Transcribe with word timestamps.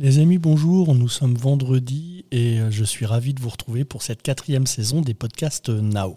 Les 0.00 0.20
amis, 0.20 0.38
bonjour, 0.38 0.94
nous 0.94 1.08
sommes 1.08 1.34
vendredi 1.34 2.24
et 2.30 2.60
je 2.70 2.84
suis 2.84 3.04
ravi 3.04 3.34
de 3.34 3.40
vous 3.40 3.48
retrouver 3.48 3.84
pour 3.84 4.02
cette 4.02 4.22
quatrième 4.22 4.64
saison 4.64 5.00
des 5.00 5.12
podcasts 5.12 5.70
Now. 5.70 6.16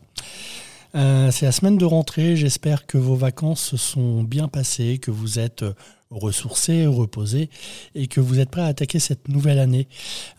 Euh, 0.93 1.31
c'est 1.31 1.47
la 1.47 1.51
semaine 1.51 1.79
de 1.79 1.85
rentrée, 1.85 2.35
j'espère 2.35 2.85
que 2.85 2.99
vos 2.99 3.15
vacances 3.15 3.63
se 3.63 3.77
sont 3.77 4.21
bien 4.21 4.47
passées, 4.47 4.99
que 4.99 5.09
vous 5.09 5.39
êtes 5.39 5.65
ressourcé, 6.11 6.85
reposé 6.85 7.49
et 7.95 8.07
que 8.07 8.19
vous 8.19 8.39
êtes 8.39 8.49
prêt 8.49 8.61
à 8.61 8.65
attaquer 8.65 8.99
cette 8.99 9.29
nouvelle 9.29 9.59
année. 9.59 9.87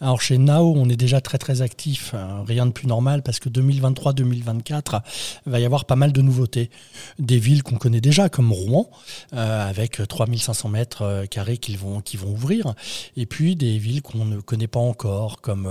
Alors 0.01 0.21
chez 0.21 0.39
Nao, 0.39 0.75
on 0.77 0.89
est 0.89 0.97
déjà 0.97 1.21
très 1.21 1.39
très 1.39 1.63
actif, 1.63 2.15
hein. 2.15 2.45
rien 2.47 2.67
de 2.67 2.73
plus 2.73 2.87
normal 2.87 3.23
parce 3.23 3.39
que 3.39 3.49
2023-2024 3.49 5.01
va 5.47 5.61
y 5.61 5.65
avoir 5.65 5.85
pas 5.85 5.97
mal 5.97 6.13
de 6.13 6.21
nouveautés. 6.21 6.71
Des 7.19 7.39
villes 7.39 7.63
qu'on 7.63 7.77
connaît 7.77 8.01
déjà 8.01 8.29
comme 8.29 8.53
Rouen 8.53 8.91
euh, 9.35 9.69
avec 9.69 10.07
3500 10.07 10.69
mètres 10.69 11.03
euh, 11.03 11.27
carrés 11.27 11.59
qui 11.59 11.77
vont, 11.77 12.01
qui 12.01 12.17
vont 12.17 12.31
ouvrir 12.31 12.75
et 13.17 13.27
puis 13.27 13.57
des 13.57 13.79
villes 13.79 14.03
qu'on 14.03 14.25
ne 14.25 14.41
connaît 14.41 14.67
pas 14.67 14.81
encore 14.81 15.41
comme, 15.41 15.69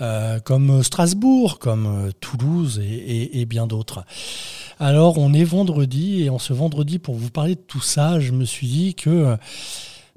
euh, 0.00 0.38
comme 0.40 0.82
Strasbourg, 0.82 1.58
comme 1.58 2.12
Toulouse 2.20 2.80
et 2.84 3.44
bien 3.46 3.66
d'autres. 3.66 4.04
Alors 4.80 5.18
on 5.18 5.32
est 5.32 5.44
vendredi 5.44 6.24
et 6.24 6.30
en 6.30 6.38
ce 6.38 6.52
vendredi 6.52 6.98
pour 6.98 7.14
vous 7.14 7.30
parler 7.30 7.54
de 7.54 7.60
tout 7.60 7.80
ça, 7.80 8.18
je 8.18 8.32
me 8.32 8.44
suis 8.44 8.66
dit 8.66 8.94
que 8.94 9.13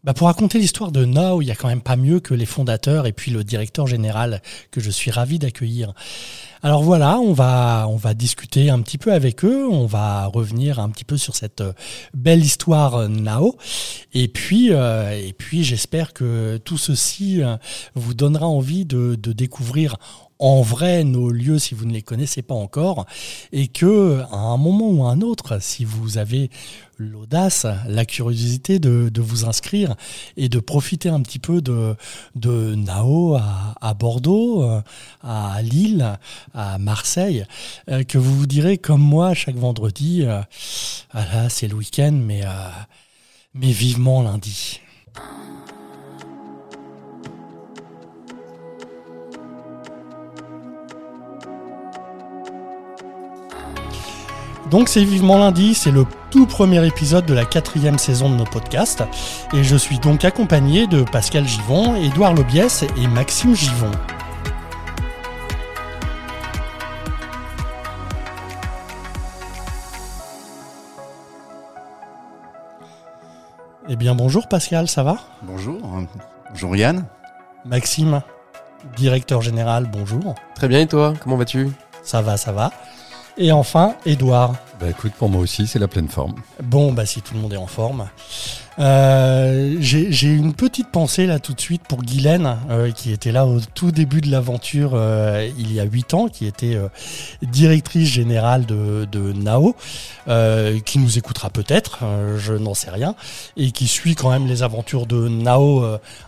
bah, 0.04 0.14
pour 0.14 0.28
raconter 0.28 0.60
l'histoire 0.60 0.92
de 0.92 1.06
Now, 1.06 1.42
il 1.42 1.48
y 1.48 1.52
a 1.52 1.56
quand 1.56 1.68
même 1.68 1.82
pas 1.82 1.96
mieux 1.96 2.20
que 2.20 2.34
les 2.34 2.46
fondateurs 2.46 3.08
et 3.08 3.12
puis 3.12 3.32
le 3.32 3.44
directeur 3.44 3.88
général 3.88 4.42
que 4.72 4.80
je 4.80 4.90
suis 4.90 5.12
ravi 5.12 5.38
d'accueillir. 5.40 5.94
Alors 6.64 6.82
voilà, 6.82 7.20
on 7.20 7.34
va, 7.34 7.88
on 7.90 7.98
va 7.98 8.14
discuter 8.14 8.70
un 8.70 8.82
petit 8.82 8.98
peu 8.98 9.12
avec 9.14 9.44
eux, 9.46 9.68
on 9.68 9.86
va 9.86 10.26
revenir 10.26 10.80
un 10.80 10.90
petit 10.90 11.04
peu 11.04 11.18
sur 11.18 11.36
cette 11.36 11.62
euh, 11.62 11.74
belle 12.14 12.44
histoire 12.44 12.96
euh, 12.96 13.08
Nao. 13.08 13.58
Et 14.14 14.28
puis, 14.28 14.70
euh, 14.72 15.12
et 15.12 15.34
puis 15.34 15.64
j'espère 15.64 16.14
que 16.14 16.58
tout 16.58 16.78
ceci 16.78 17.42
vous 17.94 18.14
donnera 18.14 18.48
envie 18.48 18.86
de, 18.86 19.16
de 19.16 19.34
découvrir 19.34 19.98
en 20.40 20.62
vrai 20.62 21.04
nos 21.04 21.30
lieux 21.30 21.60
si 21.60 21.74
vous 21.74 21.86
ne 21.86 21.94
les 21.94 22.02
connaissez 22.02 22.42
pas 22.42 22.56
encore 22.56 23.06
et 23.52 23.68
que 23.68 24.22
à 24.32 24.38
un 24.38 24.58
moment 24.58 24.90
ou 24.90 25.06
à 25.06 25.12
un 25.12 25.22
autre 25.22 25.62
si 25.62 25.86
vous 25.86 26.18
avez 26.18 26.50
l'audace, 26.98 27.66
la 27.88 28.06
curiosité 28.06 28.80
de, 28.80 29.12
vous 29.22 29.46
inscrire 29.46 29.96
et 30.36 30.50
de 30.50 30.60
profiter 30.60 31.10
un 31.10 31.22
petit 31.22 31.40
peu 31.40 31.62
de, 31.62 31.96
de 32.36 32.76
Nao 32.76 33.36
à, 33.36 33.94
Bordeaux, 33.94 34.64
euh, 34.64 34.82
à 35.22 35.62
Lille, 35.62 36.18
à 36.54 36.78
Marseille, 36.78 37.46
euh, 37.90 38.04
que 38.04 38.18
vous 38.18 38.36
vous 38.36 38.48
direz 38.48 38.78
comme 38.78 39.02
moi 39.02 39.34
chaque 39.34 39.56
vendredi, 39.56 40.24
euh, 40.24 40.42
ah 41.12 41.26
là 41.34 41.50
c'est 41.50 41.68
le 41.68 41.76
week-end 41.76 42.14
mais, 42.14 42.42
mais 43.54 43.72
vivement 43.72 44.22
lundi. 44.22 44.82
Donc 54.70 54.90
c'est 54.90 55.04
vivement 55.04 55.38
lundi, 55.38 55.74
c'est 55.74 55.92
le 55.92 56.06
tout 56.30 56.46
premier 56.46 56.86
épisode 56.86 57.26
de 57.26 57.34
la 57.34 57.46
quatrième 57.46 57.98
saison 57.98 58.30
de 58.30 58.36
nos 58.36 58.44
podcasts. 58.44 59.04
Et 59.54 59.64
je 59.64 59.78
suis 59.78 59.98
donc 59.98 60.26
accompagné 60.26 60.88
de 60.88 61.04
Pascal 61.04 61.48
Givon, 61.48 61.96
Édouard 61.96 62.34
Lobiès 62.34 62.84
et 62.84 63.08
Maxime 63.08 63.56
Givon. 63.56 63.92
Eh 73.88 73.96
bien 73.96 74.16
bonjour 74.16 74.50
Pascal, 74.50 74.90
ça 74.90 75.02
va? 75.02 75.18
Bonjour, 75.44 75.80
bonjour 76.50 76.76
Yann. 76.76 77.06
Maxime, 77.64 78.22
directeur 78.98 79.42
général, 79.42 79.90
bonjour. 79.90 80.36
Très 80.56 80.68
bien 80.68 80.82
et 80.82 80.88
toi, 80.88 81.14
comment 81.22 81.38
vas-tu? 81.38 81.72
Ça 82.04 82.22
va, 82.22 82.36
ça 82.36 82.52
va. 82.52 82.72
Et 83.38 83.52
enfin, 83.52 83.96
Edouard. 84.06 84.56
Bah 84.80 84.90
écoute, 84.90 85.14
pour 85.18 85.30
moi 85.30 85.42
aussi, 85.42 85.66
c'est 85.68 85.80
la 85.80 85.88
pleine 85.88 86.08
forme. 86.08 86.36
Bon, 86.64 86.94
bah 86.94 87.06
si 87.06 87.22
tout 87.22 87.34
le 87.34 87.40
monde 87.40 87.54
est 87.54 87.58
en 87.58 87.68
forme. 87.68 88.08
Euh, 88.80 89.76
J'ai 89.80 90.28
une 90.28 90.54
petite 90.54 90.92
pensée 90.92 91.26
là 91.26 91.40
tout 91.40 91.54
de 91.54 91.62
suite 91.62 91.82
pour 91.88 92.04
Guylaine, 92.04 92.58
euh, 92.70 92.92
qui 92.92 93.12
était 93.12 93.32
là 93.32 93.48
au 93.48 93.60
tout 93.60 93.92
début 93.92 94.22
de 94.22 94.30
l'aventure 94.30 94.92
euh, 94.94 95.50
il 95.58 95.74
y 95.74 95.80
a 95.80 95.84
huit 95.84 96.14
ans, 96.14 96.28
qui 96.28 96.46
était 96.46 96.76
euh, 96.76 96.90
directrice 97.42 98.08
générale 98.08 98.68
de, 98.68 99.08
de 99.12 99.34
Nao, 99.34 99.76
euh, 100.28 100.80
qui 100.80 101.00
nous 101.00 101.18
écoutera 101.18 101.50
peut-être, 101.50 102.04
je 102.38 102.54
n'en 102.54 102.76
sais 102.76 102.92
rien, 102.92 103.16
et 103.56 103.72
qui 103.72 103.88
suit 103.88 104.14
quand 104.14 104.30
même 104.30 104.48
les 104.48 104.62
aventures 104.62 105.08
de 105.08 105.28
Nao 105.28 105.84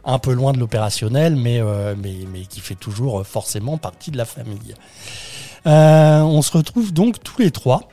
un 0.05 0.19
peu 0.19 0.33
loin 0.33 0.53
de 0.53 0.59
l'opérationnel, 0.59 1.35
mais, 1.35 1.61
mais, 2.01 2.15
mais 2.31 2.41
qui 2.41 2.61
fait 2.61 2.75
toujours 2.75 3.25
forcément 3.27 3.77
partie 3.77 4.09
de 4.09 4.17
la 4.17 4.25
famille. 4.25 4.73
Euh, 5.67 6.21
on 6.21 6.41
se 6.41 6.51
retrouve 6.51 6.93
donc 6.93 7.21
tous 7.23 7.41
les 7.41 7.51
trois. 7.51 7.89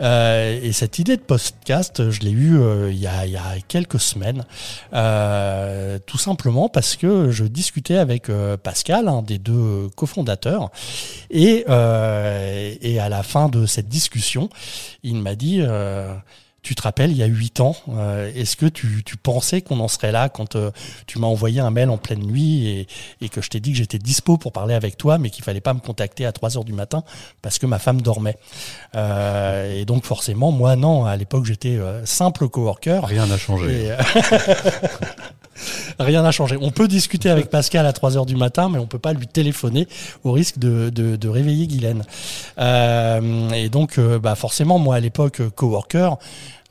Euh, 0.00 0.58
et 0.62 0.72
cette 0.72 0.98
idée 0.98 1.16
de 1.16 1.22
podcast, 1.22 2.10
je 2.10 2.20
l'ai 2.20 2.30
eue 2.30 2.58
euh, 2.58 2.90
il, 2.90 2.98
y 2.98 3.06
a, 3.06 3.32
quelques 3.68 4.00
semaines, 4.00 4.44
tout 6.06 6.18
simplement 6.18 6.68
parce 6.68 6.96
que 6.96 7.30
je 7.30 7.44
discutais 7.44 7.96
avec 7.96 8.30
Pascal, 8.62 9.08
un 9.08 9.22
des 9.22 9.38
deux 9.38 9.88
cofondateurs, 9.96 10.70
et, 11.30 11.64
et 11.66 13.00
à 13.00 13.08
la 13.08 13.22
fin 13.22 13.48
de 13.48 13.66
cette 13.66 13.88
discussion, 13.88 14.48
il 15.02 15.16
m'a 15.16 15.34
dit 15.34 15.62
tu 16.64 16.74
te 16.74 16.82
rappelles, 16.82 17.10
il 17.10 17.18
y 17.18 17.22
a 17.22 17.26
huit 17.26 17.60
ans, 17.60 17.76
euh, 17.90 18.32
est-ce 18.34 18.56
que 18.56 18.64
tu, 18.64 19.04
pensais 19.22 19.60
qu'on 19.60 19.80
en 19.80 19.88
serait 19.88 20.12
là 20.12 20.30
quand 20.30 20.56
euh, 20.56 20.70
tu 21.06 21.18
m'as 21.18 21.26
envoyé 21.26 21.60
un 21.60 21.70
mail 21.70 21.90
en 21.90 21.98
pleine 21.98 22.22
nuit 22.22 22.86
et, 23.20 23.28
que 23.28 23.42
je 23.42 23.50
t'ai 23.50 23.60
dit 23.60 23.72
que 23.72 23.78
j'étais 23.78 23.98
dispo 23.98 24.38
pour 24.38 24.52
parler 24.52 24.74
avec 24.74 24.96
toi, 24.96 25.18
mais 25.18 25.28
qu'il 25.28 25.44
fallait 25.44 25.60
pas 25.60 25.74
me 25.74 25.80
contacter 25.80 26.24
à 26.24 26.32
3 26.32 26.56
heures 26.56 26.64
du 26.64 26.72
matin 26.72 27.04
parce 27.42 27.58
que 27.58 27.66
ma 27.66 27.78
femme 27.78 28.00
dormait. 28.00 28.38
Euh, 28.94 29.78
et 29.78 29.84
donc 29.84 30.04
forcément, 30.04 30.52
moi 30.52 30.74
non, 30.74 31.04
à 31.04 31.16
l'époque 31.16 31.44
j'étais 31.44 31.78
simple 32.04 32.48
coworker. 32.48 33.04
Rien 33.04 33.26
n'a 33.26 33.36
changé. 33.36 33.94
Rien 35.98 36.22
n'a 36.22 36.32
changé. 36.32 36.56
On 36.60 36.70
peut 36.70 36.88
discuter 36.88 37.30
avec 37.30 37.50
Pascal 37.50 37.86
à 37.86 37.92
3 37.92 38.16
heures 38.16 38.26
du 38.26 38.36
matin, 38.36 38.68
mais 38.70 38.78
on 38.78 38.86
peut 38.86 38.98
pas 38.98 39.12
lui 39.12 39.26
téléphoner 39.26 39.88
au 40.24 40.32
risque 40.32 40.58
de, 40.58 40.90
de, 40.90 41.28
réveiller 41.28 41.66
Guylaine. 41.66 42.04
et 42.58 43.68
donc, 43.68 43.98
bah 43.98 44.34
forcément, 44.34 44.78
moi 44.78 44.96
à 44.96 45.00
l'époque, 45.00 45.42
coworker, 45.54 46.18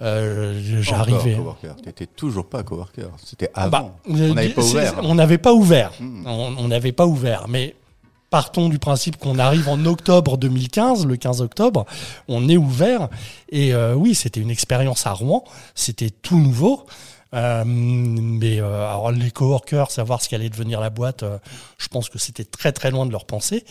euh, 0.03 0.81
J'arrivais. 0.81 1.37
Tu 1.61 1.85
n'étais 1.85 2.07
toujours 2.07 2.45
pas 2.45 2.63
coworker. 2.63 3.09
C'était 3.23 3.49
ah 3.53 3.69
bah, 3.69 3.77
avant. 3.79 3.95
on 4.09 4.33
n'avait 4.33 4.49
pas 4.49 4.61
ouvert. 4.61 4.93
On 5.03 5.15
n'avait 5.15 5.37
pas 5.37 5.53
ouvert. 5.53 5.91
Hmm. 5.99 6.27
On 6.27 6.67
n'avait 6.67 6.91
pas 6.91 7.05
ouvert. 7.05 7.45
Mais 7.47 7.75
partons 8.29 8.67
du 8.67 8.79
principe 8.79 9.17
qu'on 9.17 9.39
arrive 9.39 9.69
en 9.69 9.85
octobre 9.85 10.37
2015, 10.37 11.05
le 11.05 11.15
15 11.15 11.41
octobre, 11.41 11.85
on 12.27 12.49
est 12.49 12.57
ouvert. 12.57 13.07
Et 13.49 13.73
euh, 13.73 13.93
oui, 13.93 14.15
c'était 14.15 14.41
une 14.41 14.49
expérience 14.49 15.07
à 15.07 15.13
Rouen. 15.13 15.45
C'était 15.73 16.09
tout 16.09 16.39
nouveau. 16.39 16.85
Euh, 17.33 17.63
mais 17.65 18.61
euh, 18.61 18.87
alors 18.87 19.11
les 19.11 19.31
coworkers, 19.31 19.89
savoir 19.89 20.21
ce 20.21 20.29
qu'allait 20.29 20.49
devenir 20.49 20.79
la 20.79 20.89
boîte, 20.89 21.23
euh, 21.23 21.39
je 21.77 21.87
pense 21.87 22.09
que 22.09 22.19
c'était 22.19 22.45
très 22.45 22.71
très 22.71 22.91
loin 22.91 23.05
de 23.05 23.11
leur 23.11 23.25
pensée. 23.25 23.65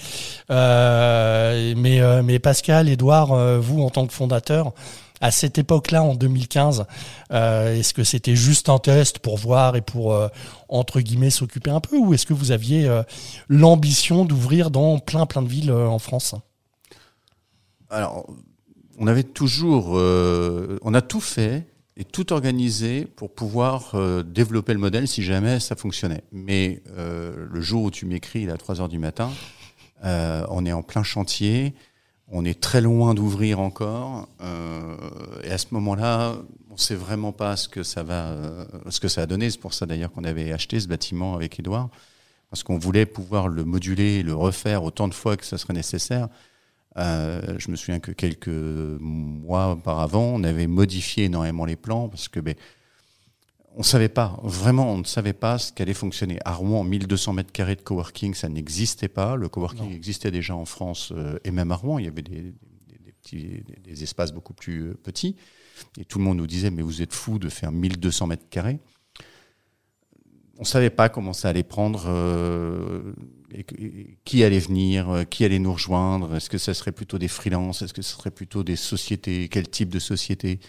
Euh, 0.51 1.75
mais, 1.77 2.01
mais 2.23 2.39
Pascal, 2.39 2.89
Edouard, 2.89 3.61
vous 3.61 3.83
en 3.83 3.91
tant 3.91 4.07
que 4.07 4.13
fondateur, 4.13 4.73
à 5.21 5.31
cette 5.31 5.57
époque-là, 5.57 6.03
en 6.03 6.17
2015, 6.17 6.87
euh, 7.33 7.79
est-ce 7.79 7.95
que 7.95 8.03
c'était 8.03 8.35
juste 8.35 8.69
un 8.69 8.79
test 8.79 9.21
pour 9.21 9.39
voir 9.39 9.77
et 9.77 9.81
pour, 9.81 10.19
entre 10.69 11.01
guillemets, 11.01 11.31
s'occuper 11.31 11.71
un 11.71 11.81
peu 11.81 11.97
Ou 11.97 12.15
est-ce 12.15 12.27
que 12.27 12.35
vous 12.35 12.51
aviez 12.51 12.91
l'ambition 13.49 14.25
d'ouvrir 14.25 14.71
dans 14.71 14.99
plein 14.99 15.27
plein 15.27 15.43
de 15.43 15.49
villes 15.49 15.73
en 15.73 16.01
France? 16.01 16.35
Alors, 17.91 18.27
on 18.99 19.07
avait 19.07 19.23
toujours... 19.23 19.91
on 19.91 20.95
a 20.95 21.01
tout 21.03 21.21
fait 21.21 21.67
et 21.97 22.05
tout 22.05 22.33
organisé 22.33 23.05
pour 23.05 23.33
pouvoir 23.35 23.95
développer 24.25 24.73
le 24.73 24.79
modèle 24.79 25.07
si 25.07 25.23
jamais 25.23 25.61
ça 25.61 25.77
fonctionnait. 25.77 26.23
Mais 26.33 26.83
le 26.97 27.61
jour 27.61 27.85
où 27.85 27.91
tu 27.91 28.07
m'écris 28.07 28.49
à 28.49 28.57
3 28.57 28.81
heures 28.81 28.89
du 28.89 28.99
matin, 28.99 29.31
on 30.03 30.65
est 30.65 30.73
en 30.73 30.83
plein 30.83 31.03
chantier. 31.03 31.75
On 32.35 32.47
est 32.47 32.59
très 32.59 32.81
loin 32.81 33.13
d'ouvrir 33.13 33.61
encore, 33.61 34.27
euh, 34.41 34.97
et 35.45 35.51
à 35.51 35.59
ce 35.59 35.67
moment-là, 35.73 36.37
on 36.71 36.75
ne 36.75 36.79
sait 36.79 36.95
vraiment 36.95 37.31
pas 37.31 37.57
ce 37.57 37.69
que 37.69 37.83
ça 37.83 38.03
va, 38.03 38.29
euh, 38.29 38.65
ce 38.89 39.01
que 39.01 39.09
ça 39.09 39.21
a 39.21 39.27
donné. 39.27 39.51
C'est 39.51 39.61
pour 39.61 39.75
ça 39.75 39.85
d'ailleurs 39.85 40.11
qu'on 40.11 40.25
avait 40.25 40.51
acheté 40.51 40.81
ce 40.81 40.89
bâtiment 40.89 41.35
avec 41.35 41.61
Edouard, 41.61 41.91
parce 42.49 42.63
qu'on 42.63 42.79
voulait 42.79 43.05
pouvoir 43.05 43.49
le 43.49 43.65
moduler, 43.65 44.23
le 44.23 44.35
refaire 44.35 44.83
autant 44.83 45.09
de 45.09 45.15
fois 45.15 45.37
que 45.37 45.45
ça 45.45 45.59
serait 45.59 45.75
nécessaire. 45.75 46.29
Euh, 46.99 47.55
je 47.59 47.71
me 47.71 47.77
souviens 47.77 48.01
que 48.01 48.13
quelques 48.13 48.49
mois 48.49 49.73
auparavant, 49.73 50.25
on 50.25 50.45
avait 50.45 50.67
modifié 50.67 51.25
énormément 51.25 51.65
les 51.65 51.77
plans 51.77 52.09
parce 52.09 52.29
que 52.29 52.41
ben, 52.41 52.55
on 53.75 53.83
savait 53.83 54.11
pas, 54.11 54.39
vraiment, 54.43 54.93
on 54.93 54.99
ne 54.99 55.05
savait 55.05 55.33
pas 55.33 55.59
ce 55.59 55.73
qu'allait 55.73 55.95
fonctionner. 55.95 56.39
À 56.45 56.53
Rouen, 56.53 56.85
1200 56.85 57.33
mètres 57.33 57.53
carrés 57.53 57.77
de 57.77 57.81
coworking, 57.81 58.35
ça 58.35 58.49
n'existait 58.49 59.09
pas. 59.09 59.37
Le 59.37 59.49
coworking 59.49 59.93
existait 59.93 60.31
déjà 60.31 60.55
en 60.55 60.67
France 60.67 61.13
euh, 61.17 61.39
et 61.45 61.51
même 61.51 61.73
à 61.73 61.77
Rouen, 61.77 61.99
il 61.99 62.05
y 62.05 62.09
avait 62.09 62.23
des, 62.23 62.53
petits, 63.23 63.65
des 63.83 64.03
espaces 64.03 64.33
beaucoup 64.33 64.53
plus 64.53 64.83
euh, 64.83 64.95
petits. 64.95 65.37
Et 65.99 66.05
tout 66.05 66.19
le 66.19 66.25
monde 66.25 66.37
nous 66.37 66.47
disait, 66.47 66.71
mais 66.71 66.83
vous 66.83 67.01
êtes 67.01 67.15
fou 67.15 67.39
de 67.39 67.49
faire 67.49 67.73
1200 67.73 68.27
mètres 68.27 68.49
carrés. 68.51 68.79
On 70.59 70.65
savait 70.65 70.91
pas 70.91 71.09
comment 71.09 71.33
ça 71.33 71.49
allait 71.49 71.63
prendre, 71.63 72.05
euh, 72.07 73.15
et, 73.53 73.65
et 73.79 74.19
qui 74.25 74.45
allait 74.45 74.59
venir, 74.59 75.11
euh, 75.11 75.25
qui 75.25 75.45
allait 75.45 75.59
nous 75.59 75.73
rejoindre. 75.73 76.35
Est-ce 76.35 76.51
que 76.51 76.59
ça 76.59 76.75
serait 76.75 76.93
plutôt 76.93 77.19
des 77.19 77.29
freelances? 77.29 77.83
Est-ce 77.83 77.95
que 77.95 78.03
ce 78.03 78.17
serait 78.17 78.31
plutôt 78.31 78.63
des 78.63 78.77
sociétés? 78.77 79.49
Quel 79.49 79.69
type 79.69 79.89
de 79.89 79.99
société? 79.99 80.61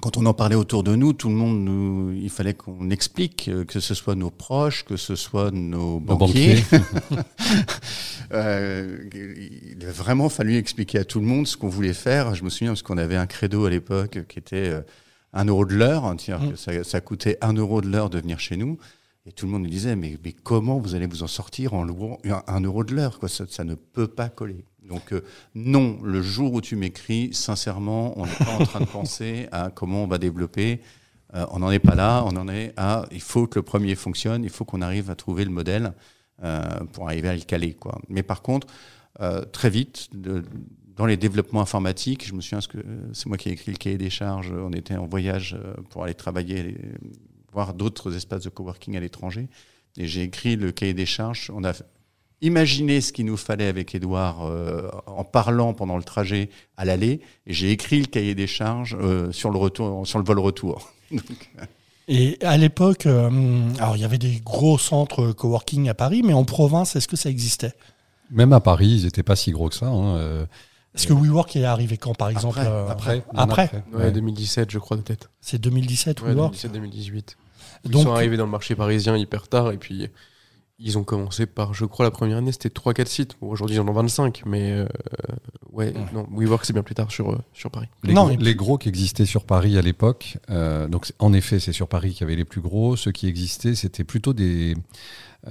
Quand 0.00 0.16
on 0.16 0.26
en 0.26 0.34
parlait 0.34 0.56
autour 0.56 0.82
de 0.82 0.96
nous, 0.96 1.12
tout 1.12 1.28
le 1.28 1.34
monde 1.34 1.60
nous, 1.60 2.12
il 2.12 2.30
fallait 2.30 2.54
qu'on 2.54 2.90
explique, 2.90 3.48
euh, 3.48 3.64
que 3.64 3.80
ce 3.80 3.94
soit 3.94 4.14
nos 4.14 4.30
proches, 4.30 4.84
que 4.84 4.96
ce 4.96 5.14
soit 5.14 5.50
nos 5.50 6.00
Nos 6.00 6.00
banquiers. 6.00 6.62
Euh, 8.32 8.98
il 9.12 9.86
a 9.86 9.92
vraiment 9.92 10.28
fallu 10.28 10.56
expliquer 10.56 10.98
à 10.98 11.04
tout 11.04 11.20
le 11.20 11.26
monde 11.26 11.46
ce 11.46 11.56
qu'on 11.56 11.68
voulait 11.68 11.92
faire. 11.92 12.34
Je 12.34 12.42
me 12.42 12.48
souviens 12.48 12.70
parce 12.70 12.82
qu'on 12.82 12.96
avait 12.96 13.16
un 13.16 13.26
credo 13.26 13.66
à 13.66 13.70
l'époque 13.70 14.18
qui 14.26 14.38
était 14.38 14.72
euh, 15.34 15.38
un 15.40 15.44
euro 15.46 15.64
de 15.64 15.74
l'heure, 15.74 16.04
hein, 16.04 16.16
Mm. 16.16 16.56
ça, 16.56 16.84
ça 16.84 17.00
coûtait 17.00 17.38
un 17.40 17.52
euro 17.54 17.80
de 17.80 17.88
l'heure 17.88 18.10
de 18.10 18.18
venir 18.18 18.38
chez 18.40 18.56
nous. 18.56 18.78
Et 19.26 19.32
tout 19.32 19.46
le 19.46 19.52
monde 19.52 19.62
nous 19.62 19.70
disait, 19.70 19.96
mais, 19.96 20.18
mais 20.22 20.32
comment 20.34 20.78
vous 20.78 20.94
allez 20.94 21.06
vous 21.06 21.22
en 21.22 21.26
sortir 21.26 21.72
en 21.72 21.82
louant 21.82 22.18
un, 22.26 22.42
un 22.46 22.60
euro 22.60 22.84
de 22.84 22.94
l'heure 22.94 23.18
ça, 23.26 23.44
ça 23.48 23.64
ne 23.64 23.74
peut 23.74 24.06
pas 24.08 24.28
coller. 24.28 24.64
Donc 24.86 25.12
euh, 25.12 25.22
non, 25.54 25.98
le 26.02 26.20
jour 26.20 26.52
où 26.52 26.60
tu 26.60 26.76
m'écris, 26.76 27.30
sincèrement, 27.32 28.18
on 28.18 28.26
n'est 28.26 28.32
pas 28.44 28.56
en 28.60 28.64
train 28.66 28.80
de 28.80 28.84
penser 29.00 29.48
à 29.50 29.70
comment 29.74 30.04
on 30.04 30.06
va 30.06 30.18
développer. 30.18 30.80
Euh, 31.34 31.46
on 31.52 31.60
n'en 31.60 31.70
est 31.70 31.78
pas 31.78 31.94
là, 31.94 32.22
on 32.26 32.36
en 32.36 32.48
est 32.48 32.74
à, 32.76 33.06
il 33.10 33.22
faut 33.22 33.46
que 33.46 33.58
le 33.58 33.62
premier 33.62 33.94
fonctionne, 33.94 34.44
il 34.44 34.50
faut 34.50 34.66
qu'on 34.66 34.82
arrive 34.82 35.08
à 35.10 35.14
trouver 35.14 35.44
le 35.46 35.50
modèle 35.50 35.94
euh, 36.44 36.62
pour 36.92 37.06
arriver 37.08 37.30
à 37.30 37.34
le 37.34 37.40
caler. 37.40 37.72
Quoi. 37.72 37.98
Mais 38.10 38.22
par 38.22 38.42
contre, 38.42 38.66
euh, 39.20 39.42
très 39.46 39.70
vite, 39.70 40.08
de- 40.12 40.44
dans 40.96 41.06
les 41.06 41.16
développements 41.16 41.60
informatiques, 41.60 42.26
je 42.26 42.34
me 42.34 42.40
souviens, 42.40 42.60
que 42.60 42.78
euh, 42.78 42.82
c'est 43.12 43.26
moi 43.26 43.36
qui 43.36 43.48
ai 43.48 43.52
écrit 43.52 43.72
le 43.72 43.76
cahier 43.78 43.98
des 43.98 44.10
charges, 44.10 44.52
on 44.52 44.72
était 44.72 44.96
en 44.96 45.06
voyage 45.06 45.56
euh, 45.58 45.74
pour 45.90 46.04
aller 46.04 46.14
travailler, 46.14 46.60
aller 46.60 46.78
voir 47.52 47.74
d'autres 47.74 48.14
espaces 48.16 48.44
de 48.44 48.50
coworking 48.50 48.96
à 48.96 49.00
l'étranger, 49.00 49.48
et 49.96 50.06
j'ai 50.06 50.22
écrit 50.22 50.56
le 50.56 50.72
cahier 50.72 50.94
des 50.94 51.06
charges. 51.06 51.50
On 51.54 51.64
a 51.64 51.72
imaginé 52.42 53.00
ce 53.00 53.12
qu'il 53.12 53.26
nous 53.26 53.36
fallait 53.36 53.66
avec 53.66 53.94
Edouard 53.94 54.44
euh, 54.44 54.88
en 55.06 55.24
parlant 55.24 55.72
pendant 55.72 55.96
le 55.96 56.04
trajet 56.04 56.50
à 56.76 56.84
l'aller, 56.84 57.20
et 57.46 57.52
j'ai 57.52 57.70
écrit 57.70 58.00
le 58.00 58.06
cahier 58.06 58.34
des 58.34 58.46
charges 58.46 58.96
euh, 59.00 59.32
sur 59.32 59.50
le 59.50 59.58
retour, 59.58 60.06
sur 60.06 60.18
le 60.18 60.24
vol 60.24 60.38
retour. 60.38 60.92
Et 62.06 62.36
à 62.42 62.58
l'époque, 62.58 63.06
euh, 63.06 63.30
alors 63.78 63.96
il 63.96 64.02
y 64.02 64.04
avait 64.04 64.18
des 64.18 64.40
gros 64.44 64.76
centres 64.76 65.32
coworking 65.32 65.88
à 65.88 65.94
Paris, 65.94 66.22
mais 66.22 66.34
en 66.34 66.44
province, 66.44 66.96
est-ce 66.96 67.08
que 67.08 67.16
ça 67.16 67.30
existait? 67.30 67.72
Même 68.30 68.52
à 68.52 68.60
Paris, 68.60 68.88
ils 68.98 69.04
n'étaient 69.04 69.22
pas 69.22 69.36
si 69.36 69.52
gros 69.52 69.70
que 69.70 69.74
ça. 69.74 69.86
hein, 69.86 70.16
euh, 70.16 70.46
Est-ce 70.94 71.06
que 71.08 71.12
WeWork 71.12 71.56
est 71.56 71.64
arrivé 71.64 71.96
quand, 71.96 72.14
par 72.14 72.28
exemple 72.28 72.60
Après, 72.60 72.70
euh, 72.70 72.88
Après, 72.88 73.14
bien 73.32 73.42
Après 73.42 73.70
Ouais, 73.92 73.98
ouais. 74.04 74.12
2017, 74.12 74.70
je 74.70 74.78
crois, 74.78 74.96
de 74.96 75.02
tête. 75.02 75.28
C'est 75.40 75.60
2017 75.60 76.22
Ouais, 76.22 76.28
WeWork 76.30 76.54
2017-2018. 76.54 77.36
Ils 77.84 77.90
Donc- 77.90 78.04
sont 78.04 78.12
arrivés 78.12 78.36
dans 78.36 78.44
le 78.46 78.50
marché 78.50 78.74
parisien 78.76 79.16
hyper 79.16 79.48
tard 79.48 79.72
et 79.72 79.76
puis 79.76 80.08
ils 80.78 80.98
ont 80.98 81.04
commencé 81.04 81.46
par, 81.46 81.72
je 81.74 81.84
crois, 81.84 82.04
la 82.04 82.10
première 82.10 82.38
année, 82.38 82.50
c'était 82.52 82.68
3-4 82.68 83.06
sites. 83.08 83.36
Bon, 83.40 83.48
Aujourd'hui, 83.48 83.76
ils 83.76 83.80
en 83.80 83.86
ont 83.88 83.92
25, 83.92 84.42
mais 84.46 84.72
euh, 84.72 84.86
ouais, 85.72 85.86
Ouais. 85.92 85.94
non, 86.12 86.26
WeWork, 86.32 86.64
c'est 86.64 86.72
bien 86.72 86.82
plus 86.82 86.94
tard 86.94 87.10
sur, 87.10 87.30
euh, 87.32 87.38
sur 87.52 87.70
Paris. 87.70 87.88
Les, 88.02 88.12
Non, 88.14 88.26
gros, 88.28 88.36
les 88.38 88.54
gros 88.54 88.78
qui 88.78 88.88
existaient 88.88 89.26
sur 89.26 89.44
Paris 89.44 89.76
à 89.78 89.82
l'époque, 89.82 90.38
euh, 90.50 90.88
donc 90.88 91.06
c'est- 91.06 91.14
en 91.18 91.32
effet, 91.32 91.60
c'est 91.60 91.72
sur 91.72 91.88
Paris 91.88 92.10
qu'il 92.12 92.20
y 92.22 92.24
avait 92.24 92.36
les 92.36 92.44
plus 92.44 92.60
gros. 92.60 92.96
Ceux 92.96 93.12
qui 93.12 93.26
existaient, 93.28 93.74
c'était 93.74 94.04
plutôt 94.04 94.32
des, 94.32 94.74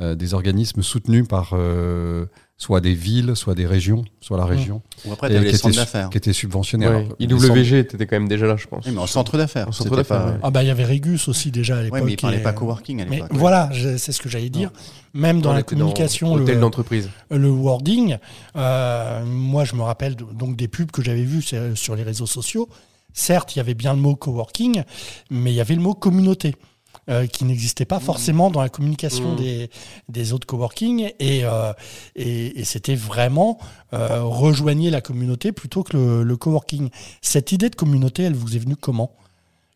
euh, 0.01 0.15
des 0.15 0.33
organismes 0.33 0.81
soutenus 0.83 1.27
par 1.27 1.51
euh, 1.53 2.25
soit 2.57 2.79
des 2.81 2.93
villes, 2.93 3.35
soit 3.35 3.55
des 3.55 3.65
régions, 3.65 4.05
soit 4.21 4.37
la 4.37 4.45
région, 4.45 4.81
Ou 5.05 5.11
après, 5.11 5.27
Et 5.27 5.31
tu 5.31 5.35
avais 5.37 5.45
les 5.47 5.51
qui 5.51 5.57
centres 5.57 5.75
d'affaires. 5.75 6.09
qui 6.09 6.17
étaient 6.17 6.31
subventionnés. 6.33 6.87
Ouais, 6.87 7.07
centres- 7.07 7.15
IWG 7.19 7.73
était 7.79 8.05
quand 8.05 8.15
même 8.15 8.27
déjà 8.29 8.45
là, 8.45 8.55
je 8.57 8.67
pense. 8.67 8.85
Oui, 8.85 8.91
mais 8.93 8.99
en 9.01 9.07
centre 9.07 9.37
d'affaires. 9.37 9.67
En 9.67 9.71
centre 9.71 9.89
c'était 9.89 9.95
d'affaires, 9.97 10.25
pas- 10.25 10.31
ouais. 10.31 10.39
Ah 10.43 10.51
bah 10.51 10.63
il 10.63 10.67
y 10.67 10.69
avait 10.69 10.85
Régus 10.85 11.27
aussi 11.27 11.51
déjà 11.51 11.77
à 11.79 11.81
l'époque. 11.83 11.99
Ouais, 11.99 12.05
mais 12.05 12.13
il 12.13 12.17
parlait 12.17 12.37
et- 12.37 12.41
pas 12.43 12.53
coworking 12.53 13.01
à 13.01 13.05
Mais 13.05 13.15
l'époque. 13.17 13.31
voilà, 13.33 13.69
je- 13.73 13.97
c'est 13.97 14.11
ce 14.11 14.21
que 14.21 14.29
j'allais 14.29 14.49
dire. 14.49 14.71
Même 15.13 15.41
dans 15.41 15.49
On 15.49 15.53
la 15.53 15.59
dans 15.61 15.65
communication, 15.65 16.33
Hôtel 16.33 16.55
le, 16.55 16.61
d'entreprise. 16.61 17.09
le 17.31 17.49
wording, 17.49 18.17
euh, 18.55 19.25
moi 19.25 19.65
je 19.65 19.75
me 19.75 19.81
rappelle 19.81 20.15
donc 20.15 20.55
des 20.55 20.67
pubs 20.67 20.91
que 20.91 21.01
j'avais 21.01 21.23
vues 21.23 21.41
sur- 21.41 21.75
sur 21.77 21.95
les 21.95 22.03
réseaux 22.03 22.27
sociaux. 22.27 22.69
Certes, 23.13 23.55
il 23.55 23.59
y 23.59 23.61
avait 23.61 23.75
bien 23.75 23.93
le 23.93 23.99
mot 23.99 24.15
coworking, 24.15 24.83
mais 25.29 25.51
il 25.51 25.55
y 25.55 25.61
avait 25.61 25.75
le 25.75 25.81
mot 25.81 25.93
communauté. 25.93 26.55
Euh, 27.09 27.27
qui 27.27 27.45
n'existait 27.45 27.85
pas 27.85 27.99
forcément 27.99 28.49
dans 28.49 28.61
la 28.61 28.69
communication 28.69 29.33
Mmh. 29.33 29.35
des, 29.35 29.69
des 30.09 30.33
autres 30.33 30.47
coworking 30.47 31.11
et, 31.19 31.41
euh, 31.43 31.73
et, 32.15 32.59
et 32.59 32.63
c'était 32.63 32.95
vraiment 32.95 33.57
euh, 33.93 34.21
rejoigner 34.23 34.89
la 34.89 35.01
communauté 35.01 35.51
plutôt 35.51 35.83
que 35.83 35.95
le, 35.97 36.23
le 36.23 36.37
coworking. 36.37 36.89
Cette 37.21 37.51
idée 37.51 37.69
de 37.69 37.75
communauté, 37.75 38.23
elle 38.23 38.35
vous 38.35 38.55
est 38.55 38.59
venue 38.59 38.75
comment? 38.75 39.11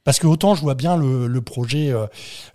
Parce 0.07 0.19
que 0.19 0.27
autant 0.27 0.55
je 0.55 0.61
vois 0.61 0.73
bien 0.73 0.95
le, 0.95 1.41
projet 1.41 1.91
euh, 1.91 2.07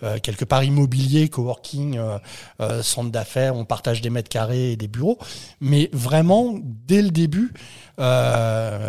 euh, 0.03 0.17
quelque 0.23 0.47
part 0.47 0.65
immobilier, 0.65 1.29
coworking, 1.29 1.99
euh, 1.99 2.83
centre 2.83 3.11
d'affaires, 3.11 3.57
on 3.57 3.67
partage 3.67 4.01
des 4.01 4.09
mètres 4.09 4.31
carrés 4.31 4.73
et 4.73 4.77
des 4.77 4.89
bureaux, 4.89 5.19
mais 5.61 5.91
vraiment 5.93 6.59
dès 6.63 7.03
le 7.03 7.11
début, 7.11 7.53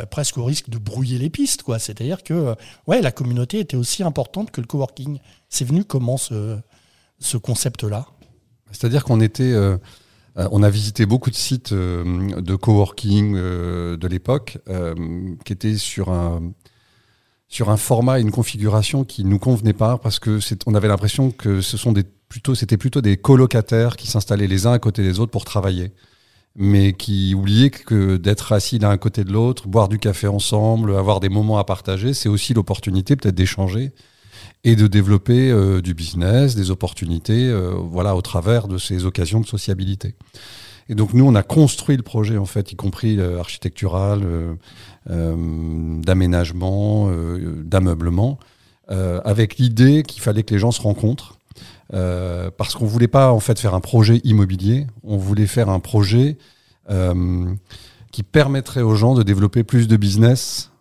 presque 0.09 0.37
au 0.37 0.45
risque 0.45 0.69
de 0.69 0.77
brouiller 0.77 1.17
les 1.17 1.29
pistes. 1.29 1.63
C'est-à-dire 1.77 2.23
que 2.23 2.55
la 2.87 3.11
communauté 3.11 3.59
était 3.59 3.75
aussi 3.75 4.01
importante 4.01 4.49
que 4.49 4.61
le 4.61 4.67
coworking. 4.67 5.19
C'est 5.49 5.65
venu 5.65 5.83
comment 5.83 6.15
ce, 6.15 6.57
ce 7.19 7.35
concept-là? 7.35 8.05
C'est-à-dire 8.71 9.03
qu'on 9.03 9.19
a 9.19 10.69
visité 10.69 11.05
beaucoup 11.05 11.31
de 11.31 11.35
sites 11.35 11.73
de 11.73 12.55
coworking 12.55 13.35
de 13.35 14.07
l'époque 14.07 14.57
qui 15.43 15.51
étaient 15.51 15.75
sur 15.75 16.11
un 16.11 16.53
sur 17.53 17.69
un 17.69 17.77
format 17.77 18.17
et 18.17 18.23
une 18.23 18.31
configuration 18.31 19.03
qui 19.03 19.23
nous 19.23 19.37
convenait 19.37 19.73
pas 19.73 19.99
parce 19.99 20.17
que 20.17 20.39
on 20.65 20.73
avait 20.73 20.87
l'impression 20.87 21.29
que 21.29 21.61
ce 21.61 21.77
sont 21.77 21.91
des 21.91 22.01
plutôt 22.27 22.55
c'était 22.55 22.77
plutôt 22.77 22.99
des 22.99 23.15
colocataires 23.15 23.95
qui 23.95 24.07
s'installaient 24.07 24.47
les 24.47 24.65
uns 24.65 24.71
à 24.71 24.79
côté 24.79 25.03
des 25.03 25.19
autres 25.19 25.31
pour 25.31 25.45
travailler, 25.45 25.91
mais 26.55 26.93
qui 26.93 27.35
oubliaient 27.35 27.69
que 27.69 28.17
d'être 28.17 28.53
assis 28.53 28.79
l'un 28.79 28.89
à 28.89 28.97
côté 28.97 29.23
de 29.23 29.31
l'autre, 29.31 29.67
boire 29.67 29.87
du 29.87 29.99
café 29.99 30.25
ensemble, 30.25 30.95
avoir 30.95 31.19
des 31.19 31.29
moments 31.29 31.59
à 31.59 31.63
partager, 31.63 32.15
c'est 32.15 32.27
aussi 32.27 32.55
l'opportunité 32.55 33.15
peut-être 33.15 33.35
d'échanger 33.35 33.91
et 34.63 34.75
de 34.75 34.87
développer 34.87 35.51
euh, 35.51 35.79
du 35.79 35.93
business, 35.93 36.55
des 36.55 36.71
opportunités, 36.71 37.49
euh, 37.49 37.75
voilà, 37.75 38.15
au 38.15 38.23
travers 38.23 38.67
de 38.67 38.79
ces 38.79 39.05
occasions 39.05 39.41
de 39.41 39.45
sociabilité. 39.45 40.15
Et 40.89 40.95
donc 40.95 41.13
nous, 41.13 41.23
on 41.23 41.35
a 41.35 41.43
construit 41.43 41.97
le 41.97 42.03
projet 42.03 42.37
en 42.37 42.47
fait, 42.47 42.71
y 42.71 42.75
compris 42.75 43.19
euh, 43.19 43.39
architectural, 43.39 44.23
d'aménagement, 45.07 47.09
euh, 47.09 47.61
d'ameublement, 47.63 48.39
euh, 48.91 49.21
avec 49.25 49.57
l'idée 49.57 50.03
qu'il 50.03 50.21
fallait 50.21 50.43
que 50.43 50.53
les 50.53 50.59
gens 50.59 50.71
se 50.71 50.81
rencontrent, 50.81 51.37
euh, 51.93 52.49
parce 52.57 52.75
qu'on 52.75 52.85
voulait 52.85 53.07
pas 53.07 53.31
en 53.31 53.39
fait 53.39 53.59
faire 53.59 53.75
un 53.75 53.81
projet 53.81 54.21
immobilier, 54.23 54.87
on 55.03 55.17
voulait 55.17 55.47
faire 55.47 55.69
un 55.69 55.79
projet 55.79 56.37
euh, 56.89 57.53
qui 58.11 58.23
permettrait 58.23 58.81
aux 58.81 58.95
gens 58.95 59.13
de 59.13 59.23
développer 59.23 59.63
plus 59.63 59.87
de 59.87 59.97
business 59.97 60.71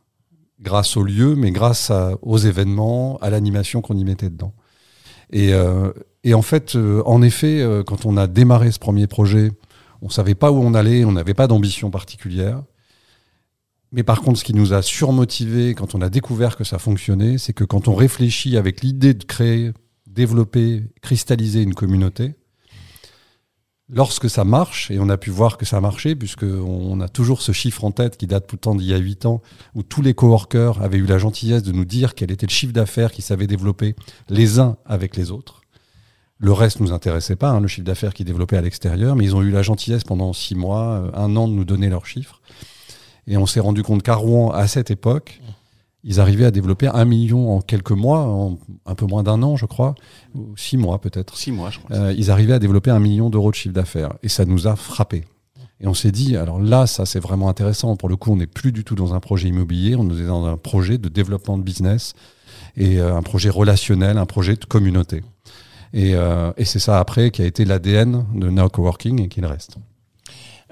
grâce 0.60 0.96
au 0.96 1.02
lieu, 1.02 1.34
mais 1.34 1.50
grâce 1.50 1.90
aux 2.22 2.38
événements, 2.38 3.18
à 3.20 3.30
l'animation 3.30 3.80
qu'on 3.80 3.96
y 3.96 4.04
mettait 4.04 4.30
dedans. 4.30 4.52
Et, 5.32 5.52
euh, 5.52 5.92
en 6.32 6.42
fait, 6.42 6.76
euh, 6.76 7.02
en 7.04 7.22
effet, 7.22 7.60
euh, 7.60 7.82
quand 7.82 8.06
on 8.06 8.16
a 8.16 8.26
démarré 8.26 8.70
ce 8.70 8.78
premier 8.78 9.06
projet, 9.06 9.50
on 10.02 10.08
savait 10.08 10.34
pas 10.34 10.52
où 10.52 10.56
on 10.56 10.74
allait, 10.74 11.04
on 11.04 11.12
n'avait 11.12 11.34
pas 11.34 11.46
d'ambition 11.46 11.90
particulière. 11.90 12.62
Mais 13.92 14.02
par 14.02 14.22
contre, 14.22 14.38
ce 14.38 14.44
qui 14.44 14.54
nous 14.54 14.72
a 14.72 14.80
surmotivé 14.80 15.74
quand 15.74 15.94
on 15.94 16.00
a 16.00 16.08
découvert 16.08 16.56
que 16.56 16.64
ça 16.64 16.78
fonctionnait, 16.78 17.36
c'est 17.36 17.52
que 17.52 17.64
quand 17.64 17.88
on 17.88 17.94
réfléchit 17.94 18.56
avec 18.56 18.80
l'idée 18.80 19.12
de 19.12 19.24
créer, 19.24 19.72
développer, 20.06 20.84
cristalliser 21.02 21.62
une 21.62 21.74
communauté, 21.74 22.34
lorsque 23.90 24.30
ça 24.30 24.44
marche, 24.44 24.90
et 24.90 24.98
on 24.98 25.10
a 25.10 25.18
pu 25.18 25.28
voir 25.28 25.58
que 25.58 25.66
ça 25.66 25.80
marchait, 25.82 26.16
puisqu'on 26.16 27.00
a 27.00 27.08
toujours 27.08 27.42
ce 27.42 27.52
chiffre 27.52 27.84
en 27.84 27.90
tête 27.90 28.16
qui 28.16 28.26
date 28.26 28.46
pourtant 28.46 28.74
d'il 28.74 28.86
y 28.86 28.94
a 28.94 28.98
8 28.98 29.26
ans, 29.26 29.42
où 29.74 29.82
tous 29.82 30.00
les 30.00 30.14
coworkers 30.14 30.80
avaient 30.82 30.98
eu 30.98 31.06
la 31.06 31.18
gentillesse 31.18 31.62
de 31.62 31.72
nous 31.72 31.84
dire 31.84 32.14
quel 32.14 32.30
était 32.30 32.46
le 32.46 32.52
chiffre 32.52 32.72
d'affaires 32.72 33.12
qu'ils 33.12 33.24
savaient 33.24 33.46
développer 33.46 33.94
les 34.30 34.58
uns 34.58 34.78
avec 34.86 35.16
les 35.16 35.30
autres. 35.30 35.60
Le 36.38 36.52
reste 36.52 36.80
nous 36.80 36.92
intéressait 36.92 37.36
pas, 37.36 37.50
hein, 37.50 37.60
le 37.60 37.68
chiffre 37.68 37.86
d'affaires 37.86 38.14
qu'ils 38.14 38.26
développaient 38.26 38.56
à 38.56 38.62
l'extérieur, 38.62 39.14
mais 39.14 39.24
ils 39.24 39.36
ont 39.36 39.42
eu 39.42 39.50
la 39.50 39.62
gentillesse 39.62 40.02
pendant 40.02 40.32
six 40.32 40.54
mois, 40.54 40.94
euh, 40.94 41.10
un 41.14 41.36
an 41.36 41.46
de 41.46 41.52
nous 41.52 41.64
donner 41.64 41.88
leurs 41.88 42.06
chiffres. 42.06 42.40
Et 43.26 43.36
on 43.36 43.46
s'est 43.46 43.60
rendu 43.60 43.82
compte 43.82 44.02
qu'à 44.02 44.14
Rouen, 44.14 44.50
à 44.50 44.66
cette 44.66 44.90
époque, 44.90 45.40
ils 46.04 46.18
arrivaient 46.18 46.46
à 46.46 46.50
développer 46.50 46.88
un 46.88 47.04
million 47.04 47.56
en 47.56 47.60
quelques 47.60 47.92
mois, 47.92 48.20
en 48.20 48.58
un 48.86 48.94
peu 48.94 49.06
moins 49.06 49.22
d'un 49.22 49.42
an, 49.42 49.56
je 49.56 49.66
crois, 49.66 49.94
ou 50.34 50.56
six 50.56 50.76
mois 50.76 51.00
peut-être. 51.00 51.36
Six 51.36 51.52
mois, 51.52 51.70
je 51.70 51.78
crois. 51.78 51.96
Euh, 51.96 52.14
ils 52.16 52.30
arrivaient 52.30 52.54
à 52.54 52.58
développer 52.58 52.90
un 52.90 52.98
million 52.98 53.30
d'euros 53.30 53.50
de 53.50 53.56
chiffre 53.56 53.74
d'affaires. 53.74 54.14
Et 54.22 54.28
ça 54.28 54.44
nous 54.44 54.66
a 54.66 54.74
frappé. 54.74 55.24
Et 55.80 55.86
on 55.86 55.94
s'est 55.94 56.12
dit, 56.12 56.36
alors 56.36 56.60
là, 56.60 56.86
ça 56.86 57.06
c'est 57.06 57.20
vraiment 57.20 57.48
intéressant. 57.48 57.96
Pour 57.96 58.08
le 58.08 58.16
coup, 58.16 58.32
on 58.32 58.36
n'est 58.36 58.46
plus 58.46 58.72
du 58.72 58.84
tout 58.84 58.94
dans 58.94 59.14
un 59.14 59.20
projet 59.20 59.48
immobilier, 59.48 59.96
on 59.96 60.08
est 60.10 60.26
dans 60.26 60.46
un 60.46 60.56
projet 60.56 60.98
de 60.98 61.08
développement 61.08 61.58
de 61.58 61.62
business 61.62 62.14
et 62.76 63.00
euh, 63.00 63.16
un 63.16 63.22
projet 63.22 63.50
relationnel, 63.50 64.18
un 64.18 64.26
projet 64.26 64.54
de 64.54 64.64
communauté. 64.64 65.22
Et, 65.92 66.14
euh, 66.14 66.52
et 66.56 66.64
c'est 66.64 66.78
ça 66.78 66.98
après 66.98 67.30
qui 67.30 67.42
a 67.42 67.46
été 67.46 67.64
l'ADN 67.64 68.24
de 68.34 68.48
Now 68.48 68.68
Coworking 68.68 69.22
et 69.22 69.28
qu'il 69.28 69.44
reste. 69.44 69.76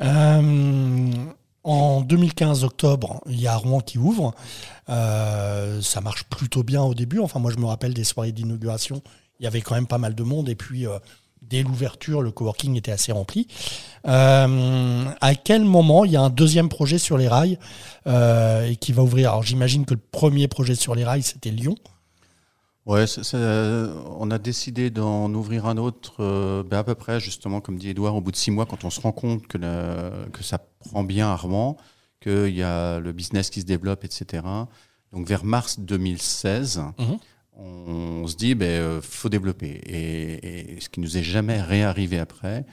Euh, 0.00 1.11
en 1.62 2.00
2015, 2.00 2.64
octobre, 2.64 3.21
il 3.26 3.40
y 3.40 3.47
a 3.47 3.57
Rouen 3.57 3.81
qui 3.81 3.99
ouvre. 3.99 4.35
Euh, 4.88 5.81
ça 5.83 6.00
marche 6.00 6.25
plutôt 6.25 6.62
bien 6.62 6.83
au 6.83 6.95
début. 6.95 7.19
Enfin, 7.21 7.38
moi, 7.38 7.50
je 7.50 7.59
me 7.59 7.67
rappelle 7.67 7.95
des 7.95 8.05
soirées 8.05 8.33
d'inauguration. 8.33 9.02
il 9.38 9.45
y 9.45 9.47
avait 9.47 9.61
quand 9.61 9.75
même 9.75 9.87
pas 9.87 9.99
mal 9.99 10.14
de 10.14 10.23
monde. 10.23 10.49
Et 10.49 10.55
puis, 10.55 10.87
dès 11.43 11.62
l'ouverture, 11.62 12.23
le 12.23 12.31
coworking 12.31 12.76
était 12.76 12.93
assez 12.93 13.12
rempli. 13.12 13.47
à 14.05 15.35
quel 15.45 15.64
moment 15.64 16.05
il 16.05 16.12
y 16.12 16.17
a 16.17 16.23
un 16.23 16.31
deuxième 16.31 16.69
projet 16.69 16.99
sur 16.99 17.19
les 17.19 17.29
rails 17.29 17.59
et 18.07 18.76
qui 18.81 18.93
va 18.93 19.02
ouvrir? 19.02 19.31
Alors, 19.31 19.43
j'imagine 19.43 19.85
que 19.85 19.95
le 19.95 20.00
premier 20.12 20.49
projet 20.49 20.75
sur 20.75 20.95
les 20.95 21.05
rails, 21.05 21.23
c'était 21.23 21.50
Lyon. 21.50 21.76
Ouais, 22.87 23.05
on 23.35 24.31
a 24.31 24.39
décidé 24.39 24.91
d'en 24.91 25.33
ouvrir 25.35 25.67
un 25.67 25.77
autre 25.77 26.63
ben 26.63 26.79
à 26.79 26.85
peu 26.85 26.95
près, 26.95 27.21
justement, 27.21 27.61
comme 27.61 27.79
dit 27.79 27.91
Edouard, 27.91 28.17
au 28.17 28.21
bout 28.21 28.33
de 28.33 28.37
six 28.37 28.51
mois, 28.51 28.67
quand 28.67 28.85
on 28.85 28.91
se 28.91 29.01
rend 29.01 29.13
compte 29.13 29.47
que, 29.47 29.59
que 30.31 30.43
ça 30.43 30.59
prend 30.81 31.05
bien 31.05 31.29
à 31.29 31.33
Armand 31.33 31.77
qu'il 32.21 32.55
y 32.55 32.63
a 32.63 33.01
le 33.01 33.13
business 33.13 33.51
qui 33.51 33.61
se 33.61 33.67
développe, 33.67 34.05
etc. 34.05 34.43
Donc 35.13 35.27
vers 35.27 35.45
mars 35.45 35.81
2016, 35.81 36.83
mhm. 36.99 37.19
on, 37.57 38.27
se 38.27 38.37
dit, 38.37 38.55
ben, 38.55 38.67
euh, 38.67 39.01
faut 39.03 39.29
développer. 39.29 39.81
Et, 39.87 40.81
ce 40.81 40.89
qui 40.89 41.01
nous 41.01 41.17
est 41.17 41.23
jamais 41.23 41.61
réarrivé 41.61 42.19
après, 42.19 42.65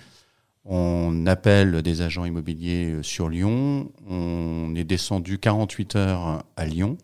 on 0.66 1.26
appelle 1.26 1.82
des 1.82 2.02
agents 2.02 2.26
immobiliers 2.26 2.92
euh, 2.92 3.04
sur 3.04 3.30
Lyon. 3.30 3.92
On 4.08 4.76
est 4.76 4.84
descendu 4.84 5.40
48 5.40 5.96
heures 5.96 6.44
à 6.56 6.66
Lyon. 6.66 6.98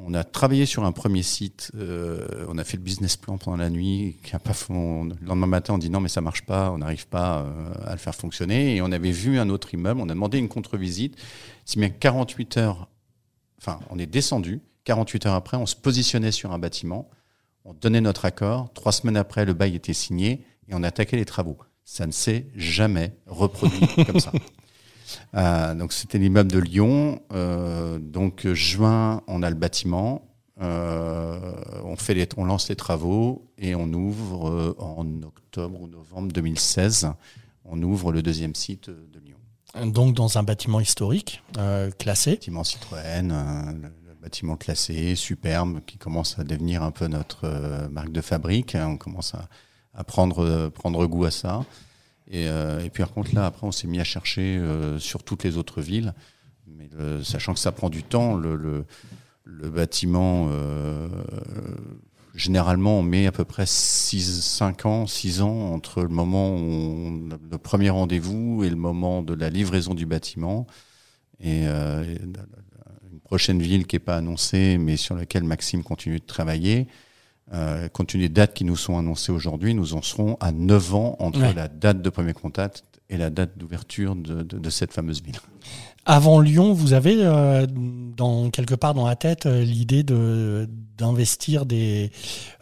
On 0.00 0.14
a 0.14 0.22
travaillé 0.22 0.64
sur 0.64 0.84
un 0.84 0.92
premier 0.92 1.22
site. 1.22 1.72
Euh, 1.74 2.46
on 2.48 2.56
a 2.56 2.64
fait 2.64 2.76
le 2.76 2.82
business 2.82 3.16
plan 3.16 3.36
pendant 3.36 3.56
la 3.56 3.68
nuit. 3.68 4.16
Qui 4.22 4.36
a 4.36 4.38
pas, 4.38 4.52
le 4.70 5.26
lendemain 5.26 5.46
matin, 5.46 5.74
on 5.74 5.78
dit 5.78 5.90
non, 5.90 6.00
mais 6.00 6.08
ça 6.08 6.20
marche 6.20 6.42
pas. 6.42 6.70
On 6.70 6.78
n'arrive 6.78 7.08
pas 7.08 7.46
à 7.84 7.92
le 7.92 7.98
faire 7.98 8.14
fonctionner. 8.14 8.76
Et 8.76 8.82
on 8.82 8.92
avait 8.92 9.10
vu 9.10 9.38
un 9.38 9.50
autre 9.50 9.74
immeuble. 9.74 10.00
On 10.00 10.08
a 10.08 10.14
demandé 10.14 10.38
une 10.38 10.48
contre-visite. 10.48 11.16
Si 11.64 11.78
bien 11.78 11.90
48 11.90 12.56
heures, 12.58 12.88
enfin, 13.60 13.80
on 13.90 13.98
est 13.98 14.06
descendu. 14.06 14.60
48 14.84 15.26
heures 15.26 15.34
après, 15.34 15.56
on 15.56 15.66
se 15.66 15.76
positionnait 15.76 16.32
sur 16.32 16.52
un 16.52 16.58
bâtiment. 16.58 17.10
On 17.64 17.74
donnait 17.74 18.00
notre 18.00 18.24
accord. 18.24 18.72
Trois 18.72 18.92
semaines 18.92 19.16
après, 19.16 19.44
le 19.44 19.52
bail 19.52 19.74
était 19.74 19.92
signé 19.92 20.44
et 20.68 20.74
on 20.74 20.82
attaquait 20.82 21.16
les 21.16 21.24
travaux. 21.24 21.58
Ça 21.84 22.06
ne 22.06 22.12
s'est 22.12 22.46
jamais 22.54 23.12
reproduit 23.26 23.86
comme 24.06 24.20
ça. 24.20 24.32
Euh, 25.34 25.74
donc 25.74 25.92
c'était 25.92 26.18
l'immeuble 26.18 26.50
de 26.50 26.58
Lyon. 26.58 27.20
Euh, 27.32 27.98
donc 27.98 28.46
juin, 28.52 29.22
on 29.26 29.42
a 29.42 29.50
le 29.50 29.56
bâtiment. 29.56 30.22
Euh, 30.60 31.52
on, 31.84 31.96
fait 31.96 32.14
les, 32.14 32.28
on 32.36 32.44
lance 32.44 32.68
les 32.68 32.76
travaux 32.76 33.46
et 33.58 33.74
on 33.74 33.92
ouvre 33.92 34.74
en 34.78 35.06
octobre 35.22 35.80
ou 35.80 35.86
novembre 35.88 36.32
2016. 36.32 37.12
On 37.64 37.82
ouvre 37.82 38.12
le 38.12 38.22
deuxième 38.22 38.54
site 38.54 38.90
de 38.90 39.20
Lyon. 39.20 39.38
Donc 39.84 40.14
dans 40.14 40.38
un 40.38 40.42
bâtiment 40.42 40.80
historique, 40.80 41.42
euh, 41.58 41.90
classé. 41.90 42.32
Bâtiment 42.32 42.64
Citroën, 42.64 43.30
euh, 43.30 43.72
le 44.06 44.14
bâtiment 44.20 44.56
classé, 44.56 45.14
superbe, 45.14 45.80
qui 45.86 45.98
commence 45.98 46.38
à 46.38 46.44
devenir 46.44 46.82
un 46.82 46.90
peu 46.90 47.06
notre 47.06 47.44
euh, 47.44 47.88
marque 47.88 48.10
de 48.10 48.20
fabrique. 48.20 48.76
On 48.80 48.96
commence 48.96 49.34
à, 49.94 50.04
prendre, 50.04 50.68
prendre 50.70 51.06
goût 51.06 51.26
à 51.26 51.30
ça. 51.30 51.64
Et, 52.30 52.48
puis 52.92 53.02
par 53.02 53.12
contre 53.12 53.34
là, 53.34 53.46
après, 53.46 53.66
on 53.66 53.72
s'est 53.72 53.86
mis 53.86 54.00
à 54.00 54.04
chercher 54.04 54.60
sur 54.98 55.22
toutes 55.22 55.44
les 55.44 55.56
autres 55.56 55.80
villes. 55.80 56.14
Mais 56.66 56.88
sachant 57.24 57.54
que 57.54 57.60
ça 57.60 57.72
prend 57.72 57.88
du 57.88 58.02
temps, 58.02 58.34
le, 58.34 58.84
bâtiment 59.46 60.50
généralement, 62.38 63.00
on 63.00 63.02
met 63.02 63.26
à 63.26 63.32
peu 63.32 63.44
près 63.44 63.66
6, 63.66 64.42
5 64.42 64.86
ans, 64.86 65.06
6 65.06 65.42
ans 65.42 65.72
entre 65.72 66.02
le 66.02 66.08
moment 66.08 66.50
où 66.50 66.58
on, 66.58 67.28
le 67.50 67.58
premier 67.58 67.90
rendez-vous 67.90 68.62
et 68.64 68.70
le 68.70 68.76
moment 68.76 69.22
de 69.22 69.34
la 69.34 69.50
livraison 69.50 69.94
du 69.94 70.06
bâtiment. 70.06 70.66
Et 71.40 71.66
euh, 71.66 72.16
une 73.10 73.20
prochaine 73.20 73.60
ville 73.60 73.86
qui 73.86 73.96
n'est 73.96 74.00
pas 74.00 74.16
annoncée, 74.16 74.78
mais 74.78 74.96
sur 74.96 75.16
laquelle 75.16 75.44
Maxime 75.44 75.82
continue 75.82 76.20
de 76.20 76.24
travailler. 76.24 76.86
Euh, 77.54 77.88
compte 77.88 78.08
tenu 78.08 78.24
des 78.24 78.28
dates 78.28 78.54
qui 78.54 78.64
nous 78.64 78.76
sont 78.76 78.98
annoncées 78.98 79.32
aujourd'hui, 79.32 79.74
nous 79.74 79.94
en 79.94 80.02
serons 80.02 80.36
à 80.40 80.52
9 80.52 80.94
ans 80.94 81.16
entre 81.18 81.40
la 81.40 81.68
date 81.68 82.02
de 82.02 82.10
premier 82.10 82.34
contact 82.34 82.84
et 83.10 83.16
la 83.16 83.30
date 83.30 83.56
d'ouverture 83.56 84.14
de, 84.14 84.42
de, 84.42 84.70
cette 84.70 84.92
fameuse 84.92 85.22
ville. 85.22 85.38
Avant 86.04 86.40
Lyon, 86.40 86.72
vous 86.72 86.92
avez 86.92 87.16
euh, 87.20 87.66
dans, 87.68 88.50
quelque 88.50 88.74
part 88.74 88.94
dans 88.94 89.06
la 89.06 89.16
tête 89.16 89.46
euh, 89.46 89.62
l'idée 89.62 90.02
de, 90.02 90.68
d'investir 90.96 91.64
des, 91.64 92.10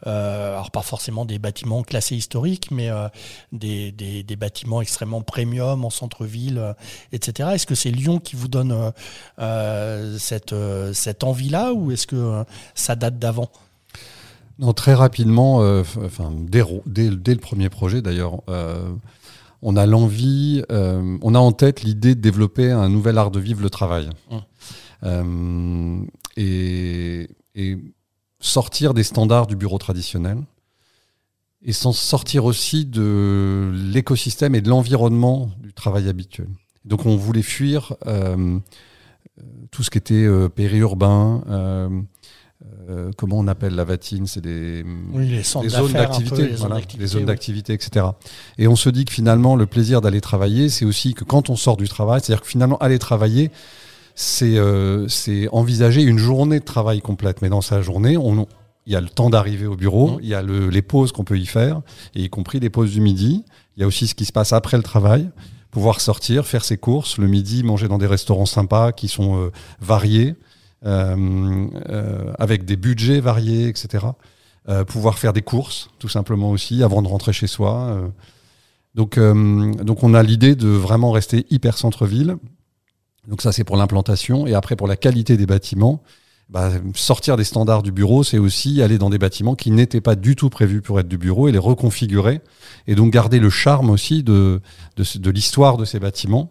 euh, 0.06 0.52
alors 0.52 0.70
pas 0.70 0.82
forcément 0.82 1.24
des 1.24 1.38
bâtiments 1.38 1.82
classés 1.82 2.16
historiques, 2.16 2.70
mais 2.70 2.90
des, 3.52 3.90
des, 3.92 4.22
des, 4.22 4.36
bâtiments 4.36 4.82
extrêmement 4.82 5.22
premium 5.22 5.84
en 5.84 5.90
centre-ville, 5.90 6.74
etc. 7.12 7.50
Est-ce 7.54 7.66
que 7.66 7.74
c'est 7.74 7.90
Lyon 7.90 8.18
qui 8.18 8.36
vous 8.36 8.48
donne 8.48 8.92
cette, 10.18 10.54
cette 10.92 11.24
envie-là 11.24 11.72
ou 11.72 11.90
est-ce 11.90 12.06
que 12.06 12.44
ça 12.74 12.94
date 12.94 13.18
d'avant? 13.18 13.50
Non, 14.58 14.72
très 14.72 14.94
rapidement, 14.94 15.56
enfin, 15.56 16.32
dès, 16.34 16.62
dès, 16.86 17.10
dès, 17.10 17.34
le 17.34 17.40
premier 17.40 17.68
projet 17.68 18.02
d'ailleurs, 18.02 18.42
on 19.62 19.76
a 19.76 19.86
l'envie, 19.86 20.62
euh, 20.70 21.18
on 21.22 21.34
a 21.34 21.38
en 21.38 21.52
tête 21.52 21.82
l'idée 21.82 22.14
de 22.14 22.20
développer 22.20 22.70
un 22.70 22.88
nouvel 22.88 23.18
art 23.18 23.30
de 23.30 23.40
vivre 23.40 23.62
le 23.62 23.70
travail. 23.70 24.10
Mmh. 24.30 24.36
Euh, 25.02 26.04
et, 26.36 27.28
sortir 28.38 28.94
des 28.94 29.02
standards 29.02 29.46
du 29.46 29.56
bureau 29.56 29.78
traditionnel 29.78 30.38
et 31.62 31.72
s'en 31.72 31.92
sortir 31.92 32.44
aussi 32.44 32.84
de 32.84 33.72
l'écosystème 33.74 34.54
et 34.54 34.60
de 34.60 34.68
l'environnement 34.68 35.50
du 35.58 35.72
travail 35.72 36.08
habituel. 36.08 36.46
Donc 36.84 37.06
on 37.06 37.16
voulait 37.16 37.42
fuir 37.42 37.94
euh, 38.06 38.58
tout 39.70 39.82
ce 39.82 39.90
qui 39.90 39.98
était 39.98 40.28
périurbain, 40.50 42.06
euh, 42.88 43.10
comment 43.16 43.38
on 43.38 43.48
appelle 43.48 43.74
la 43.74 43.84
vatine 43.84 44.26
C'est 44.26 44.40
des, 44.40 44.84
zones 45.42 45.92
d'activité, 45.92 46.48
les 46.98 47.06
zones 47.06 47.24
d'activité, 47.24 47.72
etc. 47.72 48.06
Et 48.58 48.68
on 48.68 48.76
se 48.76 48.88
dit 48.88 49.04
que 49.04 49.12
finalement, 49.12 49.56
le 49.56 49.66
plaisir 49.66 50.00
d'aller 50.00 50.20
travailler, 50.20 50.68
c'est 50.68 50.84
aussi 50.84 51.14
que 51.14 51.24
quand 51.24 51.50
on 51.50 51.56
sort 51.56 51.76
du 51.76 51.88
travail, 51.88 52.20
c'est-à-dire 52.22 52.42
que 52.42 52.48
finalement, 52.48 52.78
aller 52.78 52.98
travailler, 52.98 53.50
c'est 54.14 54.56
euh, 54.56 55.06
envisager 55.52 56.02
une 56.02 56.18
journée 56.18 56.60
de 56.60 56.64
travail 56.64 57.00
complète. 57.00 57.42
Mais 57.42 57.48
dans 57.48 57.60
sa 57.60 57.82
journée, 57.82 58.16
on, 58.16 58.46
il 58.86 58.92
y 58.92 58.96
a 58.96 59.00
le 59.00 59.08
temps 59.08 59.30
d'arriver 59.30 59.66
au 59.66 59.76
bureau, 59.76 60.12
mmh. 60.12 60.18
il 60.22 60.28
y 60.28 60.34
a 60.34 60.42
le, 60.42 60.68
les 60.68 60.82
pauses 60.82 61.12
qu'on 61.12 61.24
peut 61.24 61.38
y 61.38 61.46
faire, 61.46 61.82
et 62.14 62.22
y 62.22 62.30
compris 62.30 62.60
les 62.60 62.70
pauses 62.70 62.92
du 62.92 63.00
midi. 63.00 63.44
Il 63.76 63.80
y 63.80 63.84
a 63.84 63.86
aussi 63.86 64.06
ce 64.06 64.14
qui 64.14 64.24
se 64.24 64.32
passe 64.32 64.52
après 64.52 64.76
le 64.76 64.82
travail 64.82 65.28
pouvoir 65.76 66.00
sortir, 66.00 66.46
faire 66.46 66.64
ses 66.64 66.78
courses 66.78 67.18
le 67.18 67.26
midi, 67.26 67.62
manger 67.62 67.86
dans 67.86 67.98
des 67.98 68.06
restaurants 68.06 68.46
sympas 68.46 68.92
qui 68.92 69.08
sont 69.08 69.38
euh, 69.38 69.52
variés, 69.78 70.34
avec 70.86 72.64
des 72.64 72.76
budgets 72.76 73.20
variés, 73.20 73.68
etc. 73.68 74.06
Euh, 74.68 74.84
pouvoir 74.84 75.18
faire 75.18 75.32
des 75.32 75.42
courses, 75.42 75.90
tout 75.98 76.08
simplement 76.08 76.50
aussi, 76.50 76.82
avant 76.82 77.02
de 77.02 77.08
rentrer 77.08 77.32
chez 77.32 77.46
soi. 77.46 78.10
Donc, 78.94 79.18
donc 79.18 80.02
on 80.02 80.14
a 80.14 80.22
l'idée 80.22 80.54
de 80.54 80.68
vraiment 80.68 81.10
rester 81.10 81.46
hyper 81.50 81.76
centre-ville. 81.76 82.36
Donc 83.28 83.42
ça, 83.42 83.52
c'est 83.52 83.64
pour 83.64 83.76
l'implantation. 83.76 84.46
Et 84.46 84.54
après, 84.54 84.76
pour 84.76 84.86
la 84.86 84.96
qualité 84.96 85.36
des 85.36 85.46
bâtiments, 85.46 86.02
bah, 86.48 86.70
sortir 86.94 87.36
des 87.36 87.42
standards 87.42 87.82
du 87.82 87.90
bureau, 87.90 88.22
c'est 88.22 88.38
aussi 88.38 88.80
aller 88.80 88.98
dans 88.98 89.10
des 89.10 89.18
bâtiments 89.18 89.56
qui 89.56 89.72
n'étaient 89.72 90.00
pas 90.00 90.14
du 90.14 90.36
tout 90.36 90.48
prévus 90.48 90.80
pour 90.80 91.00
être 91.00 91.08
du 91.08 91.18
bureau 91.18 91.48
et 91.48 91.52
les 91.52 91.58
reconfigurer. 91.58 92.40
Et 92.86 92.94
donc 92.94 93.12
garder 93.12 93.40
le 93.40 93.50
charme 93.50 93.90
aussi 93.90 94.22
de, 94.22 94.60
de, 94.96 95.18
de 95.18 95.30
l'histoire 95.30 95.76
de 95.76 95.84
ces 95.84 95.98
bâtiments. 95.98 96.50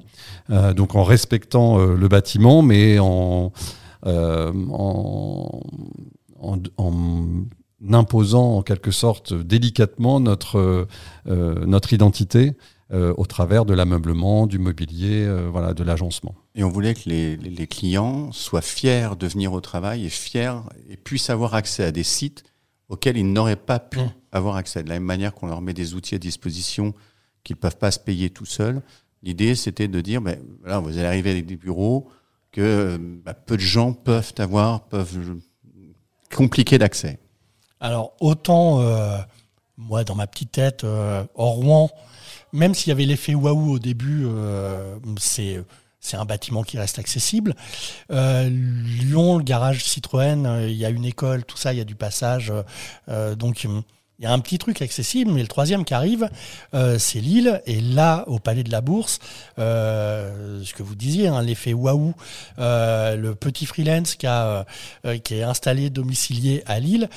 Euh, 0.50 0.74
donc 0.74 0.96
en 0.96 1.04
respectant 1.04 1.78
le 1.78 2.08
bâtiment, 2.10 2.62
mais 2.62 3.00
en, 3.00 3.54
euh, 4.06 4.52
en, 4.72 5.62
imposant 7.92 8.58
en 8.58 8.62
quelque 8.62 8.92
sorte 8.92 9.34
délicatement 9.34 10.20
notre, 10.20 10.88
euh, 11.28 11.66
notre 11.66 11.94
identité 11.94 12.54
euh, 12.92 13.14
au 13.18 13.26
travers 13.26 13.66
de 13.66 13.74
l'ameublement, 13.74 14.48
du 14.48 14.60
mobilier, 14.60 15.28
voilà, 15.52 15.74
de 15.74 15.84
l'agencement. 15.84 16.36
Et 16.56 16.64
on 16.64 16.70
voulait 16.70 16.94
que 16.94 17.10
les, 17.10 17.36
les, 17.36 17.68
clients 17.68 18.32
soient 18.32 18.62
fiers 18.62 19.10
de 19.20 19.28
venir 19.28 19.54
au 19.54 19.62
travail 19.62 20.06
et 20.06 20.10
fiers 20.10 20.62
et 20.90 20.98
puissent 20.98 21.30
avoir 21.30 21.54
accès 21.56 21.84
à 21.84 21.92
des 21.92 22.04
sites 22.04 22.44
auxquels 22.90 23.18
ils 23.18 23.32
n'auraient 23.32 23.56
pas 23.56 23.80
pu 23.80 24.00
mmh. 24.00 24.14
avoir 24.32 24.56
accès. 24.56 24.84
De 24.84 24.90
la 24.90 24.96
même 24.96 25.04
manière 25.04 25.34
qu'on 25.34 25.48
leur 25.48 25.62
met 25.62 25.74
des 25.74 25.96
outils 25.96 26.16
à 26.16 26.20
disposition 26.20 26.94
qu'ils 27.44 27.56
ne 27.56 27.62
peuvent 27.62 27.78
pas 27.78 27.92
se 27.92 28.00
payer 28.00 28.30
tout 28.30 28.46
seuls. 28.46 28.82
L'idée, 29.24 29.56
c'était 29.56 29.88
de 29.88 30.02
dire, 30.02 30.22
ben, 30.22 30.40
voilà, 30.62 30.80
vous 30.80 30.98
allez 30.98 31.08
arriver 31.08 31.32
avec 31.32 31.46
des 31.46 31.56
bureaux, 31.56 32.08
que 32.56 32.98
bah, 32.98 33.34
peu 33.34 33.58
de 33.58 33.62
gens 33.62 33.92
peuvent 33.92 34.34
avoir, 34.38 34.82
peuvent 34.86 35.38
compliquer 36.34 36.78
d'accès. 36.78 37.20
Alors 37.82 38.14
autant, 38.22 38.82
euh, 38.82 39.18
moi 39.78 40.06
dans 40.06 40.16
ma 40.16 40.26
petite 40.26 40.54
tête, 40.54 40.86
euh, 40.86 41.26
Rouen, 41.36 41.90
même 42.54 42.74
s'il 42.74 42.90
y 42.90 42.92
avait 42.94 43.04
l'effet 43.04 43.36
waouh 43.36 43.74
au 43.74 43.80
début, 43.80 44.24
euh, 44.26 44.98
c'est 45.20 46.16
un 46.16 46.24
bâtiment 46.24 46.64
qui 46.64 46.78
reste 46.78 46.98
accessible. 46.98 47.56
Lyon, 48.10 49.38
le 49.38 49.44
garage 49.44 49.84
Citroën, 49.84 50.62
il 50.70 50.76
y 50.76 50.86
a 50.86 50.90
une 50.90 51.04
école, 51.04 51.44
tout 51.44 51.58
ça, 51.58 51.74
il 51.74 51.78
y 51.78 51.82
a 51.82 51.86
du 51.86 51.96
passage. 51.96 52.54
donc 53.38 53.68
il 54.20 54.24
y 54.24 54.26
a 54.28 54.32
un 54.32 54.40
petit 54.40 54.58
truc 54.58 54.82
accessible, 54.82 55.32
mais 55.32 55.42
le 55.42 55.48
troisième 55.48 55.84
qui 55.86 55.94
arrive, 55.94 56.30
euh, 56.74 56.98
c'est 57.00 57.20
Lille. 57.20 57.62
Et 57.66 57.82
là, 57.82 58.24
au 58.28 58.40
Palais 58.40 58.64
de 58.64 58.72
la 58.72 58.82
Bourse, 58.82 59.20
euh, 59.60 60.64
ce 60.64 60.74
que 60.74 60.84
vous 60.84 60.96
disiez, 60.96 61.28
hein, 61.28 61.42
l'effet 61.42 61.74
waouh, 61.74 62.14
euh, 62.60 63.16
le 63.16 63.36
petit 63.36 63.66
freelance 63.66 64.16
qui, 64.16 64.28
a, 64.28 64.66
qui 65.24 65.36
est 65.36 65.44
installé 65.44 65.90
domicilié 65.90 66.64
à 66.66 66.80
Lille, 66.80 67.10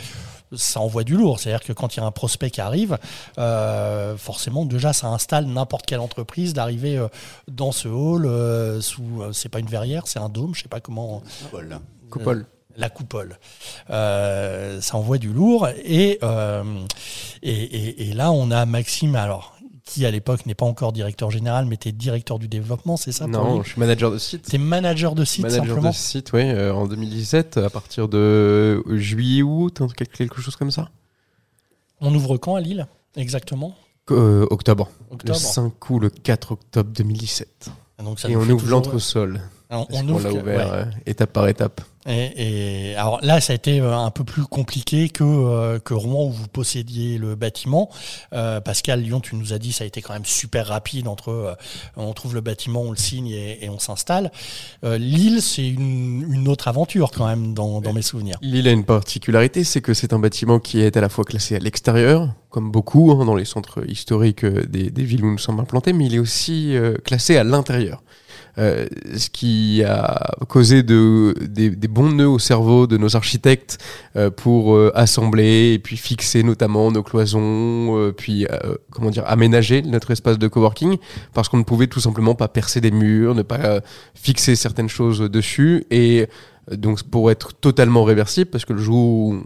ça 0.57 0.81
envoie 0.81 1.05
du 1.05 1.17
lourd. 1.17 1.39
C'est-à-dire 1.39 1.65
que 1.65 1.73
quand 1.73 1.97
il 1.97 2.01
y 2.01 2.03
a 2.03 2.07
un 2.07 2.11
prospect 2.11 2.51
qui 2.51 2.61
arrive, 2.61 2.99
euh, 3.39 4.17
forcément, 4.17 4.65
déjà, 4.65 4.93
ça 4.93 5.09
installe 5.09 5.47
n'importe 5.47 5.87
quelle 5.87 6.01
entreprise 6.01 6.53
d'arriver 6.53 6.97
euh, 6.97 7.09
dans 7.49 7.73
ce 7.73 7.89
hall 7.89 8.27
euh, 8.27 8.81
sous, 8.81 9.23
euh, 9.23 9.33
c'est 9.33 9.49
pas 9.49 9.61
une 9.61 9.67
verrière, 9.67 10.07
c'est 10.07 10.19
un 10.19 10.29
dôme, 10.29 10.55
je 10.55 10.63
sais 10.63 10.69
pas 10.69 10.81
comment. 10.81 11.23
Voilà. 11.53 11.81
Coupole. 12.11 12.47
La 12.79 12.89
coupole. 12.89 13.39
Euh, 13.91 14.81
ça 14.81 14.97
envoie 14.97 15.19
du 15.19 15.33
lourd. 15.33 15.69
Et, 15.85 16.19
euh, 16.23 16.63
et, 17.43 17.51
et- 17.53 18.09
et 18.09 18.13
là, 18.15 18.33
on 18.33 18.51
a 18.51 18.65
Maxime, 18.67 19.15
alors, 19.17 19.57
qui 19.85 20.07
à 20.07 20.11
l'époque 20.11 20.47
n'est 20.47 20.55
pas 20.55 20.65
encore 20.67 20.93
directeur 20.93 21.31
général, 21.31 21.65
mais 21.67 21.75
était 21.75 21.93
directeur 21.93 22.39
du 22.39 22.47
développement, 22.47 22.97
c'est 22.97 23.11
ça 23.13 23.27
Non, 23.27 23.63
je 23.63 23.71
suis 23.71 23.81
manager 23.81 24.11
de 24.11 24.19
site. 24.19 24.43
T'es 24.43 24.59
manager 24.59 25.15
de 25.15 25.25
site 25.25 25.43
manager 25.45 25.67
simplement 25.67 25.91
de 25.91 25.95
site, 25.95 26.33
oui, 26.35 26.43
euh, 26.45 26.73
en 26.73 26.87
2017, 26.87 27.57
à 27.57 27.71
partir 27.71 28.07
de 28.09 28.83
juillet 28.97 29.43
août, 29.43 29.81
quelque 30.13 30.41
chose 30.41 30.57
comme 30.57 30.71
ça. 30.71 30.89
On 32.01 32.15
ouvre 32.15 32.37
quand 32.37 32.55
à 32.55 32.61
Lille 32.61 32.87
Exactement? 33.17 33.75
Euh, 34.11 34.47
octobre. 34.51 34.89
Le 35.11 35.15
Octobre. 35.15 35.37
5 35.39 35.91
ou 35.91 35.99
le 35.99 36.11
4 36.11 36.53
octobre 36.53 36.91
2017. 36.95 37.71
Donc 38.05 38.21
ça 38.21 38.29
Et 38.31 38.37
on 38.37 38.43
ouvre 38.49 38.69
l'entresol. 38.69 39.41
On, 39.71 39.87
on 39.91 40.09
ouvre 40.09 40.23
l'a 40.23 40.33
ouvert 40.33 40.73
ouais. 40.73 40.85
étape 41.07 41.33
par 41.33 41.49
étape. 41.49 41.81
Et, 42.09 42.95
alors 42.97 43.21
là, 43.23 43.41
ça 43.41 43.53
a 43.53 43.57
été 43.57 43.81
euh, 43.81 43.97
un 43.97 44.11
peu 44.11 44.25
plus 44.25 44.45
compliqué 44.45 45.11
que, 45.11 45.25
euh, 45.25 45.79
que 45.79 45.93
Rouen 45.93 46.27
où 46.27 46.31
vous 46.31 46.49
possédiez 46.49 47.19
le 47.19 47.35
bâtiment. 47.35 47.91
Euh, 48.33 48.61
Pascal, 48.61 49.03
Lyon, 49.03 49.21
tu 49.21 49.37
nous 49.37 49.53
as 49.53 49.59
dit, 49.59 49.73
ça 49.73 49.85
a 49.85 49.87
été 49.87 50.01
quand 50.01 50.15
même 50.15 50.25
super 50.25 50.67
rapide 50.67 51.07
entre 51.09 51.57
on 51.97 52.13
trouve 52.15 52.35
le 52.35 52.41
bâtiment, 52.41 52.83
on 52.83 52.91
le 52.91 52.97
signe 52.97 53.29
et, 53.29 53.69
on 53.69 53.79
s'installe. 53.79 54.31
Lille, 54.83 55.43
c'est 55.43 55.69
une, 55.69 56.49
autre 56.49 56.69
aventure 56.69 57.11
quand 57.11 57.27
même 57.27 57.53
dans, 57.53 57.81
mes 57.93 58.03
souvenirs. 58.03 58.39
Lille 58.41 58.67
a 58.69 58.73
une 58.73 58.85
particularité, 58.85 59.65
c'est 59.65 59.81
que 59.81 59.93
c'est 59.93 60.13
un 60.13 60.19
bâtiment 60.19 60.59
qui 60.59 60.81
est 60.81 60.97
à 60.97 61.01
la 61.01 61.09
fois 61.09 61.25
classé 61.25 61.57
à 61.57 61.59
l'extérieur, 61.59 62.33
comme 62.49 62.71
beaucoup 62.71 63.13
hein, 63.13 63.25
dans 63.25 63.35
les 63.35 63.45
centres 63.45 63.89
historiques 63.89 64.45
des, 64.47 65.05
villes 65.05 65.25
où 65.25 65.31
nous 65.31 65.39
sommes 65.39 65.61
implantés, 65.61 65.93
mais 65.93 66.07
il 66.07 66.15
est 66.15 66.19
aussi 66.19 66.75
classé 67.05 67.37
à 67.37 67.45
l'intérieur. 67.45 68.03
Euh, 68.59 68.87
ce 69.17 69.31
qui 69.31 69.85
a 69.85 70.35
causé 70.49 70.83
de, 70.83 71.35
des, 71.41 71.71
bons 71.89 72.11
nœuds 72.11 72.29
au 72.29 72.39
cerveau 72.41 72.89
de 72.89 72.97
nos 72.97 73.15
architectes 73.15 73.79
euh, 74.17 74.31
pour 74.31 74.75
euh, 74.75 74.91
assembler 74.97 75.75
et 75.75 75.79
puis 75.79 75.97
fixer 75.97 76.43
notamment 76.43 76.91
nos 76.91 77.05
cloisons, 77.05 78.13
puis 78.17 78.47
comment 78.91 79.11
dire 79.11 79.25
aménager 79.27 79.83
notre 79.83 80.11
espace 80.11 80.39
de 80.39 80.49
coworking, 80.49 80.97
parce 81.35 81.49
qu'on 81.49 81.59
ne 81.59 81.63
pouvait 81.63 81.87
tout 81.87 82.01
simplement 82.01 82.35
pas 82.35 82.49
percer 82.49 82.81
des 82.81 82.91
murs, 82.91 83.35
ne 83.35 83.43
pas 83.43 83.81
fixer 84.15 84.57
certaines 84.57 84.89
choses 84.89 85.21
dessus. 85.21 85.85
Et 85.91 86.27
donc 86.73 87.03
pour 87.05 87.31
être 87.31 87.55
totalement 87.55 88.05
réversible, 88.05 88.51
parce 88.51 88.65
que 88.65 88.73
le 88.73 88.81
jour 88.81 88.97
où 88.97 89.43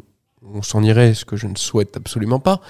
on 0.55 0.63
s'en 0.63 0.83
irait, 0.83 1.15
ce 1.15 1.25
que 1.25 1.37
je 1.37 1.47
ne 1.47 1.57
souhaite 1.57 1.97
absolument 1.97 2.39
pas, 2.39 2.61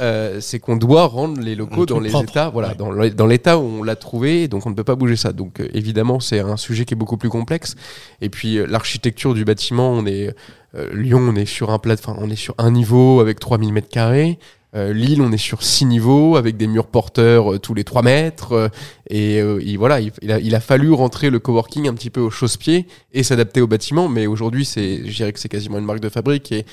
euh, 0.00 0.40
c'est 0.40 0.58
qu'on 0.58 0.76
doit 0.76 1.06
rendre 1.06 1.40
les 1.40 1.54
locaux 1.54 1.86
dans 1.86 2.00
les 2.00 2.10
propre, 2.10 2.30
états, 2.30 2.48
voilà, 2.50 2.68
ouais. 2.68 2.74
dans 2.76 2.90
le- 2.90 3.10
dans 3.10 3.26
l'état 3.26 3.58
où 3.58 3.62
on 3.62 3.82
l'a 3.82 3.96
trouvé, 3.96 4.48
donc 4.48 4.66
on 4.66 4.70
ne 4.70 4.74
peut 4.74 4.84
pas 4.84 4.94
bouger 4.96 5.16
ça. 5.16 5.32
Donc 5.32 5.60
euh, 5.60 5.68
évidemment, 5.74 6.20
c'est 6.20 6.40
un 6.40 6.56
sujet 6.56 6.84
qui 6.84 6.94
est 6.94 6.96
beaucoup 6.96 7.16
plus 7.16 7.28
complexe. 7.30 7.74
Et 8.20 8.28
puis 8.28 8.58
euh, 8.58 8.66
l'architecture 8.66 9.34
du 9.34 9.44
bâtiment, 9.44 9.90
on 9.92 10.06
est 10.06 10.34
euh, 10.74 10.88
Lyon, 10.94 11.20
on 11.20 11.36
est 11.36 11.44
sur 11.46 11.70
un 11.70 11.78
plat, 11.78 11.94
enfin 11.94 12.16
on 12.18 12.30
est 12.30 12.36
sur 12.36 12.54
un 12.58 12.70
niveau 12.70 13.20
avec 13.20 13.38
3000 13.40 13.72
mètres 13.72 13.88
carrés. 13.88 14.38
Euh, 14.74 14.94
Lille, 14.94 15.20
on 15.20 15.30
est 15.32 15.36
sur 15.36 15.62
six 15.62 15.84
niveaux 15.84 16.36
avec 16.36 16.56
des 16.56 16.66
murs 16.66 16.86
porteurs 16.86 17.60
tous 17.60 17.74
les 17.74 17.84
3 17.84 18.00
mètres. 18.00 18.52
euh, 18.52 18.68
et, 19.10 19.38
euh, 19.38 19.60
et 19.62 19.76
voilà, 19.76 20.00
il, 20.00 20.12
il 20.22 20.32
a, 20.32 20.38
il 20.38 20.54
a 20.54 20.60
fallu 20.60 20.90
rentrer 20.92 21.28
le 21.28 21.38
coworking 21.40 21.88
un 21.88 21.92
petit 21.92 22.08
peu 22.08 22.20
au 22.22 22.30
chausse-pied 22.30 22.86
et 23.12 23.22
s'adapter 23.22 23.60
au 23.60 23.66
bâtiment. 23.66 24.08
Mais 24.08 24.26
aujourd'hui, 24.26 24.64
c'est, 24.64 25.02
je 25.06 25.14
dirais 25.14 25.34
que 25.34 25.40
c'est 25.40 25.50
quasiment 25.50 25.76
une 25.78 25.84
marque 25.84 26.00
de 26.00 26.08
fabrique. 26.08 26.52
Et, 26.52 26.64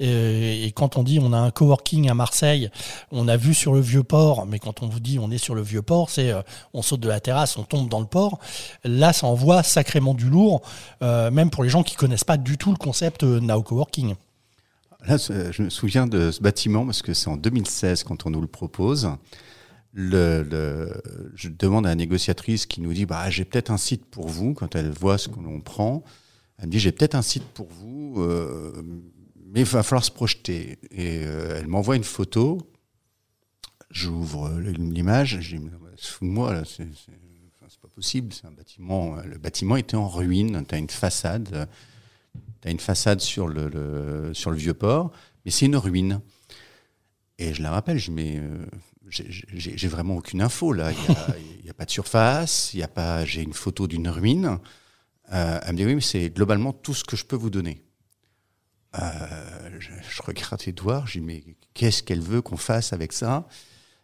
Et, 0.00 0.72
quand 0.74 0.96
on 0.96 1.02
dit 1.02 1.18
on 1.20 1.32
a 1.32 1.38
un 1.38 1.50
coworking 1.50 2.10
à 2.10 2.14
Marseille, 2.14 2.70
on 3.10 3.28
a 3.28 3.36
vu 3.36 3.54
sur 3.54 3.72
le 3.72 3.80
vieux 3.80 4.02
port, 4.02 4.46
mais 4.46 4.58
quand 4.58 4.82
on 4.82 4.88
vous 4.88 5.00
dit 5.00 5.18
on 5.18 5.30
est 5.30 5.38
sur 5.38 5.54
le 5.54 5.62
vieux 5.62 5.82
port, 5.82 6.10
c'est 6.10 6.30
euh, 6.30 6.42
on 6.74 6.82
saute 6.82 7.00
de 7.00 7.08
la 7.08 7.20
terrasse, 7.20 7.56
on 7.56 7.64
tombe 7.64 7.88
dans 7.88 8.00
le 8.00 8.06
port. 8.06 8.38
Là, 8.84 9.12
ça 9.12 9.26
envoie 9.26 9.62
sacrément 9.62 10.14
du 10.14 10.28
lourd, 10.28 10.62
euh, 11.02 11.30
même 11.30 11.50
pour 11.50 11.64
les 11.64 11.70
gens 11.70 11.82
qui 11.82 11.96
connaissent 11.96 12.24
pas 12.24 12.36
du 12.36 12.58
tout 12.58 12.70
le 12.70 12.76
concept 12.76 13.22
euh, 13.22 13.40
Now 13.40 13.62
Coworking. 13.62 14.14
Là, 15.06 15.16
je 15.16 15.62
me 15.62 15.70
souviens 15.70 16.06
de 16.06 16.30
ce 16.30 16.40
bâtiment 16.40 16.86
parce 16.86 17.02
que 17.02 17.12
c'est 17.12 17.28
en 17.28 17.36
2016 17.36 18.04
quand 18.04 18.24
on 18.26 18.30
nous 18.30 18.40
le 18.40 18.46
propose. 18.46 19.10
Je 19.94 21.48
demande 21.48 21.86
à 21.86 21.88
la 21.88 21.94
négociatrice 21.96 22.66
qui 22.66 22.80
nous 22.80 22.92
dit 22.92 23.04
bah, 23.04 23.28
J'ai 23.28 23.44
peut-être 23.44 23.70
un 23.70 23.78
site 23.78 24.04
pour 24.04 24.28
vous 24.28 24.54
quand 24.54 24.76
elle 24.76 24.90
voit 24.90 25.18
ce 25.18 25.28
que 25.28 25.40
l'on 25.40 25.60
prend. 25.60 26.04
Elle 26.62 26.68
me 26.68 26.72
dit 26.72 26.78
J'ai 26.78 26.92
peut-être 26.92 27.14
un 27.16 27.22
site 27.22 27.42
pour 27.42 27.66
vous, 27.68 28.14
euh, 28.22 28.82
mais 29.46 29.60
il 29.60 29.66
va 29.66 29.82
falloir 29.82 30.04
se 30.04 30.10
projeter. 30.12 30.78
Et 30.90 31.24
euh, 31.26 31.58
elle 31.58 31.66
m'envoie 31.66 31.96
une 31.96 32.04
photo. 32.04 32.58
J'ouvre 33.90 34.48
l'image. 34.60 35.38
Je 35.40 35.56
dis 35.56 35.64
Fous-moi, 35.98 36.54
là, 36.54 36.62
c'est 36.64 36.86
pas 37.80 37.88
possible. 37.88 38.32
C'est 38.32 38.46
un 38.46 38.52
bâtiment. 38.52 39.16
Le 39.16 39.38
bâtiment 39.38 39.76
était 39.76 39.96
en 39.96 40.08
ruine. 40.08 40.64
Tu 40.66 40.74
as 40.74 40.78
une 40.78 40.88
façade. 40.88 41.68
Tu 42.62 42.68
as 42.68 42.70
une 42.70 42.80
façade 42.80 43.20
sur 43.20 43.48
le, 43.48 44.30
sur 44.32 44.50
le 44.50 44.56
vieux 44.56 44.72
port, 44.74 45.10
mais 45.44 45.50
c'est 45.50 45.66
une 45.66 45.76
ruine. 45.76 46.20
Et 47.38 47.52
je 47.54 47.62
la 47.62 47.70
rappelle, 47.72 47.98
je 47.98 48.12
mais 48.12 48.38
euh, 48.38 48.64
j'ai- 49.08 49.88
vraiment 49.88 50.16
aucune 50.16 50.40
info 50.40 50.72
là. 50.72 50.92
Il 50.92 51.64
n'y 51.64 51.70
a, 51.70 51.74
pas 51.74 51.84
de 51.84 51.90
surface, 51.90 52.72
il 52.72 52.80
y 52.80 52.82
a 52.84 52.88
pas. 52.88 53.24
J'ai 53.24 53.42
une 53.42 53.52
photo 53.52 53.88
d'une 53.88 54.08
ruine. 54.08 54.58
Euh, 55.32 55.60
elle 55.62 55.72
me 55.72 55.76
dit 55.76 55.84
oui, 55.86 55.94
mais 55.94 56.00
c'est 56.00 56.30
globalement 56.30 56.72
tout 56.72 56.94
ce 56.94 57.04
que 57.04 57.16
je 57.16 57.24
peux 57.24 57.36
vous 57.36 57.50
donner. 57.50 57.82
Euh, 59.00 59.70
je, 59.78 59.90
je 60.10 60.22
regarde 60.22 60.60
Edouard, 60.66 61.06
je 61.06 61.18
dis 61.18 61.24
mais 61.24 61.44
qu'est-ce 61.74 62.02
qu'elle 62.02 62.20
veut 62.20 62.42
qu'on 62.42 62.56
fasse 62.58 62.92
avec 62.92 63.12
ça? 63.12 63.46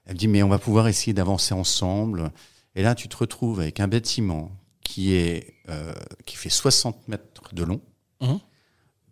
Elle 0.06 0.14
me 0.14 0.18
dit 0.18 0.28
mais 0.28 0.42
on 0.42 0.48
va 0.48 0.58
pouvoir 0.58 0.88
essayer 0.88 1.12
d'avancer 1.12 1.52
ensemble. 1.54 2.32
Et 2.74 2.82
là, 2.82 2.94
tu 2.94 3.08
te 3.08 3.16
retrouves 3.16 3.60
avec 3.60 3.80
un 3.80 3.88
bâtiment 3.88 4.50
qui 4.82 5.12
est 5.12 5.54
euh, 5.68 5.92
qui 6.24 6.36
fait 6.36 6.48
60 6.48 7.08
mètres 7.08 7.54
de 7.54 7.62
long, 7.64 7.80
Mhm. 8.22 8.40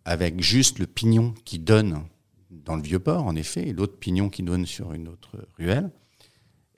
avec 0.05 0.41
juste 0.41 0.79
le 0.79 0.87
pignon 0.87 1.33
qui 1.45 1.59
donne 1.59 2.03
dans 2.49 2.75
le 2.75 2.81
vieux 2.81 2.99
port, 2.99 3.25
en 3.25 3.35
effet, 3.35 3.67
et 3.69 3.73
l'autre 3.73 3.97
pignon 3.99 4.29
qui 4.29 4.41
donne 4.43 4.65
sur 4.65 4.93
une 4.93 5.07
autre 5.07 5.47
ruelle. 5.57 5.91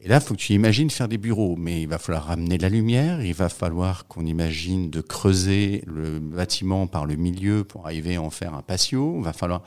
Et 0.02 0.08
là, 0.08 0.16
il 0.16 0.22
faut 0.22 0.34
que 0.34 0.40
tu 0.40 0.54
imagines 0.54 0.90
faire 0.90 1.10
des 1.10 1.18
bureaux, 1.18 1.56
mais 1.58 1.82
il 1.82 1.88
va 1.88 1.98
falloir 1.98 2.26
ramener 2.28 2.58
de 2.58 2.62
la 2.64 2.70
lumière, 2.70 3.22
il 3.22 3.34
va 3.34 3.50
falloir 3.50 4.08
qu'on 4.08 4.26
imagine 4.26 4.90
de 4.90 5.02
creuser 5.02 5.84
le 5.86 6.20
bâtiment 6.20 6.88
par 6.88 7.06
le 7.06 7.16
milieu 7.18 7.66
pour 7.66 7.86
arriver 7.86 8.16
à 8.16 8.22
en 8.22 8.30
faire 8.30 8.54
un 8.54 8.62
patio. 8.62 9.16
Il 9.18 9.26
va 9.26 9.34
falloir, 9.34 9.62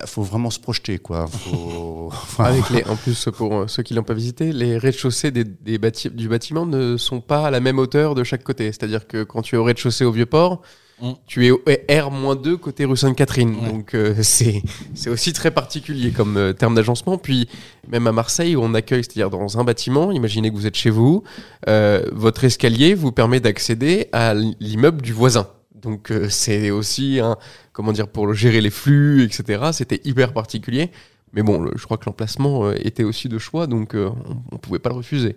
il 0.00 0.06
faut 0.06 0.22
vraiment 0.22 0.48
se 0.48 0.58
projeter, 0.58 0.98
quoi. 0.98 1.26
Faut... 1.26 2.10
Avec 2.38 2.70
les, 2.70 2.84
en 2.84 2.96
plus, 2.96 3.28
pour 3.36 3.54
euh, 3.54 3.66
ceux 3.66 3.82
qui 3.82 3.92
l'ont 3.92 4.02
pas 4.02 4.14
visité, 4.14 4.52
les 4.52 4.78
rez-de-chaussée 4.78 5.30
des, 5.30 5.44
des 5.44 5.76
bâti- 5.78 6.08
du 6.08 6.28
bâtiment 6.28 6.64
ne 6.64 6.96
sont 6.96 7.20
pas 7.20 7.46
à 7.48 7.50
la 7.50 7.60
même 7.60 7.78
hauteur 7.78 8.14
de 8.14 8.24
chaque 8.24 8.42
côté. 8.42 8.72
C'est-à-dire 8.72 9.06
que 9.06 9.22
quand 9.22 9.42
tu 9.42 9.56
es 9.56 9.58
au 9.58 9.64
rez-de-chaussée 9.64 10.06
au 10.06 10.12
Vieux-Port, 10.12 10.62
Mm. 11.02 11.12
tu 11.26 11.46
es 11.46 11.50
au 11.50 11.60
R-2 11.66 12.56
côté 12.56 12.84
rue 12.86 12.96
Sainte-Catherine. 12.96 13.54
Ouais. 13.54 13.68
Donc 13.70 13.94
euh, 13.94 14.14
c'est 14.22 14.62
c'est 14.94 15.10
aussi 15.10 15.32
très 15.34 15.50
particulier 15.50 16.10
comme 16.10 16.36
euh, 16.38 16.52
terme 16.54 16.74
d'agencement. 16.74 17.18
Puis 17.18 17.48
même 17.88 18.06
à 18.06 18.12
Marseille, 18.12 18.56
où 18.56 18.62
on 18.62 18.72
accueille, 18.74 19.04
c'est-à-dire 19.04 19.28
dans 19.30 19.58
un 19.58 19.64
bâtiment, 19.64 20.10
imaginez 20.12 20.50
que 20.50 20.54
vous 20.56 20.66
êtes 20.66 20.76
chez 20.76 20.90
vous, 20.90 21.22
euh, 21.68 22.02
votre 22.12 22.44
escalier 22.44 22.94
vous 22.94 23.12
permet 23.12 23.40
d'accéder 23.40 24.08
à 24.12 24.32
l'immeuble 24.34 25.02
du 25.02 25.12
voisin. 25.12 25.48
Donc 25.74 26.10
euh, 26.10 26.28
c'est 26.30 26.70
aussi 26.70 27.20
un, 27.20 27.36
comment 27.72 27.92
dire, 27.92 28.08
pour 28.08 28.32
gérer 28.32 28.60
les 28.62 28.70
flux, 28.70 29.22
etc. 29.22 29.64
C'était 29.72 30.00
hyper 30.04 30.32
particulier. 30.32 30.90
Mais 31.34 31.42
bon, 31.42 31.60
le- 31.60 31.72
je 31.76 31.84
crois 31.84 31.98
que 31.98 32.06
l'emplacement 32.06 32.64
euh, 32.68 32.74
était 32.82 33.04
aussi 33.04 33.28
de 33.28 33.36
choix, 33.38 33.66
donc 33.66 33.94
euh, 33.94 34.08
on 34.50 34.54
ne 34.54 34.58
pouvait 34.58 34.78
pas 34.78 34.88
le 34.88 34.96
refuser. 34.96 35.36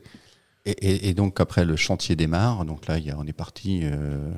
Et, 0.65 0.71
et- 0.71 1.09
et 1.09 1.13
donc 1.13 1.39
après 1.41 1.65
le 1.65 1.75
chantier 1.75 2.15
démarre, 2.15 2.63
donc 2.63 2.87
là 2.87 2.97
il 2.97 3.05
y 3.05 3.11
a- 3.11 3.17
on 3.17 3.25
est 3.27 3.33
parti, 3.33 3.81
euh, 3.83 4.31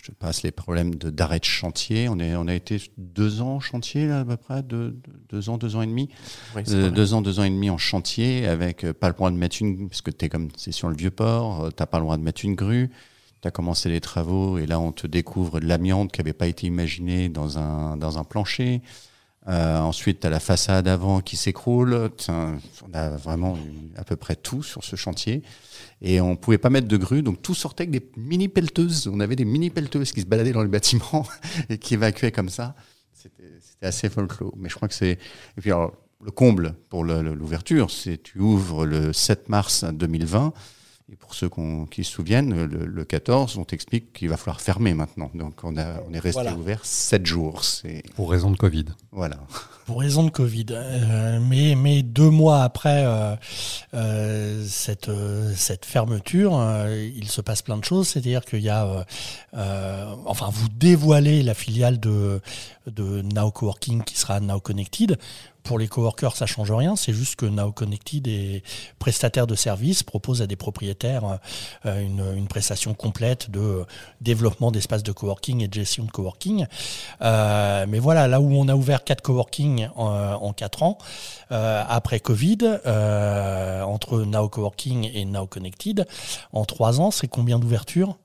je 0.00 0.10
te 0.10 0.12
passe 0.12 0.42
les 0.42 0.50
problèmes 0.50 0.94
de 0.94 1.10
d'arrêt 1.10 1.40
de 1.40 1.44
chantier. 1.44 2.08
On, 2.08 2.18
est, 2.18 2.34
on 2.34 2.46
a 2.48 2.54
été 2.54 2.80
deux 2.96 3.42
ans 3.42 3.56
en 3.56 3.60
chantier, 3.60 4.06
là, 4.06 4.20
à 4.20 4.24
peu 4.24 4.36
près, 4.36 4.62
deux, 4.62 4.96
deux 5.28 5.50
ans, 5.50 5.58
deux 5.58 5.76
ans 5.76 5.82
et 5.82 5.86
demi. 5.86 6.08
Oui, 6.56 6.62
Euh, 6.68 6.90
deux 6.90 7.12
ans, 7.12 7.20
deux 7.20 7.38
ans 7.38 7.44
et 7.44 7.50
demi 7.50 7.68
en 7.68 7.78
chantier, 7.78 8.46
avec 8.46 8.84
euh, 8.84 8.92
pas 8.94 9.08
le 9.08 9.14
droit 9.14 9.30
de 9.30 9.36
mettre 9.36 9.56
une, 9.60 9.88
parce 9.88 10.00
que 10.00 10.10
t'es 10.10 10.28
comme, 10.28 10.48
c'est 10.56 10.72
sur 10.72 10.88
le 10.88 10.96
vieux 10.96 11.10
port, 11.10 11.64
euh, 11.64 11.70
t'as 11.70 11.86
pas 11.86 11.98
le 11.98 12.04
droit 12.04 12.16
de 12.16 12.22
mettre 12.22 12.44
une 12.44 12.54
grue. 12.54 12.90
T'as 13.42 13.50
commencé 13.50 13.88
les 13.88 14.02
travaux 14.02 14.58
et 14.58 14.66
là 14.66 14.78
on 14.78 14.92
te 14.92 15.06
découvre 15.06 15.60
de 15.60 15.66
l'amiante 15.66 16.12
qui 16.12 16.20
avait 16.20 16.34
pas 16.34 16.46
été 16.46 16.66
imaginée 16.66 17.30
dans 17.30 17.56
un 17.58 17.96
dans 17.96 18.18
un 18.18 18.24
plancher. 18.24 18.82
Euh, 19.48 19.78
ensuite, 19.78 20.20
t'as 20.20 20.30
la 20.30 20.40
façade 20.40 20.86
avant 20.86 21.20
qui 21.20 21.36
s'écroule. 21.36 22.10
On 22.28 22.94
a 22.94 23.10
vraiment 23.10 23.58
à 23.96 24.04
peu 24.04 24.16
près 24.16 24.36
tout 24.36 24.62
sur 24.62 24.84
ce 24.84 24.96
chantier. 24.96 25.42
Et 26.02 26.20
on 26.20 26.36
pouvait 26.36 26.58
pas 26.58 26.70
mettre 26.70 26.88
de 26.88 26.96
grue, 26.96 27.22
donc 27.22 27.42
tout 27.42 27.54
sortait 27.54 27.84
avec 27.84 27.90
des 27.90 28.10
mini 28.16 28.48
pelleteuses. 28.48 29.08
On 29.08 29.20
avait 29.20 29.36
des 29.36 29.44
mini 29.44 29.70
pelleteuses 29.70 30.12
qui 30.12 30.20
se 30.20 30.26
baladaient 30.26 30.52
dans 30.52 30.62
le 30.62 30.68
bâtiment 30.68 31.26
et 31.68 31.78
qui 31.78 31.94
évacuaient 31.94 32.32
comme 32.32 32.50
ça. 32.50 32.74
C'était 33.12 33.86
assez 33.86 34.08
folklore. 34.08 34.52
Mais 34.56 34.68
je 34.68 34.74
crois 34.74 34.88
que 34.88 34.94
c'est. 34.94 35.12
Et 35.12 35.60
puis 35.60 35.72
alors, 35.72 35.94
le 36.22 36.30
comble 36.30 36.74
pour 36.88 37.04
l'ouverture, 37.04 37.90
c'est 37.90 38.22
tu 38.22 38.38
ouvres 38.40 38.84
le 38.84 39.12
7 39.12 39.48
mars 39.48 39.84
2020. 39.84 40.52
Et 41.12 41.16
pour 41.16 41.34
ceux 41.34 41.50
qui 41.90 42.04
se 42.04 42.12
souviennent, 42.12 42.66
le, 42.66 42.86
le 42.86 43.04
14, 43.04 43.58
on 43.58 43.64
t'explique 43.64 44.12
qu'il 44.12 44.28
va 44.28 44.36
falloir 44.36 44.60
fermer 44.60 44.94
maintenant. 44.94 45.28
Donc 45.34 45.54
on, 45.64 45.76
a, 45.76 46.00
on 46.08 46.14
est 46.14 46.20
resté 46.20 46.40
Voilà. 46.42 46.54
ouvert 46.56 46.84
7 46.84 47.26
jours. 47.26 47.62
Pour 48.14 48.30
raison 48.30 48.50
de 48.52 48.56
Covid. 48.56 48.84
voilà. 49.10 49.36
Pour 49.86 49.98
raison 50.00 50.22
de 50.22 50.30
Covid. 50.30 50.66
Euh, 50.70 51.40
mais, 51.40 51.74
mais 51.74 52.04
deux 52.04 52.30
mois 52.30 52.62
après 52.62 53.02
euh, 53.04 53.34
euh, 53.92 54.64
cette, 54.68 55.08
euh, 55.08 55.52
cette 55.56 55.84
fermeture, 55.84 56.56
euh, 56.56 57.10
il 57.16 57.28
se 57.28 57.40
passe 57.40 57.62
plein 57.62 57.76
de 57.76 57.84
choses. 57.84 58.06
C'est-à-dire 58.06 58.44
qu'il 58.44 58.60
y 58.62 58.68
a, 58.68 59.04
enfin, 60.26 60.48
vous 60.52 60.68
dévoilez 60.68 61.42
la 61.42 61.54
filiale 61.54 61.98
de, 61.98 62.40
de 62.86 63.22
Now 63.22 63.50
Coworking 63.50 64.04
qui 64.04 64.16
sera 64.16 64.38
Now 64.38 64.60
Connected. 64.60 65.18
Pour 65.62 65.78
les 65.78 65.88
coworkers, 65.88 66.36
ça 66.36 66.46
change 66.46 66.72
rien. 66.72 66.96
C'est 66.96 67.12
juste 67.12 67.36
que 67.36 67.46
Now 67.46 67.70
Connected 67.72 68.26
est 68.26 68.62
prestataire 68.98 69.46
de 69.46 69.54
services, 69.54 70.02
propose 70.02 70.42
à 70.42 70.46
des 70.46 70.56
propriétaires 70.56 71.38
euh, 71.86 72.00
une, 72.02 72.24
une 72.36 72.48
prestation 72.48 72.94
complète 72.94 73.50
de 73.50 73.84
développement 74.20 74.70
d'espaces 74.70 75.02
de 75.02 75.12
coworking 75.12 75.60
et 75.62 75.68
de 75.68 75.74
gestion 75.74 76.04
de 76.04 76.10
coworking. 76.10 76.66
Euh, 77.22 77.86
mais 77.88 77.98
voilà, 77.98 78.26
là 78.26 78.40
où 78.40 78.52
on 78.54 78.68
a 78.68 78.74
ouvert 78.74 79.04
quatre 79.04 79.20
coworking 79.22 79.88
en, 79.96 80.06
en 80.06 80.52
quatre 80.52 80.82
ans, 80.82 80.98
euh, 81.52 81.82
après 81.88 82.20
Covid, 82.20 82.58
euh, 82.86 83.82
entre 83.82 84.22
Now 84.22 84.48
Coworking 84.48 85.10
et 85.12 85.24
Now 85.24 85.46
Connected, 85.46 86.06
en 86.52 86.64
trois 86.64 87.00
ans, 87.00 87.10
c'est 87.10 87.28
combien 87.28 87.58
d'ouvertures? 87.58 88.16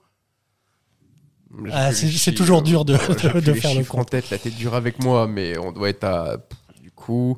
Ah, 1.71 1.93
c'est- 1.93 2.34
toujours 2.34 2.62
dur 2.62 2.84
de- 2.84 2.95
euh, 2.95 3.34
de- 3.34 3.39
de 3.39 3.54
faire 3.54 3.71
le 3.74 3.80
chiffres 3.80 3.95
en 3.95 4.00
compte. 4.00 4.10
tête, 4.10 4.30
la 4.30 4.38
tête 4.38 4.56
dure 4.56 4.74
avec 4.76 5.02
moi, 5.02 5.26
mais 5.28 5.58
on 5.58 5.71
doit 5.71 5.89
être 5.89 6.04
à, 6.04 6.38
coup, 6.96 7.38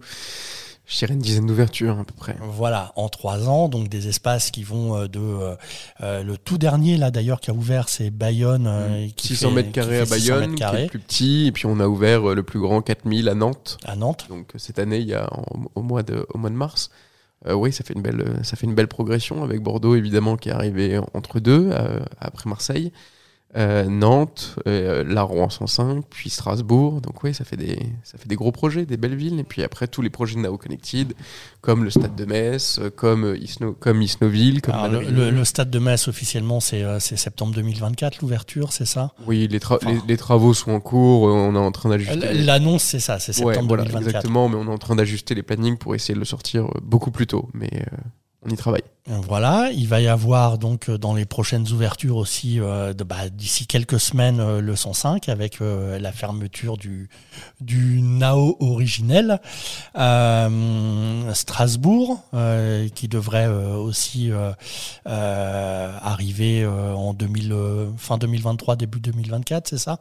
je 0.85 0.97
dirais 0.99 1.13
une 1.15 1.19
dizaine 1.19 1.45
d'ouvertures 1.45 1.99
à 1.99 2.03
peu 2.05 2.13
près. 2.15 2.37
Voilà, 2.41 2.93
en 2.95 3.09
trois 3.09 3.49
ans, 3.49 3.67
donc 3.67 3.89
des 3.89 4.07
espaces 4.07 4.51
qui 4.51 4.63
vont 4.63 4.95
euh, 4.95 5.07
de 5.07 5.19
euh, 5.19 5.55
euh, 6.01 6.23
le 6.23 6.37
tout 6.37 6.57
dernier 6.57 6.95
là 6.95 7.11
d'ailleurs 7.11 7.41
qui 7.41 7.49
a 7.51 7.53
ouvert, 7.53 7.89
c'est 7.89 8.09
Bayonne, 8.09 8.67
euh, 8.67 9.07
qui 9.17 9.27
600 9.35 9.49
fait- 9.49 9.55
mètres 9.55 9.71
carrés 9.73 9.99
à 9.99 10.05
fait 10.05 10.17
600 10.19 10.33
Bayonne, 10.35 10.55
qui 10.55 10.63
est 10.63 10.87
plus 10.87 10.99
petit, 10.99 11.47
et 11.47 11.51
puis 11.51 11.65
on 11.65 11.79
a 11.81 11.87
ouvert 11.87 12.21
le 12.33 12.43
plus 12.43 12.61
grand 12.61 12.81
4000 12.81 13.27
à 13.27 13.35
Nantes. 13.35 13.77
à 13.83 13.97
Nantes. 13.97 14.27
Donc 14.29 14.53
cette 14.55 14.79
année, 14.79 14.99
il 14.99 15.07
y 15.07 15.13
a 15.13 15.27
en- 15.33 15.43
au 15.75 15.81
mois 15.81 16.03
de, 16.03 16.25
au 16.33 16.37
mois 16.37 16.49
de 16.49 16.55
mars. 16.55 16.89
Euh, 17.47 17.53
oui, 17.53 17.71
ça 17.73 17.83
fait 17.83 17.93
une 17.93 18.01
belle, 18.01 18.39
ça 18.43 18.55
fait 18.55 18.65
une 18.65 18.73
belle 18.73 18.87
progression 18.87 19.43
avec 19.43 19.61
Bordeaux 19.61 19.95
évidemment 19.95 20.37
qui 20.37 20.49
est 20.49 20.53
arrivé 20.53 20.99
entre 21.13 21.39
deux 21.39 21.69
euh, 21.71 21.99
après 22.19 22.49
Marseille, 22.49 22.91
Euh, 23.55 23.85
Nantes, 23.85 24.57
euh, 24.67 25.05
La 25.07 25.21
Rouen 25.23 25.49
105, 25.49 26.03
puis 26.09 26.29
Strasbourg. 26.29 26.99
Donc 27.01 27.23
oui, 27.23 27.33
ça 27.33 27.45
fait 27.45 27.55
des, 27.55 27.79
ça 28.03 28.17
fait 28.17 28.27
des 28.27 28.35
gros 28.35 28.51
projets, 28.51 28.85
des 28.85 28.97
belles 28.97 29.15
villes. 29.15 29.39
Et 29.39 29.43
puis 29.45 29.63
après 29.63 29.87
tous 29.87 30.01
les 30.01 30.09
projets 30.09 30.35
de 30.35 30.41
Now 30.41 30.57
Connected, 30.57 31.13
comme 31.61 31.83
le 31.85 31.89
Stade 31.89 32.13
de 32.15 32.25
Metz, 32.25 32.77
euh, 32.79 32.89
comme 32.89 33.23
euh, 33.23 33.37
Isno, 33.37 33.71
comme 33.73 34.01
Isnoville, 34.01 34.61
comme 34.61 34.75
Alors, 34.75 35.01
le, 35.01 35.09
le- 35.09 35.29
le 35.31 35.45
stade 35.45 35.69
de 35.71 35.79
Metz 35.79 36.07
officiellement 36.09 36.59
c'est 36.59 36.83
euh, 36.83 36.99
septembre 36.99 37.55
2024 37.55 38.21
l'ouverture, 38.21 38.73
c'est 38.73 38.85
ça? 38.85 39.13
Oui, 39.25 39.47
les, 39.49 39.59
tra- 39.59 39.77
Enfin. 39.81 39.93
les, 39.93 40.01
les 40.07 40.17
travaux 40.17 40.53
sont 40.53 40.71
en 40.71 40.81
cours. 40.81 41.23
On 41.23 41.55
est 41.55 41.57
en 41.57 41.71
train 41.71 41.89
d'ajuster. 41.89 42.33
L'annonce 42.43 42.83
c'est 42.83 42.99
ça, 42.99 43.17
c'est 43.17 43.31
Ouais, 43.41 43.53
septembre 43.53 43.69
voilà, 43.69 43.83
2024. 43.85 44.07
exactement, 44.09 44.49
mais 44.49 44.55
on 44.57 44.65
est 44.67 44.73
en 44.73 44.77
train 44.77 44.95
d'ajuster 44.97 45.35
les 45.35 45.43
plannings 45.43 45.77
pour 45.77 45.95
essayer 45.95 46.13
de 46.13 46.19
le 46.19 46.25
sortir 46.25 46.67
beaucoup 46.83 47.11
plus 47.11 47.27
tôt. 47.27 47.47
Mais 47.53 47.69
euh, 47.73 47.97
on 48.45 48.49
y 48.49 48.57
travaille. 48.57 48.83
Voilà, 49.09 49.69
il 49.73 49.87
va 49.87 50.01
y 50.01 50.07
avoir 50.09 50.57
donc 50.57 50.89
euh, 50.89 50.97
dans 50.97 51.13
les 51.13 51.23
prochaines 51.23 51.71
ouvertures 51.71 52.17
aussi, 52.17 52.59
euh, 52.59 52.93
bah, 52.93 53.29
d'ici 53.31 53.65
quelques 53.65 54.01
semaines, 54.01 54.41
euh, 54.41 54.59
le 54.59 54.75
105 54.75 55.29
avec 55.29 55.59
la 55.61 56.11
fermeture 56.11 56.75
du, 56.75 57.07
du 57.61 58.01
Nao 58.01 58.57
originel. 58.59 59.39
Strasbourg, 61.33 62.21
qui 62.95 63.07
devrait 63.07 63.47
aussi 63.47 64.31
arriver 65.05 66.65
en 66.65 67.13
2000, 67.13 67.51
euh, 67.51 67.87
fin 67.97 68.17
2023, 68.17 68.75
début 68.75 68.99
2024, 68.99 69.67
c'est 69.67 69.77
ça 69.77 69.99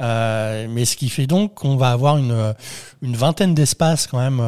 Mais 0.00 0.84
ce 0.84 0.96
qui 0.96 1.08
fait 1.08 1.26
donc 1.26 1.54
qu'on 1.54 1.76
va 1.76 1.90
avoir 1.90 2.18
une, 2.18 2.54
vingtaine 3.02 3.54
d'espaces 3.54 4.06
quand 4.06 4.18
même 4.18 4.42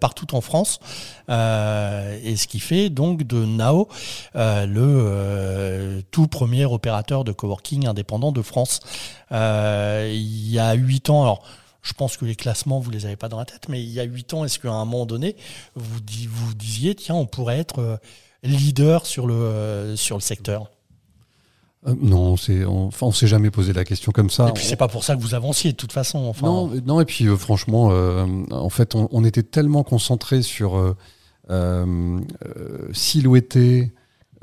partout 0.00 0.34
en 0.34 0.40
France. 0.40 0.80
Et 1.28 2.36
ce 2.36 2.46
qui 2.46 2.60
fait 2.60 2.90
donc 2.98 3.22
de 3.22 3.44
Nao 3.44 3.86
euh, 4.34 4.66
le 4.66 4.82
euh, 4.82 6.00
tout 6.10 6.26
premier 6.26 6.64
opérateur 6.64 7.22
de 7.22 7.30
coworking 7.30 7.86
indépendant 7.86 8.32
de 8.32 8.42
France. 8.42 8.80
Euh, 9.30 10.10
il 10.12 10.50
y 10.50 10.58
a 10.58 10.74
huit 10.74 11.08
ans, 11.08 11.22
alors 11.22 11.44
je 11.82 11.92
pense 11.92 12.16
que 12.16 12.24
les 12.24 12.34
classements, 12.34 12.80
vous 12.80 12.90
les 12.90 13.06
avez 13.06 13.14
pas 13.14 13.28
dans 13.28 13.38
la 13.38 13.44
tête, 13.44 13.68
mais 13.68 13.80
il 13.80 13.90
y 13.90 14.00
a 14.00 14.02
huit 14.02 14.34
ans, 14.34 14.44
est-ce 14.44 14.58
qu'à 14.58 14.72
un 14.72 14.84
moment 14.84 15.06
donné, 15.06 15.36
vous, 15.76 16.00
vous 16.28 16.54
disiez, 16.54 16.96
tiens, 16.96 17.14
on 17.14 17.26
pourrait 17.26 17.58
être 17.58 18.00
leader 18.42 19.06
sur 19.06 19.28
le, 19.28 19.94
sur 19.96 20.16
le 20.16 20.20
secteur? 20.20 20.68
Euh, 21.86 21.94
non, 22.00 22.36
c'est, 22.36 22.64
on, 22.64 22.86
enfin, 22.88 23.06
on 23.06 23.12
s'est 23.12 23.28
jamais 23.28 23.52
posé 23.52 23.72
la 23.72 23.84
question 23.84 24.10
comme 24.10 24.30
ça. 24.30 24.48
Et 24.48 24.52
puis 24.52 24.64
c'est 24.64 24.76
pas 24.76 24.88
pour 24.88 25.04
ça 25.04 25.14
que 25.14 25.20
vous 25.20 25.34
avanciez 25.34 25.70
de 25.70 25.76
toute 25.76 25.92
façon. 25.92 26.18
Enfin, 26.26 26.46
Non, 26.46 26.70
non, 26.84 27.00
et 27.00 27.04
puis 27.04 27.26
euh, 27.26 27.36
franchement, 27.36 27.90
euh, 27.92 28.26
en 28.50 28.70
fait, 28.70 28.96
on, 28.96 29.08
on 29.12 29.24
était 29.24 29.44
tellement 29.44 29.84
concentré 29.84 30.42
sur 30.42 30.96
silhouetter 32.92 33.92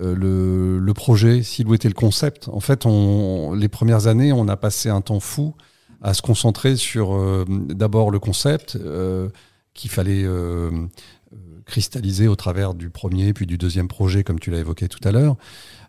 euh, 0.01 0.13
le, 0.13 0.79
le 0.79 0.93
projet, 0.93 1.41
silhouetter 1.41 1.87
le 1.87 1.93
concept. 1.93 2.49
En 2.49 2.59
fait, 2.59 2.85
on, 2.85 3.53
les 3.53 3.69
premières 3.69 4.07
années, 4.07 4.33
on 4.33 4.47
a 4.49 4.57
passé 4.57 4.89
un 4.89 4.99
temps 5.01 5.21
fou 5.21 5.55
à 6.01 6.13
se 6.13 6.21
concentrer 6.21 6.75
sur 6.75 7.15
euh, 7.15 7.45
d'abord 7.47 8.11
le 8.11 8.19
concept 8.19 8.75
euh, 8.75 9.29
qu'il 9.73 9.89
fallait 9.89 10.23
euh, 10.25 10.69
euh, 11.33 11.61
cristalliser 11.65 12.27
au 12.27 12.35
travers 12.35 12.73
du 12.73 12.89
premier 12.89 13.31
puis 13.31 13.45
du 13.45 13.57
deuxième 13.57 13.87
projet, 13.87 14.23
comme 14.23 14.39
tu 14.39 14.51
l'as 14.51 14.59
évoqué 14.59 14.89
tout 14.89 14.99
à 15.07 15.11
l'heure. 15.11 15.37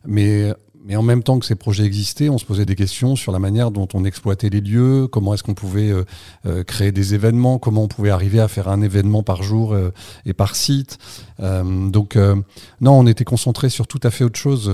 Mais 0.07 0.55
mais 0.87 0.95
en 0.95 1.03
même 1.03 1.25
temps 1.25 1.41
que 1.41 1.47
ces 1.47 1.57
projets 1.57 1.85
existaient, 1.85 2.29
on 2.29 2.39
se 2.39 2.45
posait 2.45 2.65
des 2.65 2.77
questions 2.77 3.17
sur 3.17 3.33
la 3.33 3.41
manière 3.41 3.73
dont 3.73 3.89
on 3.93 4.05
exploitait 4.05 4.51
les 4.51 4.61
lieux, 4.61 5.09
comment 5.09 5.35
est-ce 5.35 5.43
qu'on 5.43 5.55
pouvait 5.55 5.91
euh, 5.91 6.05
euh, 6.47 6.63
créer 6.63 6.93
des 6.93 7.13
événements, 7.13 7.59
comment 7.59 7.83
on 7.83 7.89
pouvait 7.89 8.11
arriver 8.11 8.39
à 8.39 8.47
faire 8.47 8.69
un 8.69 8.81
événement 8.81 9.25
par 9.25 9.43
jour 9.43 9.75
euh, 9.75 9.91
et 10.25 10.33
par 10.33 10.55
site. 10.55 10.99
Euh, 11.41 11.91
donc 11.91 12.15
euh, 12.15 12.37
non, 12.81 12.93
on 12.93 13.07
était 13.09 13.25
concentré 13.25 13.69
sur 13.69 13.89
tout 13.89 13.99
à 14.05 14.11
fait 14.13 14.23
autre 14.23 14.39
chose. 14.39 14.73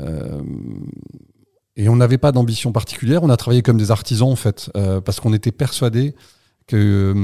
euh, 0.00 0.42
et 1.76 1.88
on 1.88 1.96
n'avait 1.96 2.18
pas 2.18 2.32
d'ambition 2.32 2.72
particulière. 2.72 3.22
On 3.22 3.28
a 3.30 3.36
travaillé 3.36 3.62
comme 3.62 3.78
des 3.78 3.90
artisans 3.90 4.28
en 4.28 4.36
fait, 4.36 4.70
parce 5.04 5.20
qu'on 5.20 5.32
était 5.32 5.52
persuadés 5.52 6.14
que 6.66 7.14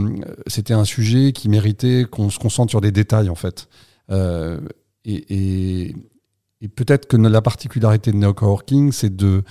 c'était 0.47 0.73
un 0.73 0.85
sujet 0.85 1.33
qui 1.33 1.49
méritait 1.49 2.07
qu'on 2.11 2.31
se 2.31 2.39
concentre 2.39 2.71
sur 2.71 2.81
des 2.81 2.93
détails 2.93 3.29
en 3.29 3.35
fait. 3.35 3.69
Et, 5.05 5.95
et 6.63 6.69
peut-être 6.69 7.07
que 7.07 7.17
la 7.17 7.43
particularité 7.43 8.13
de 8.13 8.17
Neo 8.17 8.33
Coworking, 8.33 8.91
c'est 8.91 9.15
de, 9.15 9.43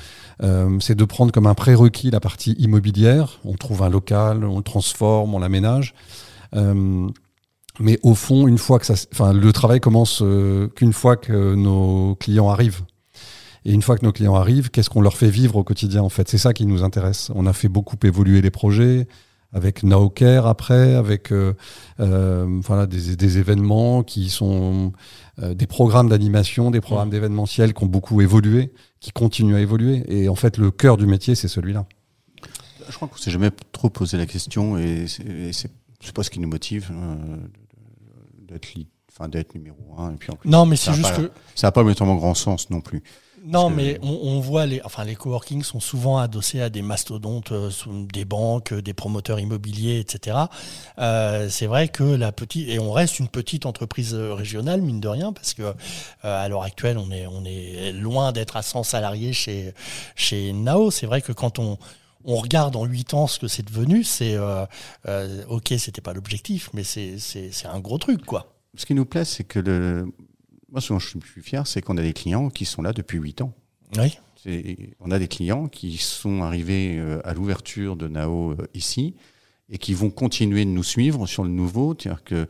euh, 0.42 0.80
de 0.80 1.06
prendre 1.06 1.32
comme 1.32 1.46
un 1.46 1.54
prérequis 1.54 2.10
la 2.10 2.20
partie 2.20 2.54
immobilière. 2.54 3.40
On 3.46 3.54
trouve 3.54 3.84
un 3.84 3.90
local, 3.90 4.44
on 4.44 4.58
le 4.58 4.64
transforme, 4.64 5.36
on 5.36 5.40
l'aménage. 5.40 5.94
Euh, 6.56 7.08
mais 7.80 8.00
au 8.02 8.16
fond, 8.16 8.48
une 8.48 8.58
fois 8.58 8.80
que 8.80 8.88
ça, 8.88 8.96
enfin, 9.12 9.34
le 9.34 9.54
travail 9.54 9.80
commence 9.80 10.22
euh, 10.24 10.68
qu'une 10.70 10.94
fois 10.94 11.16
que 11.16 11.54
nos 11.54 12.16
clients 12.16 12.50
arrivent. 12.50 12.82
Et 13.66 13.74
une 13.74 13.82
fois 13.82 13.98
que 13.98 14.06
nos 14.06 14.12
clients 14.12 14.36
arrivent, 14.36 14.72
qu'est-ce 14.72 14.90
qu'on 14.90 15.02
leur 15.02 15.18
fait 15.18 15.30
vivre 15.30 15.58
au 15.58 15.64
quotidien 15.64 16.02
en 16.02 16.10
fait? 16.10 16.28
C'est 16.30 16.38
ça 16.38 16.54
qui 16.54 16.66
nous 16.66 16.84
intéresse. 16.84 17.32
On 17.36 17.46
a 17.46 17.54
fait 17.54 17.68
beaucoup 17.68 17.98
évoluer 18.04 18.42
les 18.42 18.52
projets 18.52 19.08
avec 19.56 19.84
Now 19.84 20.10
Care 20.10 20.46
après, 20.48 20.96
avec 20.96 21.32
euh, 21.32 21.54
euh, 22.02 22.60
voilà, 22.62 22.86
des, 22.86 23.16
des, 23.16 23.38
événements 23.38 24.04
qui 24.04 24.30
sont 24.30 24.92
des 25.38 25.68
programmes 25.68 26.10
d'animation, 26.10 26.72
des 26.72 26.82
programmes 26.82 27.10
d'événementiel 27.10 27.74
qui 27.74 27.84
ont 27.84 27.88
beaucoup 27.88 28.22
évolué, 28.22 28.72
qui 29.00 29.12
continuent 29.12 29.56
à 29.56 29.60
évoluer. 29.60 30.04
Et 30.08 30.30
en 30.30 30.36
fait, 30.36 30.58
le 30.58 30.72
cœur 30.72 30.98
du 30.98 31.06
métier, 31.06 31.36
c'est 31.36 31.50
celui-là. 31.50 31.86
Je 32.88 32.96
crois 32.96 33.08
qu'on 33.08 33.18
s'est 33.18 33.32
jamais 33.32 33.52
trop 33.72 33.90
posé 33.90 34.18
la 34.18 34.26
question 34.26 34.78
et 34.78 35.08
c'est, 35.08 35.70
c'est 36.00 36.14
pas 36.14 36.24
ce 36.24 36.30
qui 36.30 36.40
nous 36.40 36.48
motive 36.48 36.90
euh, 36.92 37.38
d'être, 38.48 38.68
enfin, 39.12 39.28
d'être 39.28 39.56
numéro 39.56 39.96
un. 39.98 40.14
Et 40.14 40.18
puis 40.18 40.32
en 40.32 40.36
plus, 40.36 40.50
non, 40.50 40.66
mais 40.66 40.76
c'est 40.76 40.94
juste 40.94 41.10
pas, 41.10 41.18
que 41.18 41.32
ça 41.56 41.68
n'a 41.68 41.72
pas 41.72 41.84
vraiment 41.84 42.16
grand 42.16 42.34
sens 42.36 42.70
non 42.70 42.82
plus. 42.82 43.04
Non, 43.46 43.70
que- 43.70 43.76
mais 43.76 44.00
on, 44.02 44.10
on 44.24 44.40
voit 44.40 44.66
les, 44.66 44.82
enfin, 44.84 45.04
les 45.04 45.16
coworking 45.16 45.62
sont 45.64 45.80
souvent 45.80 46.18
adossés 46.18 46.62
à 46.62 46.70
des 46.70 46.82
mastodontes, 46.82 47.52
euh, 47.52 47.70
sous- 47.70 48.06
des 48.08 48.26
banques, 48.26 48.74
euh, 48.74 48.82
des 48.82 48.94
promoteurs 48.94 49.40
immobiliers, 49.40 50.00
etc. 50.00 50.38
Euh, 51.00 51.48
c'est 51.50 51.68
vrai 51.68 51.88
que 51.88 52.04
la 52.04 52.32
petite, 52.32 52.68
et 52.70 52.80
on 52.80 52.92
reste 52.92 53.20
une 53.20 53.28
petite 53.28 53.66
entreprise 53.66 54.14
euh, 54.14 54.34
régionale, 54.34 54.82
mine 54.82 55.00
de 55.00 55.08
rien, 55.08 55.32
parce 55.34 55.54
que 55.54 55.62
euh, 55.64 55.74
à 56.24 56.48
l'heure 56.50 56.64
actuelle, 56.64 56.98
on 56.98 57.12
est, 57.12 57.28
on 57.28 57.44
est 57.46 57.92
loin 57.92 58.32
d'être 58.32 58.58
à 58.58 58.62
100 58.62 58.84
salariés 58.84 59.34
chez, 59.34 59.74
chez 60.16 60.52
Nao. 60.54 60.90
C'est 60.92 61.06
vrai 61.06 61.22
que 61.22 61.32
quand 61.32 61.60
on, 61.60 61.78
on 62.24 62.36
regarde 62.38 62.76
en 62.76 62.86
8 62.86 63.14
ans 63.14 63.28
ce 63.28 63.38
que 63.40 63.48
c'est 63.48 63.64
devenu, 63.66 64.04
c'est, 64.04 64.34
euh, 64.36 64.66
euh, 65.08 65.44
ok, 65.50 65.74
c'était 65.78 66.02
pas 66.02 66.14
l'objectif, 66.14 66.70
mais 66.74 66.84
c'est, 66.84 67.20
c'est, 67.20 67.52
c'est 67.52 67.68
un 67.68 67.80
gros 67.80 67.98
truc, 68.00 68.26
quoi. 68.26 68.54
Ce 68.78 68.86
qui 68.86 68.94
nous 68.96 69.06
plaît, 69.06 69.26
c'est 69.26 69.44
que 69.44 69.60
le... 69.60 70.12
moi, 70.76 70.82
ce 70.82 70.92
dont 70.92 71.00
je 71.00 71.08
suis 71.08 71.42
fier, 71.42 71.66
c'est 71.66 71.82
qu'on 71.82 71.96
a 71.96 72.02
des 72.02 72.12
clients 72.12 72.50
qui 72.50 72.66
sont 72.66 72.82
là 72.82 72.92
depuis 72.92 73.18
8 73.18 73.42
ans. 73.42 73.54
Oui. 73.98 74.18
On 75.00 75.10
a 75.10 75.18
des 75.20 75.30
clients 75.30 75.68
qui 75.68 75.96
sont 75.98 76.42
arrivés 76.44 76.98
euh, 77.00 77.22
à 77.24 77.34
l'ouverture 77.34 77.96
de 77.96 78.10
Nao 78.10 78.52
euh, 78.52 78.68
ici 78.74 79.16
et 79.70 79.78
qui 79.78 79.94
vont 79.94 80.10
continuer 80.10 80.66
de 80.66 80.70
nous 80.70 80.84
suivre 80.84 81.26
sur 81.28 81.44
le 81.46 81.50
nouveau. 81.50 81.96
C'est-à-dire 81.98 82.24
que 82.26 82.48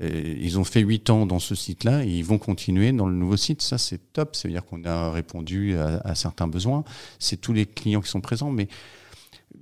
euh, 0.00 0.36
ils 0.40 0.56
ont 0.58 0.62
fait 0.64 0.80
8 0.80 1.10
ans 1.10 1.26
dans 1.26 1.40
ce 1.40 1.54
site-là 1.56 2.04
et 2.04 2.08
ils 2.08 2.24
vont 2.24 2.38
continuer 2.38 2.92
dans 2.92 3.08
le 3.08 3.14
nouveau 3.16 3.36
site. 3.36 3.60
Ça, 3.60 3.76
c'est 3.76 4.12
top. 4.12 4.36
Ça 4.36 4.46
veut 4.46 4.52
dire 4.54 4.64
qu'on 4.64 4.84
a 4.84 5.10
répondu 5.10 5.76
à, 5.76 6.00
à 6.04 6.14
certains 6.14 6.46
besoins. 6.46 6.84
C'est 7.18 7.40
tous 7.40 7.52
les 7.52 7.66
clients 7.66 8.00
qui 8.00 8.08
sont 8.10 8.20
présents, 8.20 8.52
mais 8.52 8.68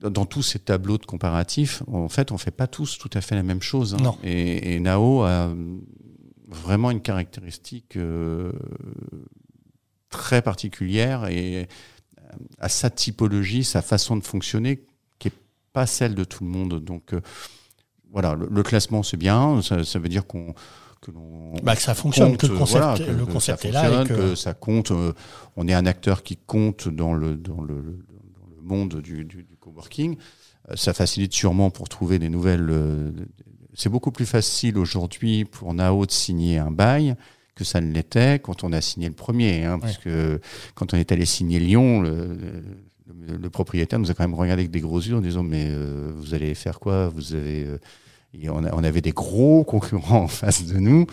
dans- 0.03 0.27
tous 0.27 0.43
ces 0.43 0.59
tableaux 0.59 0.99
de 0.99 1.07
comparatifs, 1.07 1.83
en 1.87 2.09
fait, 2.11 2.31
on 2.31 2.37
fait 2.39 2.51
pas 2.51 2.67
tous 2.67 2.99
tout 2.99 3.11
à 3.15 3.23
fait 3.23 3.35
la 3.37 3.43
même 3.43 3.63
chose. 3.63 3.95
hein. 3.95 4.03
Non. 4.03 4.19
Et, 4.23 4.75
et 4.75 4.81
Nao 4.81 5.23
a 5.23 5.51
vraiment 6.53 6.91
une 6.91 7.01
caractéristique 7.01 7.97
euh, 7.97 8.53
très 10.11 10.43
particulière 10.43 11.27
et 11.27 11.63
euh, 11.63 12.37
à 12.59 12.69
sa 12.69 12.91
typologie, 12.91 13.65
sa 13.65 13.83
façon 13.83 14.17
de 14.17 14.23
fonctionner, 14.25 14.85
qui 15.19 15.29
est 15.29 15.33
pas 15.73 15.87
celle 15.87 16.15
de 16.15 16.25
tout 16.25 16.45
le 16.45 16.51
monde. 16.51 16.81
Donc 16.85 17.15
euh, 17.15 17.21
voilà, 18.11 18.35
le, 18.35 18.49
le 18.51 18.63
classement 18.63 19.03
c'est 19.03 19.17
bien, 19.17 19.63
ça, 19.63 19.85
ça 19.85 19.99
veut 19.99 20.09
dire 20.09 20.27
qu'on 20.27 20.55
que 21.01 21.11
Bah, 21.65 21.75
que 21.75 21.83
ça 21.83 21.95
fonctionne, 21.95 22.37
que 22.37 22.47
le 22.47 22.57
concept, 22.57 22.79
voilà, 22.85 22.97
que- 22.97 23.11
le 23.11 23.27
que 23.27 23.33
concept 23.33 23.63
ça 23.63 23.69
est 23.69 23.73
là. 23.73 24.03
Et 24.03 24.07
que... 24.07 24.15
que 24.15 24.35
ça 24.37 24.55
compte. 24.55 24.93
euh, 24.93 25.13
on 25.57 25.67
est 25.67 25.75
un 25.75 25.87
acteur 25.87 26.23
qui 26.23 26.37
compte 26.37 26.89
dans 26.89 27.13
le 27.15 27.35
dans 27.37 27.61
le, 27.61 27.75
dans 28.39 28.47
le 28.57 28.63
monde 28.63 29.01
du, 29.01 29.25
du, 29.25 29.43
du 29.43 29.57
coworking. 29.57 30.17
Ça 30.77 30.93
facilite 30.95 31.33
sûrement 31.33 31.71
pour 31.71 31.89
trouver 31.89 32.21
des 32.21 32.29
nouvelles. 32.29 32.71
C'est 33.75 33.89
beaucoup 33.89 34.11
plus 34.13 34.27
facile 34.27 34.77
aujourd'hui 34.79 35.45
pour 35.45 35.73
Nao 35.75 36.05
de 36.07 36.11
signer 36.11 36.59
un 36.59 36.71
bail 36.71 37.15
que 37.55 37.65
ça 37.65 37.81
ne 37.81 37.93
l'était 37.93 38.39
quand 38.39 38.65
on 38.65 38.73
a 38.73 38.81
signé 38.81 39.09
le 39.09 39.15
premier. 39.15 39.65
Hein, 39.65 39.79
parce 39.79 39.99
que 39.99 40.41
quand 40.75 40.93
on 40.95 40.97
est 40.97 41.11
allé 41.13 41.25
signer 41.27 41.59
Lyon, 41.59 42.01
le, 42.03 42.13
le- 43.29 43.37
le 43.37 43.51
propriétaire 43.51 43.99
nous 43.99 44.11
a 44.11 44.15
quand 44.15 44.25
même 44.25 44.35
regardé 44.35 44.63
avec 44.63 44.71
des 44.71 44.81
gros 44.81 44.99
yeux 45.01 45.17
en 45.17 45.21
disant 45.21 45.43
mais 45.43 45.67
euh, 45.69 46.13
vous 46.17 46.35
allez 46.35 46.55
faire 46.55 46.81
quoi? 46.81 47.09
Vous 47.09 47.35
avez 47.35 47.65
euh, 47.65 47.79
et 48.35 48.49
on, 48.49 48.65
a- 48.65 48.75
on 48.75 48.83
avait 48.85 49.01
des 49.03 49.13
gros 49.13 49.65
concurrents 49.73 50.23
en 50.25 50.29
face 50.29 50.65
de 50.67 50.79
nous 50.79 51.07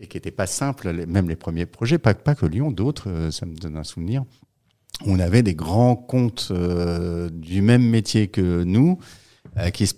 et 0.00 0.06
qui 0.06 0.16
n'étaient 0.16 0.30
pas 0.30 0.46
simples, 0.46 0.90
les- 0.90 1.06
même 1.06 1.28
les 1.28 1.36
premiers 1.36 1.66
projets, 1.66 1.98
pas, 1.98 2.14
pas 2.14 2.34
que 2.34 2.46
Lyon, 2.46 2.70
d'autres, 2.70 3.08
euh, 3.10 3.30
ça 3.30 3.46
me 3.46 3.54
donne 3.54 3.76
un 3.76 3.84
souvenir. 3.84 4.24
On 5.06 5.18
avait 5.18 5.42
des 5.42 5.54
grands 5.54 5.96
comptes 5.96 6.48
euh, 6.50 7.28
du 7.30 7.62
même 7.62 7.82
métier 7.88 8.28
que 8.28 8.62
nous 8.64 8.98
euh, 9.58 9.70
qui, 9.70 9.86
se 9.86 9.94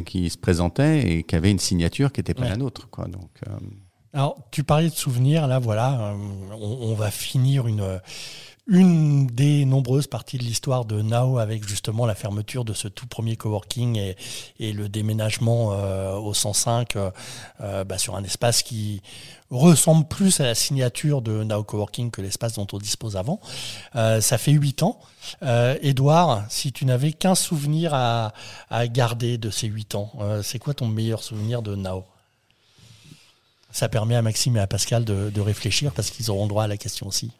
qui 0.00 0.30
se 0.30 0.38
présentaient 0.38 1.00
et 1.10 1.22
qui 1.24 1.34
avaient 1.36 1.50
une 1.50 1.58
signature 1.58 2.12
qui 2.12 2.20
n'était 2.20 2.34
pas 2.34 2.42
Ouais. 2.42 2.48
la 2.50 2.56
nôtre. 2.56 2.88
Quoi. 2.90 3.06
Donc, 3.08 3.30
euh, 3.48 3.52
Alors, 4.12 4.36
tu 4.50 4.64
parlais 4.64 4.88
de 4.88 4.94
souvenirs, 4.94 5.46
là, 5.46 5.58
voilà, 5.58 6.12
euh, 6.12 6.14
on, 6.52 6.90
on 6.90 6.94
va 6.94 7.10
finir 7.10 7.66
une, 7.66 8.00
une 8.68 9.26
des 9.26 9.64
nombreuses 9.64 10.06
parties 10.06 10.36
de 10.36 10.42
l'histoire 10.42 10.84
de 10.84 11.00
Now 11.00 11.38
avec 11.38 11.66
justement 11.66 12.04
la 12.04 12.14
fermeture 12.14 12.66
de 12.66 12.74
ce 12.74 12.86
tout 12.86 13.06
premier 13.06 13.34
coworking 13.34 13.96
et, 14.60 14.72
le 14.72 14.90
déménagement 14.90 15.72
euh, 15.72 16.14
au 16.16 16.34
105 16.34 16.94
euh, 16.94 17.10
euh, 17.62 17.84
bah, 17.84 17.96
sur 17.96 18.14
un 18.14 18.22
espace 18.24 18.62
qui 18.62 19.00
ressemble 19.50 20.06
plus 20.06 20.40
à 20.40 20.44
la 20.44 20.54
signature 20.54 21.22
de 21.22 21.42
Now 21.44 21.64
Coworking 21.64 22.10
que 22.10 22.20
l'espace 22.20 22.52
dont 22.52 22.66
on 22.70 22.76
dispose 22.76 23.16
avant. 23.16 23.40
Ça 23.94 24.36
fait 24.36 24.52
huit 24.52 24.82
ans. 24.82 25.00
Edouard, 25.40 26.44
si 26.50 26.70
tu 26.70 26.84
n'avais 26.84 27.12
qu'un 27.12 27.34
souvenir 27.34 27.94
à, 27.94 28.34
garder 28.88 29.38
de 29.38 29.48
ces 29.48 29.66
huit 29.66 29.94
ans, 29.94 30.12
c'est 30.42 30.58
quoi 30.58 30.74
ton 30.74 30.86
meilleur 30.86 31.22
souvenir 31.22 31.62
de 31.62 31.74
Now 31.74 32.04
ça 33.70 33.88
permet 33.88 34.16
à 34.16 34.22
Maxime 34.22 34.56
et 34.56 34.60
à 34.60 34.66
Pascal 34.66 35.04
de, 35.04 35.28
de 35.28 35.40
réfléchir 35.42 35.92
parce 35.92 36.10
qu'ils 36.10 36.30
auront 36.30 36.46
droit 36.46 36.64
à 36.64 36.66
la 36.66 36.78
question 36.78 37.06
aussi. 37.06 37.30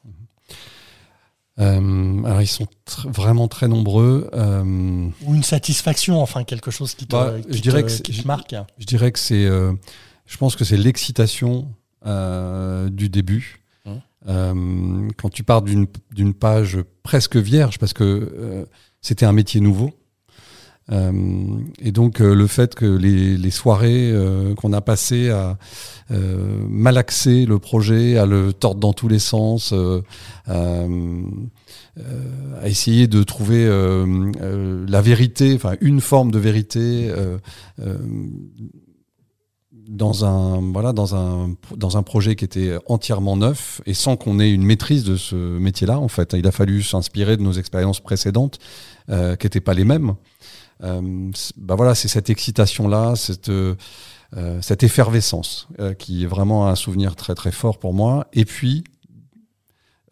Euh, 1.60 2.22
alors 2.24 2.40
ils 2.40 2.46
sont 2.46 2.66
tr- 2.88 3.10
vraiment 3.10 3.48
très 3.48 3.66
nombreux. 3.68 4.30
Euh, 4.32 5.08
Ou 5.24 5.34
une 5.34 5.42
satisfaction, 5.42 6.20
enfin 6.22 6.44
quelque 6.44 6.70
chose 6.70 6.94
qui 6.94 7.06
te, 7.06 7.12
Bah, 7.12 7.34
qui 7.50 7.56
je 7.58 7.62
dirais 7.62 7.80
te- 7.82 7.86
que 7.86 7.92
c'est- 7.92 8.02
qui 8.02 8.12
te 8.12 8.22
je- 8.22 8.26
marque. 8.26 8.54
je 8.78 8.86
dirais 8.86 9.10
que 9.10 9.18
c'est, 9.18 9.44
euh, 9.44 9.72
je 10.26 10.36
pense 10.36 10.54
que 10.56 10.64
c'est 10.64 10.76
l'excitation 10.76 11.68
euh, 12.06 12.88
du 12.90 13.08
début. 13.08 13.58
Mmh. 14.26 15.08
Quand 15.16 15.30
tu 15.30 15.42
pars 15.42 15.62
d'une 15.62 16.34
page 16.34 16.78
presque 17.02 17.36
vierge, 17.36 17.78
parce 17.78 17.92
que 17.92 18.66
c'était 19.00 19.24
un 19.26 19.32
métier 19.32 19.60
nouveau. 19.60 19.92
Euh, 20.90 21.12
et 21.80 21.92
donc 21.92 22.20
euh, 22.20 22.34
le 22.34 22.46
fait 22.46 22.74
que 22.74 22.86
les, 22.86 23.50
soirées 23.50 24.10
euh, 24.10 24.54
qu'on 24.54 24.72
a 24.72 24.80
passées 24.80 25.30
à 25.30 25.58
malaxer 26.10 27.44
le 27.44 27.58
projet, 27.58 28.16
à 28.16 28.24
le 28.24 28.54
tordre 28.54 28.80
dans 28.80 28.94
tous 28.94 29.08
les 29.08 29.18
sens, 29.18 29.74
à 30.46 30.86
essayer 32.64 33.06
de 33.08 33.22
trouver 33.22 33.68
la 34.88 35.02
vérité, 35.02 35.52
enfin 35.54 35.74
une 35.82 36.00
forme 36.00 36.30
de 36.30 36.38
vérité 36.38 37.12
dans 39.86 40.24
un 40.24 40.72
voilà 40.72 40.94
dans 40.94 41.14
un 41.14 41.54
dans 41.76 41.98
un 41.98 42.02
projet 42.02 42.36
qui 42.36 42.44
était 42.46 42.78
entièrement 42.86 43.36
neuf 43.36 43.82
et 43.84 43.92
sans 43.92 44.16
qu'on 44.16 44.40
ait 44.40 44.50
une 44.50 44.64
maîtrise 44.64 45.04
de 45.04 45.16
ce 45.16 45.36
métier-là. 45.36 45.98
En 45.98 46.08
fait, 46.08 46.32
il 46.32 46.46
a 46.46 46.52
fallu 46.52 46.82
s'inspirer 46.82 47.36
de 47.36 47.42
nos 47.42 47.52
expériences 47.52 48.00
précédentes 48.00 48.58
qui 49.08 49.14
n'étaient 49.14 49.60
pas 49.60 49.74
les 49.74 49.84
mêmes. 49.84 50.14
Euh, 50.82 51.30
bah 51.56 51.74
voilà, 51.74 51.94
c'est 51.94 52.08
cette 52.08 52.30
excitation-là, 52.30 53.16
cette 53.16 53.48
euh, 53.48 53.74
euh, 54.36 54.60
cette 54.62 54.82
effervescence 54.82 55.68
euh, 55.80 55.94
qui 55.94 56.22
est 56.24 56.26
vraiment 56.26 56.68
un 56.68 56.74
souvenir 56.76 57.16
très 57.16 57.34
très 57.34 57.50
fort 57.52 57.78
pour 57.78 57.94
moi. 57.94 58.26
Et 58.32 58.44
puis 58.44 58.84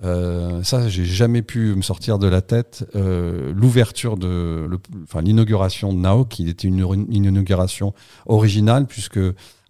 euh, 0.05 0.63
ça, 0.63 0.89
j'ai 0.91 1.07
jamais 1.07 1.41
pu 1.41 1.75
me 1.75 1.81
sortir 1.83 2.19
de 2.19 2.27
la 2.27 2.43
tête 2.43 2.85
euh, 2.95 3.53
l'ouverture 3.55 4.19
de, 4.19 4.67
le- 4.69 4.79
enfin 5.05 5.23
l'inauguration 5.23 5.93
de 5.93 5.99
Nao, 5.99 6.27
qui 6.27 6.49
était 6.51 6.69
une, 6.69 6.81
une 7.11 7.25
inauguration 7.25 7.95
originale 8.27 8.87
puisque 8.87 9.19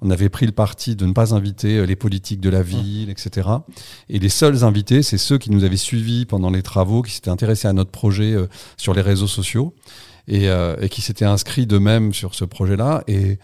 on 0.02 0.10
avait 0.10 0.28
pris 0.28 0.44
le 0.46 0.52
parti 0.52 0.96
de 0.96 1.06
ne 1.06 1.12
pas 1.12 1.32
inviter 1.34 1.86
les 1.86 1.96
politiques 1.96 2.40
de 2.40 2.50
la 2.50 2.62
ville, 2.62 3.08
etc. 3.08 3.48
Et 4.08 4.18
les 4.18 4.28
seuls 4.28 4.62
invités, 4.64 5.02
c'est 5.02 5.16
ceux 5.16 5.38
qui 5.38 5.50
nous 5.50 5.64
avaient 5.64 5.76
suivis 5.76 6.26
pendant 6.26 6.50
les 6.50 6.62
travaux, 6.62 7.02
qui 7.02 7.12
s'étaient 7.12 7.30
intéressés 7.30 7.68
à 7.68 7.72
notre 7.72 7.92
projet 7.92 8.32
euh, 8.34 8.46
sur 8.76 8.94
les 8.94 9.02
réseaux 9.02 9.26
sociaux 9.28 9.74
et, 10.28 10.48
euh, 10.48 10.76
et 10.80 10.88
qui 10.88 11.02
s'étaient 11.02 11.24
inscrits 11.24 11.66
d'eux-mêmes 11.66 12.12
sur 12.14 12.34
ce 12.34 12.44
projet-là. 12.44 13.02
Et 13.06 13.38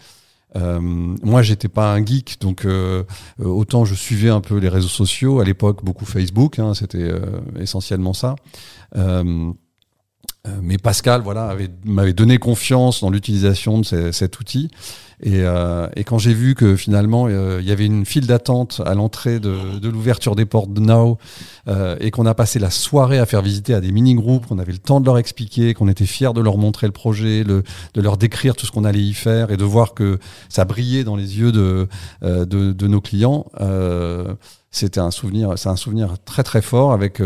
euh, 0.55 0.79
moi, 0.79 1.41
j'étais 1.41 1.67
pas 1.67 1.93
un 1.93 2.05
geek, 2.05 2.37
donc 2.39 2.65
euh, 2.65 3.03
euh, 3.39 3.45
autant 3.45 3.85
je 3.85 3.95
suivais 3.95 4.29
un 4.29 4.41
peu 4.41 4.57
les 4.57 4.69
réseaux 4.69 4.87
sociaux. 4.87 5.39
À 5.39 5.45
l'époque, 5.45 5.83
beaucoup 5.83 6.05
Facebook, 6.05 6.59
hein, 6.59 6.73
c'était 6.73 7.11
essentiellement 7.59 8.13
ça. 8.13 8.35
Euh, 10.45 10.51
mais 10.61 10.77
Pascal, 10.77 11.21
voilà, 11.21 11.47
avait- 11.47 11.69
m'avait 11.85 12.11
donné 12.11 12.37
confiance 12.37 12.99
dans 12.99 13.09
l'utilisation 13.09 13.79
de 13.79 14.11
cet 14.11 14.41
outil. 14.41 14.69
Et, 15.21 15.43
euh, 15.43 15.87
et 15.95 16.03
quand 16.03 16.17
j'ai 16.17 16.33
vu 16.33 16.53
que 16.53 16.75
finalement 16.75 17.27
euh, 17.29 17.59
il 17.61 17.67
y 17.67 17.71
avait 17.71 17.85
une 17.85 18.05
file 18.05 18.27
d'attente 18.27 18.81
à 18.85 18.93
l'entrée 18.93 19.39
de, 19.39 19.87
l'ouverture 19.87 20.35
des 20.35 20.43
portes 20.43 20.73
de 20.73 20.81
Now 20.81 21.17
et 22.01 22.11
qu'on 22.11 22.25
a 22.25 22.33
passé 22.33 22.59
la 22.59 22.69
soirée 22.69 23.19
à 23.19 23.25
faire 23.25 23.41
visiter 23.41 23.73
à 23.73 23.79
des 23.79 23.93
mini-groupes, 23.93 24.47
qu'on 24.47 24.59
avait 24.59 24.73
le 24.73 24.79
temps 24.79 24.99
de 24.99 25.05
leur 25.05 25.17
expliquer, 25.17 25.73
qu'on 25.73 25.87
était 25.87 26.05
fiers 26.05 26.33
de 26.33 26.41
leur 26.41 26.57
montrer 26.57 26.87
le 26.87 26.91
projet, 26.91 27.45
de 27.45 27.63
leur 27.95 28.17
décrire 28.17 28.57
tout 28.57 28.65
ce 28.65 28.71
qu'on 28.71 28.83
allait 28.83 28.99
y 28.99 29.13
faire 29.13 29.49
et 29.49 29.55
de 29.55 29.63
voir 29.63 29.93
que 29.93 30.19
ça 30.49 30.65
brillait 30.65 31.05
dans 31.05 31.15
les 31.15 31.39
yeux 31.39 31.53
de, 31.53 31.87
de, 32.21 32.87
nos 32.87 32.99
clients, 32.99 33.45
c'était 34.71 34.99
un 34.99 35.11
souvenir, 35.11 35.53
c'est 35.57 35.69
un 35.69 35.77
souvenir 35.77 36.15
très 36.25 36.43
très 36.43 36.61
fort 36.61 36.91
avec 36.91 37.21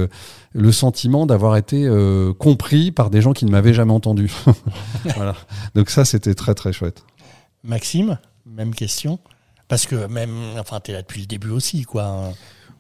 le 0.58 0.72
sentiment 0.72 1.28
d'avoir 1.28 1.56
été 1.56 1.86
euh, 1.86 2.34
compris 2.34 2.92
par 2.92 3.12
des 3.12 3.22
gens 3.22 3.32
qui 3.32 3.46
ne 3.46 3.52
m'avaient 3.52 3.76
jamais 3.76 3.94
entendu. 3.94 4.32
voilà. 5.16 5.36
Donc 5.76 5.92
ça, 5.92 6.04
c'était 6.04 6.34
très 6.34 6.56
très 6.56 6.74
chouette. 6.74 7.04
Maxime, 7.64 8.18
même 8.46 8.74
question. 8.74 9.20
Parce 9.68 9.86
que 9.86 10.08
même, 10.08 10.32
enfin, 10.58 10.80
tu 10.80 10.90
es 10.92 10.94
là 10.96 11.04
depuis 11.04 11.22
le 11.22 11.28
début 11.28 11.52
aussi, 11.52 11.84
quoi. 11.84 12.34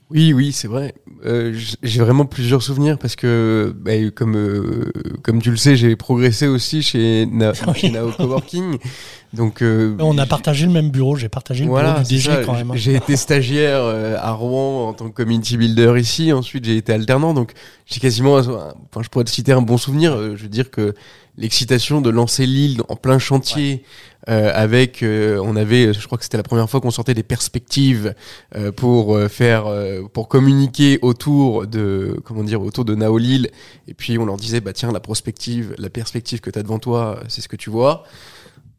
Oui, 0.10 0.32
oui, 0.32 0.54
c'est 0.54 0.70
vrai. 0.70 0.96
euh, 1.26 1.54
j'ai 1.84 2.00
vraiment 2.00 2.24
plusieurs 2.24 2.64
souvenirs 2.64 2.98
parce 2.98 3.18
que, 3.18 3.76
bah, 3.78 3.92
comme, 4.16 4.38
euh, 4.38 4.90
comme 5.22 5.42
tu 5.42 5.52
le 5.52 5.58
sais, 5.58 5.76
j'ai 5.76 5.98
progressé 5.98 6.48
aussi 6.48 6.82
chez, 6.82 7.26
Na- 7.30 7.52
chez 7.76 7.90
Nao 7.90 8.12
Coworking. 8.12 8.78
Donc, 9.34 9.62
euh, 9.62 9.98
On 10.00 10.18
a 10.18 10.26
partagé 10.26 10.66
le 10.66 10.72
même 10.72 10.92
bureau, 10.92 11.18
j'ai 11.18 11.28
partagé 11.28 11.66
le 11.66 11.70
voilà, 11.70 11.92
bureau 11.96 12.04
du 12.08 12.16
DG 12.16 12.32
ça. 12.32 12.38
quand 12.46 12.54
même. 12.54 12.72
hein. 12.72 12.76
J'ai 12.78 12.96
été 12.96 13.18
stagiaire 13.18 13.82
euh, 13.82 14.16
à 14.18 14.32
Rouen 14.32 14.88
en 14.88 14.94
tant 14.94 15.10
que 15.10 15.14
community 15.14 15.58
builder 15.58 15.96
ici. 16.00 16.32
Ensuite, 16.32 16.64
j'ai 16.64 16.78
été 16.78 16.94
alternant. 16.94 17.34
Donc, 17.34 17.52
j'ai 17.86 18.00
quasiment, 18.00 18.36
enfin, 18.38 19.02
je 19.02 19.10
pourrais 19.10 19.26
te 19.26 19.30
citer 19.30 19.52
un 19.52 19.62
bon 19.62 19.78
souvenir. 19.78 20.14
Euh, 20.14 20.38
Je 20.38 20.44
veux 20.44 20.50
dire 20.50 20.72
que 20.72 20.94
l'excitation 21.38 22.00
de 22.00 22.10
lancer 22.10 22.46
l'île 22.46 22.82
en 22.88 22.96
plein 22.96 23.20
chantier, 23.20 23.84
euh, 24.30 24.52
avec, 24.54 25.04
euh, 25.04 25.40
on 25.44 25.56
avait, 25.56 25.94
je 25.94 26.06
crois 26.06 26.18
que 26.18 26.24
c'était 26.24 26.38
la 26.38 26.44
première 26.44 26.70
fois 26.70 26.82
qu'on 26.82 26.92
sortait 26.92 27.14
des 27.14 27.24
perspectives 27.24 28.14
euh, 28.56 28.72
pour 28.72 29.20
faire, 29.30 29.66
pour 30.14 30.28
communiquer 30.28 31.00
autour 31.02 31.68
de, 31.68 32.20
comment 32.24 32.44
dire, 32.44 32.62
autour 32.62 32.86
de 32.86 32.96
Nao 32.96 33.18
Lille. 33.18 33.50
Et 33.88 33.94
puis, 33.94 34.18
on 34.18 34.26
leur 34.26 34.38
disait, 34.38 34.62
bah 34.62 34.74
tiens, 34.74 34.92
la 34.92 35.00
prospective, 35.00 35.74
la 35.78 35.90
perspective 35.90 36.40
que 36.40 36.50
tu 36.50 36.60
as 36.60 36.64
devant 36.64 36.80
toi, 36.80 37.22
c'est 37.28 37.42
ce 37.42 37.48
que 37.48 37.56
tu 37.56 37.70
vois. 37.70 38.04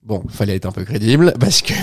Bon, 0.08 0.24
fallait 0.30 0.56
être 0.56 0.64
un 0.66 0.72
peu 0.72 0.84
crédible 0.84 1.34
parce 1.40 1.60
que 1.62 1.74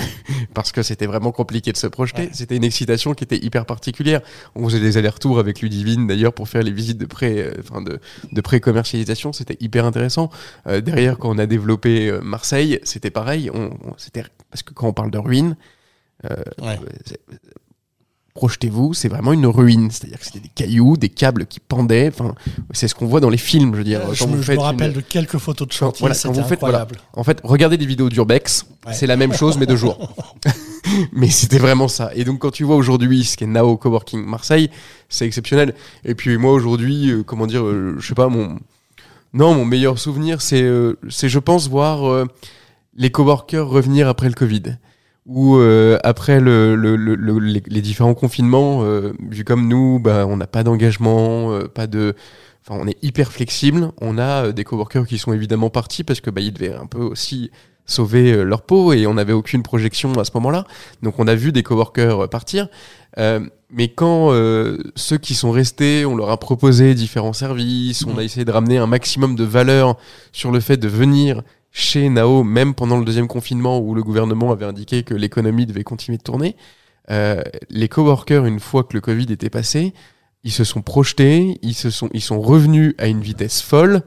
parce 0.52 0.72
que 0.72 0.82
c'était 0.82 1.06
vraiment 1.06 1.30
compliqué 1.32 1.70
de 1.70 1.76
se 1.76 1.86
projeter. 1.86 2.22
Ouais. 2.22 2.30
C'était 2.32 2.56
une 2.56 2.64
excitation 2.64 3.14
qui 3.14 3.22
était 3.24 3.38
hyper 3.38 3.64
particulière. 3.66 4.20
On 4.56 4.64
faisait 4.68 4.80
des 4.80 4.96
allers-retours 4.98 5.38
avec 5.38 5.60
Ludivine 5.62 6.08
d'ailleurs 6.08 6.32
pour 6.32 6.48
faire 6.48 6.62
les 6.64 6.72
visites 6.72 6.98
de 6.98 7.06
pré, 7.06 7.38
euh, 7.40 7.52
enfin 7.60 7.80
de, 7.82 8.00
de 8.32 8.40
pré-commercialisation. 8.40 9.32
C'était 9.32 9.56
hyper 9.60 9.84
intéressant. 9.84 10.28
Euh, 10.66 10.80
derrière, 10.80 11.18
quand 11.18 11.30
on 11.30 11.38
a 11.38 11.46
développé 11.46 12.08
euh, 12.10 12.20
Marseille, 12.20 12.80
c'était 12.82 13.10
pareil. 13.10 13.48
On, 13.54 13.70
on- 13.84 13.94
c'était 13.96 14.24
parce 14.50 14.62
que 14.64 14.74
quand 14.74 14.88
on 14.88 14.92
parle 14.92 15.12
de 15.12 15.18
ruine, 15.18 15.56
euh, 16.28 16.34
Ouais. 16.60 16.78
Projetez-vous, 18.36 18.94
c'est 18.94 19.08
vraiment 19.08 19.32
une 19.32 19.46
ruine. 19.46 19.90
C'est-à-dire 19.90 20.18
que 20.20 20.24
c'était 20.26 20.38
des 20.40 20.50
cailloux, 20.54 20.96
des 20.96 21.08
câbles 21.08 21.46
qui 21.46 21.58
pendaient. 21.58 22.08
Enfin, 22.12 22.34
c'est 22.72 22.86
ce 22.86 22.94
qu'on 22.94 23.06
voit 23.06 23.20
dans 23.20 23.30
les 23.30 23.38
films. 23.38 23.72
Je 23.72 23.78
veux 23.78 23.84
dire, 23.84 24.00
Je 24.12 24.22
quand 24.22 24.30
me, 24.30 24.36
vous 24.36 24.42
je 24.42 24.52
me 24.52 24.58
rappelle 24.58 24.90
une- 24.90 24.96
de 24.96 25.00
quelques 25.00 25.38
photos 25.38 25.66
de 25.66 25.72
chantier, 25.72 26.00
voilà, 26.00 26.14
quand 26.14 26.20
c'était 26.20 26.40
vous 26.42 26.46
faites- 26.48 26.60
voilà. 26.60 26.82
incroyable. 26.82 27.04
en 27.14 27.24
fait, 27.24 27.40
regardez 27.42 27.76
des 27.76 27.86
vidéos 27.86 28.08
d'Urbex, 28.08 28.66
Ouais. 28.86 28.92
c'est 28.92 29.06
la 29.08 29.16
même 29.16 29.32
chose, 29.32 29.58
mais 29.58 29.66
de 29.66 29.74
jour. 29.74 30.14
mais 31.12 31.28
c'était 31.28 31.58
vraiment 31.58 31.88
ça. 31.88 32.10
Et 32.14 32.24
donc, 32.24 32.38
quand 32.40 32.50
tu 32.52 32.62
vois 32.64 32.76
aujourd'hui 32.76 33.24
ce 33.24 33.36
qu'est 33.36 33.46
Nao 33.46 33.76
Coworking 33.76 34.24
Marseille, 34.24 34.70
c'est 35.08 35.26
exceptionnel. 35.26 35.74
Et 36.04 36.14
puis, 36.14 36.36
moi, 36.36 36.52
aujourd'hui, 36.52 37.10
euh, 37.10 37.22
comment 37.24 37.46
dire, 37.46 37.64
euh, 37.64 37.96
je 37.98 38.06
sais 38.06 38.14
pas, 38.14 38.28
mon. 38.28 38.58
Non, 39.32 39.54
mon 39.54 39.64
meilleur 39.64 39.98
souvenir, 39.98 40.40
c'est, 40.40 40.62
euh, 40.62 40.98
c'est 41.10 41.28
je 41.28 41.38
pense, 41.38 41.68
voir 41.68 42.08
euh, 42.08 42.26
les 42.96 43.10
coworkers 43.10 43.68
revenir 43.68 44.08
après 44.08 44.28
le 44.28 44.34
Covid. 44.34 44.62
Ou 45.26 45.56
euh, 45.56 45.98
après 46.04 46.38
le, 46.40 46.76
le- 46.76 46.94
le- 46.96 47.16
le- 47.16 47.38
les, 47.40 47.62
les 47.66 47.80
différents 47.82 48.14
confinements, 48.14 48.82
euh, 48.84 49.12
vu 49.28 49.42
comme 49.44 49.66
nous, 49.66 49.98
bah, 49.98 50.24
on 50.28 50.36
n'a 50.36 50.46
pas 50.46 50.62
d'engagement, 50.62 51.50
euh, 51.52 51.66
pas 51.66 51.86
de. 51.88 52.14
Enfin, 52.68 52.80
on 52.82 52.86
est 52.86 52.96
hyper 53.02 53.32
flexible. 53.32 53.90
On 54.00 54.18
a 54.18 54.46
euh, 54.46 54.52
des 54.52 54.62
coworkers 54.64 55.06
qui 55.06 55.18
sont 55.18 55.32
évidemment 55.32 55.70
partis 55.70 56.04
parce 56.04 56.20
que 56.20 56.30
bah, 56.30 56.40
ils 56.40 56.52
devaient 56.52 56.74
un 56.74 56.86
peu 56.86 57.00
aussi 57.00 57.50
sauver 57.86 58.32
euh, 58.32 58.42
leur 58.44 58.62
peau 58.62 58.92
et 58.92 59.06
on 59.06 59.14
n'avait 59.14 59.32
aucune 59.32 59.62
projection 59.64 60.12
à 60.14 60.24
ce 60.24 60.30
moment-là. 60.34 60.64
Donc 61.02 61.18
on 61.18 61.26
a 61.26 61.34
vu 61.34 61.50
des 61.52 61.62
coworkers 61.64 62.20
euh, 62.24 62.26
partir. 62.28 62.68
Euh, 63.18 63.40
mais 63.70 63.88
quand 63.88 64.28
euh, 64.32 64.78
ceux 64.94 65.18
qui 65.18 65.34
sont 65.34 65.50
restés, 65.50 66.04
on 66.06 66.14
leur 66.14 66.30
a 66.30 66.36
proposé 66.38 66.94
différents 66.94 67.32
services, 67.32 68.04
on 68.06 68.16
a 68.18 68.22
essayé 68.22 68.44
de 68.44 68.50
ramener 68.52 68.78
un 68.78 68.86
maximum 68.86 69.34
de 69.34 69.42
valeur 69.44 69.96
sur 70.32 70.52
le 70.52 70.60
fait 70.60 70.76
de 70.76 70.86
venir 70.88 71.42
chez 71.76 72.08
Nao, 72.08 72.42
même 72.42 72.74
pendant 72.74 72.98
le 72.98 73.04
deuxième 73.04 73.28
confinement 73.28 73.78
où 73.80 73.94
le 73.94 74.02
gouvernement 74.02 74.50
avait 74.50 74.64
indiqué 74.64 75.02
que 75.02 75.12
l'économie 75.12 75.66
devait 75.66 75.84
continuer 75.84 76.16
de 76.16 76.22
tourner. 76.22 76.56
Euh, 77.10 77.42
les 77.68 77.86
coworkers, 77.86 78.46
une 78.46 78.60
fois 78.60 78.82
que 78.82 78.94
le 78.94 79.02
Covid 79.02 79.30
était 79.30 79.50
passé, 79.50 79.92
ils 80.42 80.52
se 80.52 80.64
sont 80.64 80.80
projetés, 80.80 81.58
ils 81.60 81.74
se 81.74 81.90
sont, 81.90 82.08
ils 82.14 82.22
sont 82.22 82.40
revenus 82.40 82.94
à 82.96 83.08
une 83.08 83.20
vitesse 83.20 83.60
folle. 83.60 84.00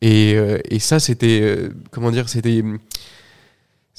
Et, 0.00 0.32
euh, 0.34 0.60
et 0.70 0.78
ça, 0.78 0.98
c'était, 0.98 1.40
euh, 1.42 1.68
comment 1.90 2.10
dire, 2.10 2.30
c'était, 2.30 2.64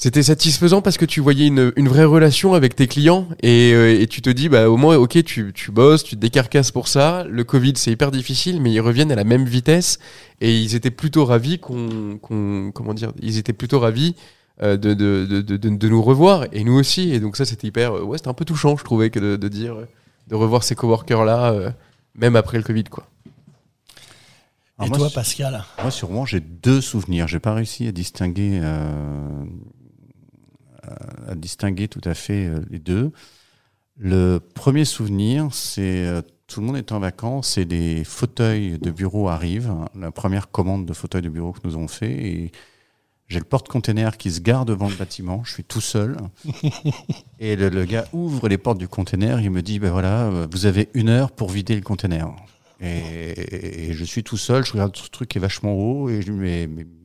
c'était 0.02 0.24
satisfaisant 0.24 0.82
parce 0.82 0.98
que 0.98 1.04
tu 1.04 1.20
voyais 1.20 1.46
une, 1.46 1.72
une 1.76 1.86
vraie 1.86 2.02
relation 2.04 2.54
avec 2.54 2.74
tes 2.74 2.88
clients 2.88 3.28
et, 3.40 3.72
euh, 3.72 4.00
et 4.00 4.08
tu 4.08 4.20
te 4.20 4.30
dis, 4.30 4.48
bah, 4.48 4.68
au 4.68 4.76
moins, 4.76 4.96
ok, 4.96 5.22
tu, 5.22 5.52
tu 5.54 5.70
bosses, 5.70 6.02
tu 6.02 6.16
te 6.16 6.20
décarcasses 6.20 6.72
pour 6.72 6.88
ça. 6.88 7.24
Le 7.30 7.44
Covid, 7.44 7.74
c'est 7.76 7.92
hyper 7.92 8.10
difficile, 8.10 8.60
mais 8.60 8.72
ils 8.72 8.80
reviennent 8.80 9.12
à 9.12 9.14
la 9.14 9.22
même 9.22 9.44
vitesse 9.44 10.00
et 10.40 10.58
ils 10.58 10.74
étaient 10.74 10.90
plutôt 10.90 11.24
ravis 11.24 11.60
qu'on, 11.60 12.18
qu'on 12.20 12.72
comment 12.74 12.94
dire, 12.94 13.12
ils 13.20 13.38
étaient 13.38 13.52
plutôt 13.52 13.78
ravis 13.78 14.16
euh, 14.60 14.76
de, 14.76 14.92
de, 14.92 15.24
de, 15.24 15.40
de, 15.40 15.56
de 15.56 15.88
nous 15.88 16.02
revoir 16.02 16.46
et 16.50 16.64
nous 16.64 16.74
aussi. 16.74 17.12
Et 17.12 17.20
donc, 17.20 17.36
ça, 17.36 17.44
c'était 17.44 17.68
hyper, 17.68 17.96
euh, 17.98 18.02
ouais, 18.02 18.18
c'était 18.18 18.28
un 18.28 18.34
peu 18.34 18.44
touchant, 18.44 18.76
je 18.76 18.82
trouvais, 18.82 19.10
que 19.10 19.20
de, 19.20 19.36
de 19.36 19.48
dire, 19.48 19.76
de 20.26 20.34
revoir 20.34 20.64
ces 20.64 20.74
coworkers-là, 20.74 21.52
euh, 21.52 21.70
même 22.16 22.34
après 22.34 22.58
le 22.58 22.64
Covid, 22.64 22.84
quoi. 22.90 23.06
Alors 24.78 24.86
Et 24.86 24.88
moi, 24.88 24.98
toi, 24.98 25.08
sur- 25.10 25.14
Pascal? 25.14 25.64
Moi, 25.80 25.92
sur 25.92 26.08
Rouen, 26.08 26.26
j'ai 26.26 26.40
deux 26.40 26.80
souvenirs. 26.80 27.28
J'ai 27.28 27.38
pas 27.38 27.54
réussi 27.54 27.86
à 27.86 27.92
distinguer, 27.92 28.58
euh, 28.60 29.44
à- 30.82 31.30
à 31.32 31.34
distinguer 31.34 31.88
tout 31.88 32.00
à 32.04 32.14
fait 32.14 32.46
euh, 32.46 32.60
les 32.70 32.78
deux. 32.78 33.12
Le 33.98 34.38
premier 34.38 34.84
souvenir, 34.84 35.48
c'est 35.52 36.06
euh, 36.06 36.22
tout 36.46 36.60
le 36.60 36.66
monde 36.66 36.76
est 36.76 36.92
en 36.92 36.98
vacances 36.98 37.58
et 37.58 37.64
des 37.64 38.04
fauteuils 38.04 38.78
de 38.78 38.90
bureau 38.90 39.28
arrivent. 39.28 39.72
La 39.98 40.10
première 40.10 40.50
commande 40.50 40.86
de 40.86 40.92
fauteuils 40.92 41.22
de 41.22 41.28
bureau 41.28 41.52
que 41.52 41.60
nous 41.64 41.74
avons 41.74 41.88
fait 41.88 42.10
et 42.12 42.52
j'ai 43.28 43.38
le 43.38 43.44
porte-container 43.46 44.18
qui 44.18 44.30
se 44.30 44.40
gare 44.40 44.64
devant 44.66 44.88
le 44.88 44.94
bâtiment. 44.94 45.42
Je 45.44 45.52
suis 45.54 45.64
tout 45.64 45.80
seul 45.80 46.16
et 47.40 47.56
le, 47.56 47.68
le 47.70 47.84
gars 47.84 48.06
ouvre 48.12 48.48
les 48.48 48.58
portes 48.58 48.78
du 48.78 48.88
container. 48.88 49.40
Il 49.40 49.50
me 49.50 49.62
dit 49.62 49.78
ben 49.78 49.90
voilà, 49.90 50.24
euh, 50.24 50.46
vous 50.50 50.66
avez 50.66 50.88
une 50.94 51.08
heure 51.08 51.30
pour 51.32 51.48
vider 51.50 51.74
le 51.74 51.80
container. 51.82 52.30
Et, 52.80 53.88
et 53.90 53.92
je 53.92 54.04
suis 54.04 54.24
tout 54.24 54.36
seul, 54.36 54.64
je 54.64 54.72
regarde 54.72 54.96
ce 54.96 55.08
truc 55.08 55.28
qui 55.28 55.38
est 55.38 55.40
vachement 55.40 55.72
haut 55.74 56.08
et 56.10 56.20
je 56.20 56.32
me 56.32 56.36
dis 56.38 56.42
mais, 56.42 56.66
mais, 56.66 56.84
mais 56.84 57.01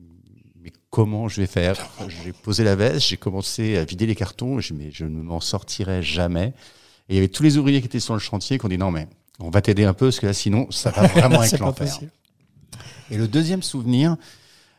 comment 0.90 1.28
je 1.28 1.40
vais 1.40 1.46
faire 1.46 1.76
J'ai 2.08 2.32
posé 2.32 2.64
la 2.64 2.74
veste, 2.76 3.06
j'ai 3.06 3.16
commencé 3.16 3.76
à 3.76 3.84
vider 3.84 4.06
les 4.06 4.14
cartons, 4.14 4.60
je 4.60 4.74
mais 4.74 4.90
je 4.92 5.04
ne 5.04 5.20
m'en 5.22 5.40
sortirai 5.40 6.02
jamais. 6.02 6.52
Et 7.08 7.12
il 7.12 7.14
y 7.16 7.18
avait 7.18 7.28
tous 7.28 7.42
les 7.42 7.56
ouvriers 7.58 7.80
qui 7.80 7.86
étaient 7.86 8.00
sur 8.00 8.14
le 8.14 8.20
chantier 8.20 8.58
qui 8.58 8.64
ont 8.66 8.68
dit 8.68 8.78
non 8.78 8.90
mais 8.90 9.08
on 9.40 9.50
va 9.50 9.60
t'aider 9.62 9.84
un 9.84 9.94
peu 9.94 10.06
parce 10.06 10.20
que 10.20 10.26
là 10.26 10.32
sinon 10.32 10.70
ça 10.70 10.90
va 10.90 11.06
vraiment 11.06 11.42
être 11.42 11.58
l'enfer. 11.58 11.98
Et 13.10 13.16
le 13.16 13.26
deuxième 13.28 13.62
souvenir, 13.62 14.16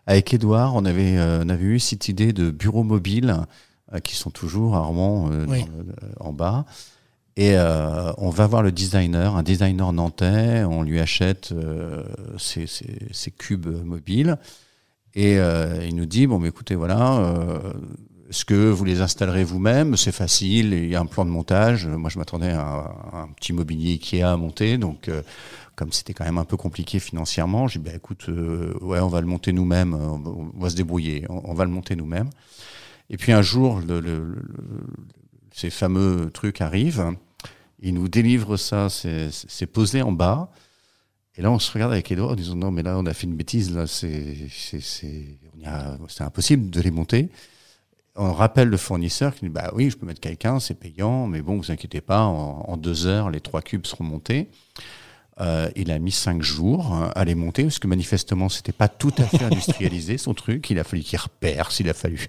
avec 0.05 0.33
Edouard, 0.33 0.75
on 0.75 0.85
avait, 0.85 1.17
euh, 1.17 1.43
on 1.43 1.49
avait 1.49 1.63
eu 1.63 1.79
cette 1.79 2.07
idée 2.09 2.33
de 2.33 2.51
bureaux 2.51 2.83
mobiles 2.83 3.35
euh, 3.93 3.99
qui 3.99 4.15
sont 4.15 4.29
toujours 4.29 4.75
à 4.75 4.81
Rouen 4.81 5.31
euh, 5.31 5.45
Oui. 5.47 5.65
en 6.19 6.31
bas. 6.33 6.65
Et 7.37 7.55
on 7.57 8.29
va 8.31 8.47
voir 8.47 8.63
le 8.63 8.71
designer, 8.73 9.37
un 9.37 9.43
designer 9.43 9.93
nantais, 9.93 10.65
on 10.65 10.83
lui 10.83 10.99
achète 10.99 11.53
ses, 12.37 12.67
ses- 12.67 13.07
ses 13.13 13.31
cubes 13.31 13.67
mobiles. 13.85 14.37
Et 15.15 15.39
euh, 15.39 15.85
il 15.85 15.95
nous 15.95 16.05
dit, 16.05 16.27
bon, 16.27 16.39
mais 16.39 16.49
écoutez, 16.49 16.75
voilà, 16.75 17.17
euh, 17.17 17.73
est-ce 18.29 18.45
que 18.45 18.69
vous 18.69 18.85
les 18.85 19.01
installerez 19.01 19.43
vous-même? 19.43 19.97
C'est 19.97 20.11
facile, 20.11 20.73
il 20.73 20.89
y 20.89 20.95
a 20.95 20.99
un 20.99 21.05
plan 21.05 21.25
de 21.25 21.31
montage. 21.31 21.87
Moi, 21.87 22.09
je 22.09 22.19
m'attendais 22.19 22.51
à, 22.51 22.93
un- 23.13 23.27
petit 23.35 23.53
mobilier 23.53 23.93
Ikea 23.93 24.23
à 24.23 24.37
monter, 24.37 24.77
donc... 24.77 25.07
euh, 25.07 25.21
comme 25.75 25.93
c'était 25.93 26.13
quand 26.13 26.25
même 26.25 26.37
un 26.37 26.43
peu 26.43 26.57
compliqué 26.57 26.99
financièrement, 26.99 27.69
j'ai 27.69 27.79
dit, 27.79 27.85
bah, 27.85 27.95
écoute, 27.95 28.27
ouais, 28.81 28.99
on 28.99 29.07
va 29.07 29.21
le 29.21 29.27
monter 29.27 29.53
nous-mêmes, 29.53 29.93
on 29.93 30.59
va, 30.59 30.69
se 30.69 30.75
débrouiller, 30.75 31.25
on, 31.29 31.53
va 31.53 31.63
le 31.63 31.71
monter 31.71 31.95
nous-mêmes. 31.95 32.29
Et 33.09 33.15
puis 33.15 33.31
un 33.31 33.41
jour, 33.41 33.79
ces 35.53 35.69
fameux 35.69 36.29
trucs 36.33 36.59
arrivent, 36.59 37.13
ils 37.81 37.93
nous 37.93 38.09
délivrent 38.09 38.57
ça, 38.57 38.89
c'est 38.89 39.67
posé 39.67 40.01
en 40.01 40.11
bas. 40.11 40.51
Et 41.39 41.41
là, 41.41 41.51
on 41.51 41.57
se 41.57 41.71
regarde 41.71 41.93
avec 41.93 42.11
Edouard 42.11 42.31
en 42.31 42.35
disant, 42.35 42.55
non, 42.55 42.69
mais 42.69 42.83
là, 42.83 42.97
on 42.97 43.05
a 43.05 43.13
fait 43.13 43.25
une 43.25 43.37
bêtise, 43.37 43.73
là, 43.73 43.87
c'est 43.87 44.19
impossible 46.19 46.69
de 46.69 46.81
les 46.81 46.91
monter. 46.91 47.29
On 48.17 48.33
rappelle 48.33 48.67
le 48.67 48.75
fournisseur 48.75 49.33
qui 49.33 49.45
dit, 49.45 49.49
bah 49.49 49.71
oui, 49.73 49.89
je 49.89 49.95
peux 49.95 50.05
mettre 50.05 50.19
quelqu'un, 50.19 50.59
c'est 50.59 50.73
payant, 50.73 51.27
mais 51.27 51.41
bon, 51.41 51.55
vous 51.55 51.71
inquiétez 51.71 52.01
pas, 52.01 52.23
en, 52.23 52.75
deux 52.75 53.07
heures, 53.07 53.29
les 53.29 53.39
trois 53.39 53.61
cubes 53.61 53.85
seront 53.85 54.03
montés. 54.03 54.49
Euh, 55.39 55.69
il 55.77 55.91
a 55.91 55.99
mis 55.99 56.11
cinq 56.11 56.41
jours 56.41 56.93
à 57.15 57.23
les 57.23 57.35
monter 57.35 57.63
parce 57.63 57.79
que 57.79 57.87
manifestement 57.87 58.49
c'était 58.49 58.73
pas 58.73 58.89
tout 58.89 59.13
à 59.17 59.23
fait 59.23 59.45
industrialisé 59.45 60.17
son 60.17 60.33
truc. 60.33 60.69
Il 60.69 60.77
a 60.77 60.83
fallu 60.83 61.03
qu'il 61.03 61.17
reperce, 61.17 61.79
il 61.79 61.87
a 61.87 61.93
fallu. 61.93 62.27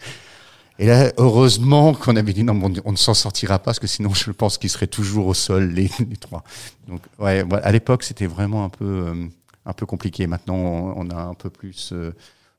Et 0.80 0.86
là, 0.86 1.12
heureusement 1.18 1.92
qu'on 1.92 2.16
avait 2.16 2.32
dit 2.32 2.42
non, 2.42 2.54
bon, 2.54 2.72
on 2.86 2.92
ne 2.92 2.96
s'en 2.96 3.12
sortira 3.12 3.58
pas 3.58 3.66
parce 3.66 3.78
que 3.78 3.86
sinon 3.86 4.14
je 4.14 4.30
pense 4.30 4.56
qu'ils 4.56 4.70
seraient 4.70 4.86
toujours 4.86 5.26
au 5.26 5.34
sol 5.34 5.68
les, 5.68 5.90
trois. 6.20 6.42
Donc 6.88 7.02
ouais, 7.18 7.44
à 7.62 7.70
l'époque 7.70 8.02
c'était 8.02 8.26
vraiment 8.26 8.64
un 8.64 8.70
peu 8.70 9.04
euh, 9.06 9.26
un 9.66 9.72
peu 9.74 9.84
compliqué. 9.84 10.26
Maintenant 10.26 10.56
on, 10.56 10.94
on 10.96 11.10
a 11.10 11.20
un 11.20 11.34
peu 11.34 11.50
plus 11.50 11.90
euh, 11.92 12.12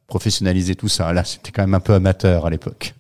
professionnalisé 0.06 0.76
tout 0.76 0.88
ça. 0.88 1.12
Là 1.14 1.24
c'était 1.24 1.52
quand 1.52 1.64
même 1.64 1.74
un 1.74 1.80
peu 1.80 1.96
amateur 1.96 2.46
à 2.46 2.52
l'époque. 2.52 2.94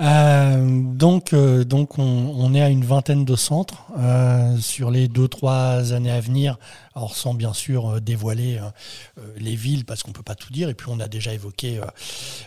Euh, 0.00 0.82
donc, 0.94 1.32
euh, 1.32 1.64
donc 1.64 1.98
on, 1.98 2.02
on 2.36 2.54
est 2.54 2.62
à 2.62 2.68
une 2.68 2.84
vingtaine 2.84 3.24
de 3.24 3.34
centres 3.34 3.84
euh, 3.98 4.56
sur 4.58 4.90
les 4.92 5.08
deux 5.08 5.26
trois 5.28 5.92
années 5.92 6.10
à 6.12 6.20
venir. 6.20 6.56
Alors 6.94 7.16
sans 7.16 7.34
bien 7.34 7.52
sûr 7.52 8.00
dévoiler 8.00 8.58
les 9.36 9.54
villes 9.54 9.84
parce 9.84 10.02
qu'on 10.02 10.10
peut 10.10 10.24
pas 10.24 10.34
tout 10.34 10.52
dire. 10.52 10.68
Et 10.68 10.74
puis 10.74 10.88
on 10.90 10.98
a 10.98 11.06
déjà 11.06 11.32
évoqué 11.32 11.80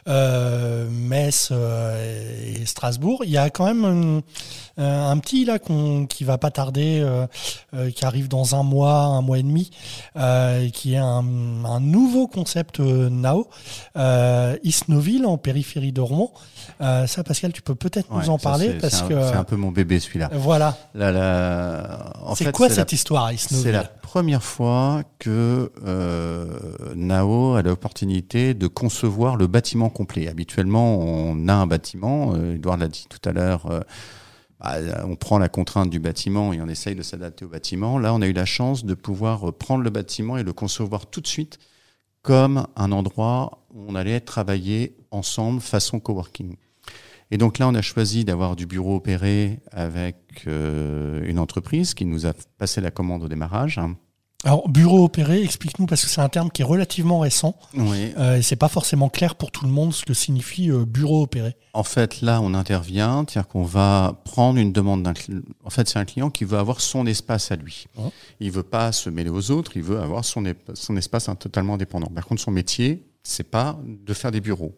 Metz 0.05 1.51
et 1.51 2.65
Strasbourg. 2.65 3.23
Il 3.23 3.31
y 3.31 3.37
a 3.37 3.49
quand 3.49 3.73
même 3.73 4.21
un, 4.77 5.17
petit 5.19 5.45
là 5.45 5.57
qu'on- 5.57 6.05
qui 6.05 6.25
va 6.25 6.37
pas 6.37 6.51
tarder, 6.51 7.01
qui 7.95 8.03
arrive 8.03 8.27
dans 8.27 8.53
un 8.53 8.63
mois, 8.63 9.03
un 9.03 9.21
mois 9.21 9.39
et 9.39 9.43
demi, 9.43 9.71
qui 10.73 10.95
est 10.95 10.97
un, 10.97 11.63
un 11.63 11.79
nouveau 11.79 12.27
concept 12.27 12.81
Nao, 12.81 13.47
Isnoville 14.65 15.25
en 15.25 15.37
périphérie 15.37 15.93
de 15.93 16.01
Rouen. 16.01 16.33
Euh, 16.81 17.07
ça, 17.07 17.23
Pascal, 17.23 17.51
tu 17.53 17.61
peux 17.61 17.75
peut-être 17.75 18.11
Ouais, 18.11 18.23
nous 18.23 18.29
en 18.29 18.37
parler 18.37 18.67
c'est- 18.73 18.77
parce 18.81 19.01
un- 19.03 19.07
que 19.07 19.13
C'est 19.29 19.35
un 19.35 19.43
peu 19.43 19.55
mon 19.55 19.71
bébé 19.71 19.99
celui-là. 19.99 20.29
voilà. 20.33 20.77
C'est 22.35 22.51
quoi 22.51 22.69
cette 22.69 22.91
la- 22.91 22.95
histoire 22.95 23.31
C'est 23.37 23.71
la 23.71 23.83
première 23.83 24.43
fois 24.43 25.03
que 25.19 25.71
euh, 25.85 26.47
Nao 26.95 27.55
a 27.55 27.61
l'opportunité 27.61 28.53
de 28.53 28.67
concevoir 28.67 29.35
le 29.37 29.47
bâtiment 29.47 29.89
complet. 29.89 30.27
Habituellement, 30.27 30.97
on 30.99 31.47
a 31.47 31.53
un 31.53 31.67
bâtiment, 31.67 32.33
euh, 32.35 32.55
Edouard 32.55 32.77
l'a 32.77 32.87
dit 32.87 33.05
tout 33.09 33.29
à 33.29 33.31
l'heure, 33.33 33.65
euh, 33.69 33.81
bah, 34.59 34.75
on 35.05 35.15
prend 35.15 35.39
la 35.39 35.49
contrainte 35.49 35.89
du 35.89 35.99
bâtiment 35.99 36.53
et 36.53 36.61
on 36.61 36.67
essaye 36.67 36.95
de 36.95 37.01
s'adapter 37.01 37.45
au 37.45 37.49
bâtiment. 37.49 37.97
Là, 37.97 38.13
on 38.13 38.21
a 38.21 38.27
eu 38.27 38.33
la 38.33 38.45
chance 38.45 38.85
de 38.85 38.93
pouvoir 38.93 39.49
euh, 39.49 39.51
prendre 39.51 39.83
le 39.83 39.89
bâtiment 39.89 40.37
et 40.37 40.43
le 40.43 40.53
concevoir 40.53 41.05
tout 41.07 41.21
de 41.21 41.27
suite 41.27 41.57
comme 42.21 42.67
un 42.75 42.91
endroit 42.91 43.65
où 43.73 43.85
on 43.87 43.95
allait 43.95 44.19
travailler 44.19 44.95
ensemble 45.11 45.61
façon 45.61 45.99
coworking. 45.99 46.55
Et 47.31 47.37
donc 47.37 47.59
là, 47.59 47.67
on 47.67 47.75
a 47.75 47.81
choisi 47.81 48.25
d'avoir 48.25 48.55
du 48.55 48.65
bureau 48.65 48.97
opéré 48.97 49.59
avec 49.71 50.43
euh, 50.47 51.21
une 51.23 51.39
entreprise 51.39 51.93
qui 51.93 52.05
nous 52.05 52.27
a 52.27 52.33
passé 52.57 52.81
la 52.81 52.91
commande 52.91 53.23
au 53.23 53.29
démarrage. 53.29 53.79
Alors, 54.43 54.67
bureau 54.69 55.03
opéré, 55.05 55.43
explique-nous 55.43 55.85
parce 55.85 56.01
que 56.03 56.09
c'est 56.09 56.19
un 56.21 56.29
terme 56.29 56.49
qui 56.49 56.63
est 56.63 56.65
relativement 56.65 57.19
récent 57.19 57.55
Oui. 57.75 58.11
euh, 58.17 58.37
et 58.37 58.41
c'est 58.41 58.55
pas 58.55 58.69
forcément 58.69 59.07
clair 59.07 59.35
pour 59.35 59.51
tout 59.51 59.65
le 59.65 59.71
monde 59.71 59.93
ce 59.93 60.03
que 60.03 60.15
signifie 60.15 60.71
euh, 60.71 60.83
bureau 60.83 61.21
opéré. 61.21 61.55
En 61.73 61.83
fait, 61.83 62.21
là, 62.21 62.41
on 62.41 62.55
intervient, 62.55 63.23
c'est-à-dire 63.29 63.47
qu'on 63.47 63.63
va 63.63 64.19
prendre 64.25 64.57
une 64.57 64.71
demande 64.73 65.03
d'un 65.03 65.13
client. 65.13 65.41
En 65.63 65.69
fait, 65.69 65.87
c'est 65.87 65.99
un 65.99 66.05
client 66.05 66.31
qui 66.31 66.43
veut 66.43 66.57
avoir 66.57 66.81
son 66.81 67.05
espace 67.05 67.51
à 67.51 67.55
lui. 67.55 67.85
Ouais. 67.95 68.09
Il 68.39 68.49
veut 68.51 68.63
pas 68.63 68.91
se 68.91 69.11
mêler 69.11 69.29
aux 69.29 69.51
autres, 69.51 69.77
il 69.77 69.83
veut 69.83 69.99
avoir 69.99 70.25
son, 70.25 70.43
son 70.73 70.97
espace 70.97 71.29
hein, 71.29 71.35
totalement 71.35 71.75
indépendant. 71.75 72.07
Par 72.07 72.25
contre, 72.25 72.41
son 72.41 72.51
métier, 72.51 73.05
c'est 73.21 73.49
pas 73.49 73.79
de 73.85 74.13
faire 74.15 74.31
des 74.31 74.41
bureaux. 74.41 74.75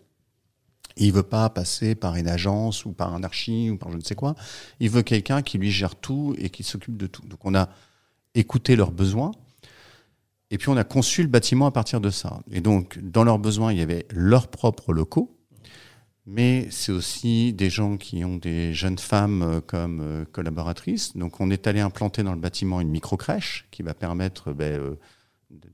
Il 0.98 1.14
veut 1.14 1.24
pas 1.24 1.50
passer 1.50 1.96
par 1.96 2.18
une 2.18 2.28
agence 2.28 2.84
ou 2.86 2.92
par 2.92 3.14
un 3.16 3.24
archi 3.24 3.70
ou 3.70 3.78
par 3.78 3.92
je 3.92 3.98
ne 3.98 4.02
sais 4.04 4.14
quoi. 4.16 4.36
Il 4.82 4.90
veut 4.90 5.04
quelqu'un 5.04 5.42
qui 5.42 5.58
lui 5.58 5.72
gère 5.72 5.96
tout 5.96 6.36
et 6.38 6.50
qui 6.50 6.64
s'occupe 6.64 6.98
de 6.98 7.08
tout. 7.08 7.26
Donc, 7.26 7.40
on 7.46 7.56
a 7.56 7.70
écouté 8.36 8.76
leurs 8.76 8.92
besoins. 8.92 9.32
Et 10.54 10.60
puis 10.60 10.70
on 10.70 10.78
a 10.78 10.84
conçu 10.84 11.24
le 11.24 11.30
bâtiment 11.30 11.66
à 11.66 11.72
partir 11.72 12.00
de 12.00 12.12
ça. 12.12 12.40
Et 12.52 12.62
donc, 12.62 13.00
dans 13.00 13.24
leurs 13.24 13.40
besoins, 13.40 13.74
il 13.74 13.80
y 13.80 13.82
avait 13.82 14.06
leurs 14.12 14.50
propres 14.50 14.94
locaux, 14.94 15.36
mais 16.28 16.68
c'est 16.70 16.92
aussi 16.92 17.54
des 17.54 17.72
gens 17.72 17.98
qui 17.98 18.24
ont 18.24 18.38
des 18.38 18.72
jeunes 18.72 19.00
femmes 19.00 19.42
euh, 19.42 19.62
comme 19.62 20.00
euh, 20.02 20.26
collaboratrices. 20.32 21.18
Donc 21.18 21.40
on 21.42 21.50
est 21.50 21.66
allé 21.66 21.80
implanter 21.80 22.22
dans 22.22 22.34
le 22.34 22.40
bâtiment 22.40 22.80
une 22.82 22.90
micro-crèche 22.90 23.66
qui 23.72 23.82
va 23.82 23.96
permettre, 23.96 24.54
ben, 24.54 24.80
euh, 24.80 24.96
de- 25.50 25.70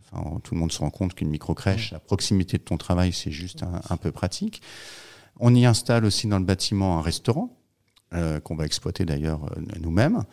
enfin, 0.00 0.40
tout 0.42 0.54
le 0.54 0.60
monde 0.60 0.72
se 0.72 0.78
rend 0.78 0.88
compte 0.90 1.12
qu'une 1.14 1.28
micro-crèche, 1.28 1.92
à 1.92 2.00
proximité 2.00 2.56
de 2.56 2.62
ton 2.62 2.78
travail, 2.78 3.12
c'est 3.12 3.30
juste 3.30 3.62
un, 3.62 3.82
un 3.90 3.96
peu 3.98 4.12
pratique. 4.12 4.62
On 5.40 5.54
y 5.54 5.66
installe 5.66 6.06
aussi 6.06 6.26
dans 6.26 6.38
le 6.38 6.44
bâtiment 6.46 6.98
un 6.98 7.02
restaurant, 7.02 7.54
euh, 8.14 8.40
qu'on 8.40 8.56
va 8.56 8.64
exploiter 8.64 9.04
d'ailleurs 9.04 9.40
nous-mêmes. 9.78 10.24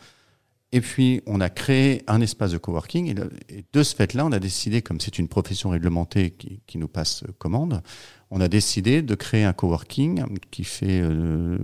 Et 0.72 0.80
puis, 0.80 1.20
on 1.26 1.40
a 1.40 1.48
créé 1.48 2.02
un 2.06 2.20
espace 2.20 2.52
de 2.52 2.58
coworking. 2.58 3.08
Et, 3.48 3.64
de 3.72 3.82
ce 3.82 3.94
fait-là, 3.94 4.24
on 4.24 4.32
a 4.32 4.38
décidé, 4.38 4.82
comme 4.82 5.00
c'est 5.00 5.18
une 5.18 5.28
profession 5.28 5.70
réglementée 5.70 6.30
qui, 6.30 6.60
qui 6.66 6.78
nous 6.78 6.88
passe 6.88 7.24
commande, 7.38 7.82
on 8.30 8.40
a 8.40 8.48
décidé 8.48 9.02
de 9.02 9.14
créer 9.16 9.44
un 9.44 9.52
coworking 9.52 10.24
qui 10.50 10.62
fait 10.62 11.00
euh, 11.00 11.58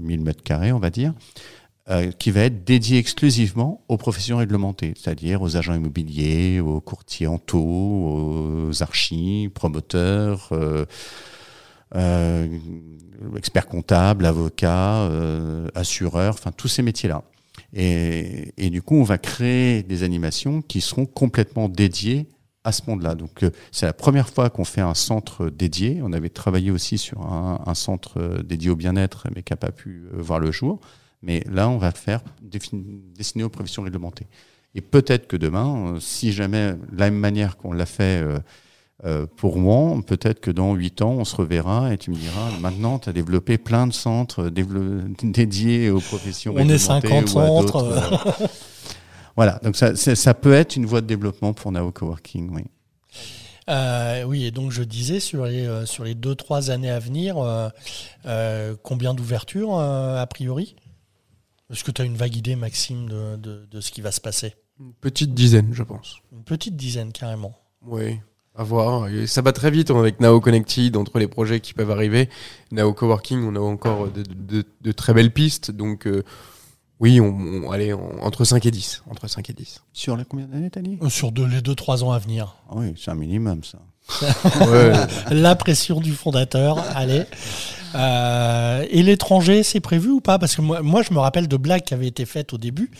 1000 0.00 0.20
mètres 0.20 0.42
carrés, 0.42 0.72
on 0.72 0.78
va 0.78 0.90
dire, 0.90 1.14
euh, 1.90 2.10
qui 2.12 2.30
va 2.30 2.42
être 2.42 2.64
dédié 2.64 2.98
exclusivement 2.98 3.82
aux 3.88 3.96
professions 3.96 4.38
réglementées, 4.38 4.94
c'est-à-dire 4.96 5.42
aux 5.42 5.56
agents 5.56 5.74
immobiliers, 5.74 6.60
aux 6.60 6.80
courtiers 6.80 7.26
en 7.26 7.38
taux, 7.38 7.58
aux 7.58 8.82
archis, 8.82 9.50
promoteurs, 9.54 10.48
euh, 10.52 10.84
euh, 11.94 12.48
experts 13.36 13.66
comptables, 13.66 14.26
avocats, 14.26 15.02
euh, 15.02 15.68
assureurs, 15.74 16.34
enfin 16.34 16.52
tous 16.52 16.68
ces 16.68 16.82
métiers-là. 16.82 17.22
Et, 17.72 18.70
du 18.70 18.82
coup, 18.82 18.96
on 18.96 19.02
va 19.02 19.18
créer 19.18 19.82
des 19.82 20.02
animations 20.02 20.62
qui 20.62 20.80
seront 20.80 21.06
complètement 21.06 21.68
dédiées 21.68 22.28
à 22.62 22.72
ce 22.72 22.82
monde-là. 22.86 23.14
Donc, 23.14 23.42
euh, 23.42 23.50
c'est 23.72 23.86
la 23.86 23.92
première 23.92 24.28
fois 24.28 24.48
qu'on 24.48 24.64
fait 24.64 24.80
un 24.80 24.94
centre 24.94 25.50
dédié. 25.50 26.00
On 26.02 26.12
avait 26.12 26.30
travaillé 26.30 26.70
aussi 26.70 26.96
sur 26.96 27.20
un, 27.20 27.74
centre 27.74 28.18
euh, 28.18 28.42
dédié 28.42 28.70
au 28.70 28.76
bien-être, 28.76 29.26
mais 29.34 29.42
qui 29.42 29.52
n'a 29.52 29.58
pas 29.58 29.72
pu 29.72 30.06
euh, 30.12 30.22
voir 30.22 30.38
le 30.38 30.50
jour. 30.50 30.80
Mais 31.22 31.44
là, 31.50 31.68
on 31.68 31.78
va 31.78 31.88
le 31.88 31.96
faire 31.96 32.22
destiné 32.42 33.44
aux 33.44 33.48
professions 33.48 33.82
réglementées. 33.82 34.26
Et 34.74 34.80
peut-être 34.80 35.26
que 35.26 35.36
demain, 35.36 35.96
si 36.00 36.32
jamais, 36.32 36.72
de 36.72 36.98
la 36.98 37.10
même 37.10 37.20
manière 37.20 37.56
qu'on 37.56 37.72
l'a 37.72 37.86
fait 37.86 38.22
euh, 39.02 39.22
euh, 39.22 39.26
pour 39.26 39.54
Rouen, 39.54 40.00
peut-être 40.02 40.40
que 40.40 40.50
dans 40.50 40.74
huit 40.74 41.02
ans, 41.02 41.10
on 41.12 41.24
se 41.24 41.34
reverra 41.36 41.92
et 41.92 41.98
tu 41.98 42.10
me 42.10 42.16
diras, 42.16 42.50
maintenant, 42.60 42.98
tu 42.98 43.08
as 43.08 43.12
développé 43.12 43.58
plein 43.58 43.86
de 43.86 43.92
centres 43.92 44.48
dévelop- 44.48 45.14
dédiés 45.32 45.90
aux 45.90 46.00
professions 46.00 46.52
On 46.54 46.68
est 46.68 46.76
réglementées 46.76 47.08
50 47.08 47.34
ou 47.34 47.38
à 47.40 47.46
centres. 47.46 47.76
euh, 48.42 48.46
voilà, 49.36 49.58
donc 49.64 49.76
ça, 49.76 49.96
ça 49.96 50.34
peut 50.34 50.52
être 50.52 50.76
une 50.76 50.86
voie 50.86 51.00
de 51.00 51.06
développement 51.06 51.52
pour 51.52 51.72
Nao 51.72 51.90
Coworking, 51.90 52.50
oui. 52.54 52.62
Euh, 53.70 54.24
oui, 54.24 54.44
et 54.44 54.50
donc 54.50 54.72
je 54.72 54.82
disais 54.82 55.20
sur 55.20 55.46
les 55.46 55.66
euh, 55.66 55.86
sur 55.86 56.04
les 56.04 56.14
deux 56.14 56.34
trois 56.34 56.70
années 56.70 56.90
à 56.90 56.98
venir, 56.98 57.38
euh, 57.38 57.70
euh, 58.26 58.76
combien 58.82 59.14
d'ouvertures 59.14 59.74
euh, 59.78 60.20
a 60.20 60.26
priori? 60.26 60.76
Est-ce 61.72 61.82
que 61.82 61.90
tu 61.90 62.02
as 62.02 62.04
une 62.04 62.16
vague 62.16 62.36
idée, 62.36 62.56
Maxime, 62.56 63.08
de, 63.08 63.36
de, 63.36 63.66
de 63.70 63.80
ce 63.80 63.90
qui 63.90 64.02
va 64.02 64.12
se 64.12 64.20
passer? 64.20 64.54
Une 64.78 64.92
petite 64.92 65.32
dizaine, 65.32 65.70
je 65.72 65.82
pense. 65.82 66.18
Une 66.30 66.44
petite 66.44 66.76
dizaine 66.76 67.10
carrément. 67.10 67.56
Oui, 67.86 68.20
à 68.56 68.62
voir. 68.64 69.08
Et 69.08 69.26
ça 69.26 69.42
va 69.42 69.52
très 69.52 69.70
vite 69.70 69.90
avec 69.90 70.20
Nao 70.20 70.40
Connected, 70.40 70.96
entre 70.96 71.18
les 71.18 71.26
projets 71.28 71.60
qui 71.60 71.74
peuvent 71.74 71.90
arriver. 71.90 72.28
Nao 72.72 72.92
Coworking, 72.92 73.42
on 73.44 73.56
a 73.56 73.60
encore 73.60 74.08
de, 74.08 74.22
de- 74.22 74.64
de 74.80 74.92
très 74.92 75.12
belles 75.14 75.32
pistes. 75.32 75.70
Donc, 75.70 76.06
euh, 76.06 76.22
oui, 77.00 77.20
on, 77.20 77.26
on- 77.36 77.70
allez, 77.72 77.92
en- 77.92 78.18
entre 78.20 78.44
5 78.44 78.64
et 78.66 78.70
10. 78.70 79.02
Entre 79.10 79.26
5 79.28 79.50
et 79.50 79.52
10. 79.52 79.82
Sur 79.92 80.16
la 80.16 80.24
combien 80.24 80.46
d'années, 80.46 80.70
t'as 80.70 80.80
dit 80.82 80.98
Euh, 81.02 81.08
Sur 81.08 81.32
deux- 81.32 81.46
les 81.46 81.60
deux 81.60 81.74
trois 81.74 82.04
ans 82.04 82.12
à 82.12 82.18
venir. 82.18 82.54
Ah 82.70 82.74
Oui, 82.76 82.94
c'est 82.96 83.10
un 83.10 83.14
minimum, 83.16 83.60
ça. 83.64 83.78
Ouais, 84.70 84.92
La 85.30 85.56
pression 85.56 86.00
du 86.00 86.12
fondateur, 86.12 86.78
allez. 86.94 87.24
Euh, 87.94 88.84
et 88.90 89.02
l'étranger, 89.02 89.62
c'est 89.62 89.80
prévu 89.80 90.10
ou 90.10 90.20
pas? 90.20 90.38
Parce 90.38 90.56
que 90.56 90.60
moi, 90.62 90.82
moi, 90.82 91.02
je 91.02 91.12
me 91.14 91.18
rappelle 91.18 91.48
de 91.48 91.56
blagues 91.56 91.82
qui 91.84 91.94
avaient 91.94 92.06
été 92.08 92.24
faites 92.26 92.52
au 92.52 92.58
début. 92.58 92.90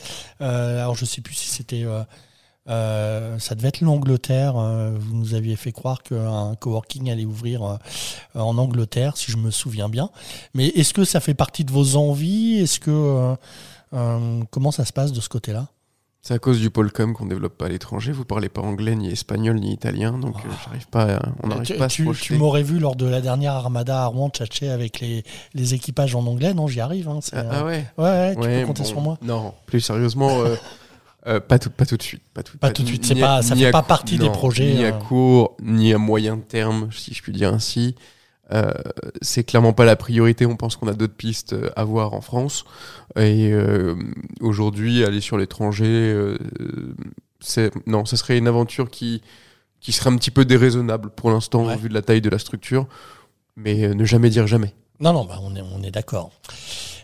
Euh, 0.40 0.80
alors, 0.80 0.94
je 0.96 1.04
sais 1.04 1.20
plus 1.20 1.34
si 1.34 1.48
c'était. 1.50 1.84
Euh, 2.68 3.38
ça 3.38 3.54
devait 3.54 3.68
être 3.68 3.80
l'Angleterre. 3.80 4.56
euh, 4.56 4.92
vous 4.98 5.14
nous 5.16 5.34
aviez 5.34 5.56
fait 5.56 5.72
croire 5.72 6.02
qu'un 6.02 6.54
coworking 6.58 7.10
allait 7.10 7.24
ouvrir 7.24 7.62
euh, 7.64 7.76
en 8.34 8.56
Angleterre, 8.58 9.16
si 9.16 9.30
je 9.32 9.36
me 9.36 9.50
souviens 9.50 9.88
bien. 9.88 10.10
Mais 10.54 10.68
est-ce 10.68 10.94
que 10.94 11.04
ça 11.04 11.20
fait 11.20 11.34
partie 11.34 11.64
de 11.64 11.72
vos 11.72 11.96
envies? 11.96 12.60
Est-ce 12.60 12.80
que 12.80 12.90
euh, 12.90 13.34
euh, 13.94 14.42
comment 14.50 14.70
ça 14.70 14.84
se 14.84 14.92
passe 14.92 15.12
de 15.12 15.20
ce 15.20 15.28
côté-là? 15.28 15.68
C'est 16.26 16.32
à 16.32 16.38
cause 16.38 16.58
du 16.58 16.70
Polcom 16.70 17.12
qu'on 17.12 17.26
développe 17.26 17.58
pas 17.58 17.66
à 17.66 17.68
l'étranger. 17.68 18.10
Vous 18.10 18.24
parlez 18.24 18.48
pas 18.48 18.62
anglais, 18.62 18.96
ni 18.96 19.10
espagnol, 19.10 19.56
ni 19.60 19.74
italien. 19.74 20.12
Donc, 20.18 20.36
euh, 20.36 20.48
j'arrive 20.64 20.86
pas 20.88 21.16
à- 21.16 21.22
on 21.42 21.48
n'arrive 21.48 21.66
tu, 21.66 21.74
pas 21.74 21.84
à 21.84 21.88
se 21.90 21.96
tu- 21.96 22.04
projeter. 22.04 22.26
tu 22.28 22.36
m'aurais 22.38 22.62
vu 22.62 22.78
lors 22.78 22.96
de 22.96 23.04
la 23.04 23.20
dernière 23.20 23.52
Armada 23.52 24.04
à 24.04 24.06
Rouen 24.06 24.30
tchatcher 24.30 24.70
avec 24.70 25.00
les, 25.00 25.22
les 25.52 25.74
équipages 25.74 26.14
en 26.14 26.26
anglais? 26.26 26.54
Non, 26.54 26.66
j'y 26.66 26.80
arrive. 26.80 27.10
hein, 27.10 27.18
Ah, 27.34 27.42
ah 27.50 27.64
ouais 27.66 27.84
Ouais, 27.98 28.04
ouais, 28.04 28.34
tu 28.36 28.40
Ouais, 28.40 28.60
peux 28.62 28.66
compter 28.68 28.82
bon, 28.84 28.88
sur 28.88 29.00
moi. 29.02 29.18
Non, 29.20 29.52
plus 29.66 29.82
sérieusement, 29.82 30.30
euh, 31.26 31.40
pas, 31.40 31.58
tout, 31.58 31.70
pas 31.70 31.86
tout 31.86 31.96
de 31.96 32.02
suite. 32.02 32.22
Pas 32.34 32.42
tout, 32.42 32.58
Pas 32.58 32.70
tout 32.70 32.82
de 32.82 32.88
suite, 32.88 33.04
c'est 33.04 33.16
à- 33.22 33.26
pas- 33.36 33.42
ça 33.42 33.56
fait 33.56 33.70
pas 33.70 33.82
partie 33.82 34.18
des 34.18 34.30
projets, 34.30 34.74
Ni 34.74 34.84
à 34.84 34.88
euh. 34.88 34.98
court, 34.98 35.56
ni 35.62 35.92
à 35.94 35.98
moyen 35.98 36.38
terme, 36.38 36.90
si 36.92 37.14
je 37.14 37.22
puis 37.22 37.32
dire 37.32 37.52
ainsi. 37.52 37.94
Euh, 38.52 38.72
c'est 39.22 39.42
clairement 39.42 39.72
pas 39.72 39.86
la 39.86 39.96
priorité. 39.96 40.44
On 40.44 40.56
pense 40.56 40.76
qu'on 40.76 40.86
a 40.88 40.92
d'autres 40.92 41.14
pistes 41.14 41.56
à 41.76 41.84
voir 41.84 42.12
en 42.12 42.20
France. 42.20 42.64
Et 43.16 43.50
euh, 43.52 43.94
aujourd'hui, 44.40 45.02
aller 45.02 45.22
sur 45.22 45.38
l'étranger, 45.38 45.86
euh, 45.86 46.36
c'est 47.40 47.70
non, 47.86 48.04
ça 48.04 48.16
serait 48.18 48.36
une 48.38 48.48
aventure 48.48 48.90
qui 48.90 49.22
qui 49.80 49.92
serait 49.92 50.08
un 50.10 50.16
petit 50.16 50.30
peu 50.30 50.44
déraisonnable 50.46 51.10
pour 51.10 51.30
l'instant 51.30 51.66
Ouais. 51.66 51.76
vu 51.76 51.88
de 51.90 51.94
la 51.94 52.00
taille 52.02 52.20
de 52.22 52.30
la 52.30 52.38
structure. 52.38 52.86
Mais 53.56 53.84
euh, 53.84 53.94
ne 53.94 54.04
jamais 54.04 54.28
dire 54.30 54.46
jamais. 54.46 54.74
Non, 55.00 55.12
non, 55.12 55.24
bah, 55.24 55.38
on 55.42 55.54
est, 55.56 55.60
on 55.62 55.82
est 55.82 55.90
d'accord. 55.90 56.30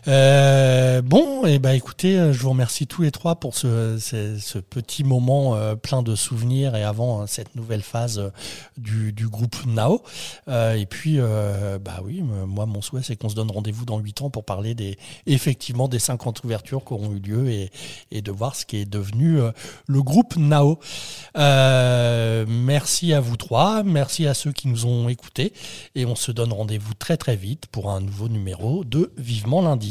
Euh, 0.07 1.01
bon, 1.03 1.45
et 1.45 1.55
eh 1.55 1.59
ben 1.59 1.71
écoutez, 1.71 2.33
je 2.33 2.39
vous 2.39 2.49
remercie 2.49 2.87
tous 2.87 3.03
les 3.03 3.11
trois 3.11 3.35
pour 3.35 3.55
ce, 3.55 4.59
petit 4.59 5.03
moment 5.03 5.55
euh, 5.55 5.75
plein 5.75 6.01
de 6.01 6.15
souvenirs 6.15 6.75
et 6.75 6.83
avant 6.83 7.21
hein, 7.21 7.27
cette 7.27 7.55
nouvelle 7.55 7.83
phase 7.83 8.17
euh, 8.19 8.29
du, 8.77 9.13
du 9.13 9.27
groupe 9.27 9.55
Nao. 9.67 10.01
Euh, 10.47 10.73
et 10.73 10.85
puis, 10.87 11.19
bah 11.19 11.99
oui, 12.03 12.21
moi 12.21 12.65
mon 12.65 12.81
souhait 12.81 13.03
c'est 13.03 13.15
qu'on 13.15 13.29
se 13.29 13.35
donne 13.35 13.51
rendez-vous 13.51 13.85
dans 13.85 13.99
8 13.99 14.21
ans 14.23 14.29
pour 14.29 14.43
parler 14.43 14.73
des 14.73 14.97
effectivement 15.27 15.87
des 15.87 15.99
50 15.99 16.43
ouvertures 16.43 16.83
qui 16.83 16.93
auront 16.93 17.11
eu 17.11 17.19
lieu 17.19 17.49
et, 17.49 17.71
et 18.11 18.21
de 18.21 18.31
voir 18.31 18.55
ce 18.55 18.65
qui 18.65 18.77
est 18.77 18.89
devenu 18.89 19.39
le 19.87 20.03
groupe 20.03 20.35
Nao. 20.35 20.79
merci 21.35 23.13
à 23.13 23.19
vous 23.19 23.37
trois, 23.37 23.83
merci 23.83 24.25
à 24.25 24.33
ceux 24.33 24.51
qui 24.51 24.67
nous 24.67 24.85
ont 24.85 25.09
écoutés 25.09 25.53
et 25.95 26.05
on 26.05 26.15
se 26.15 26.31
donne 26.31 26.53
rendez-vous 26.53 26.93
très 26.95 27.17
très 27.17 27.35
vite 27.35 27.67
pour 27.67 27.91
un 27.91 28.01
nouveau 28.01 28.29
numéro 28.29 28.83
de 28.83 29.11
Vivement 29.17 29.61
lundi. 29.61 29.90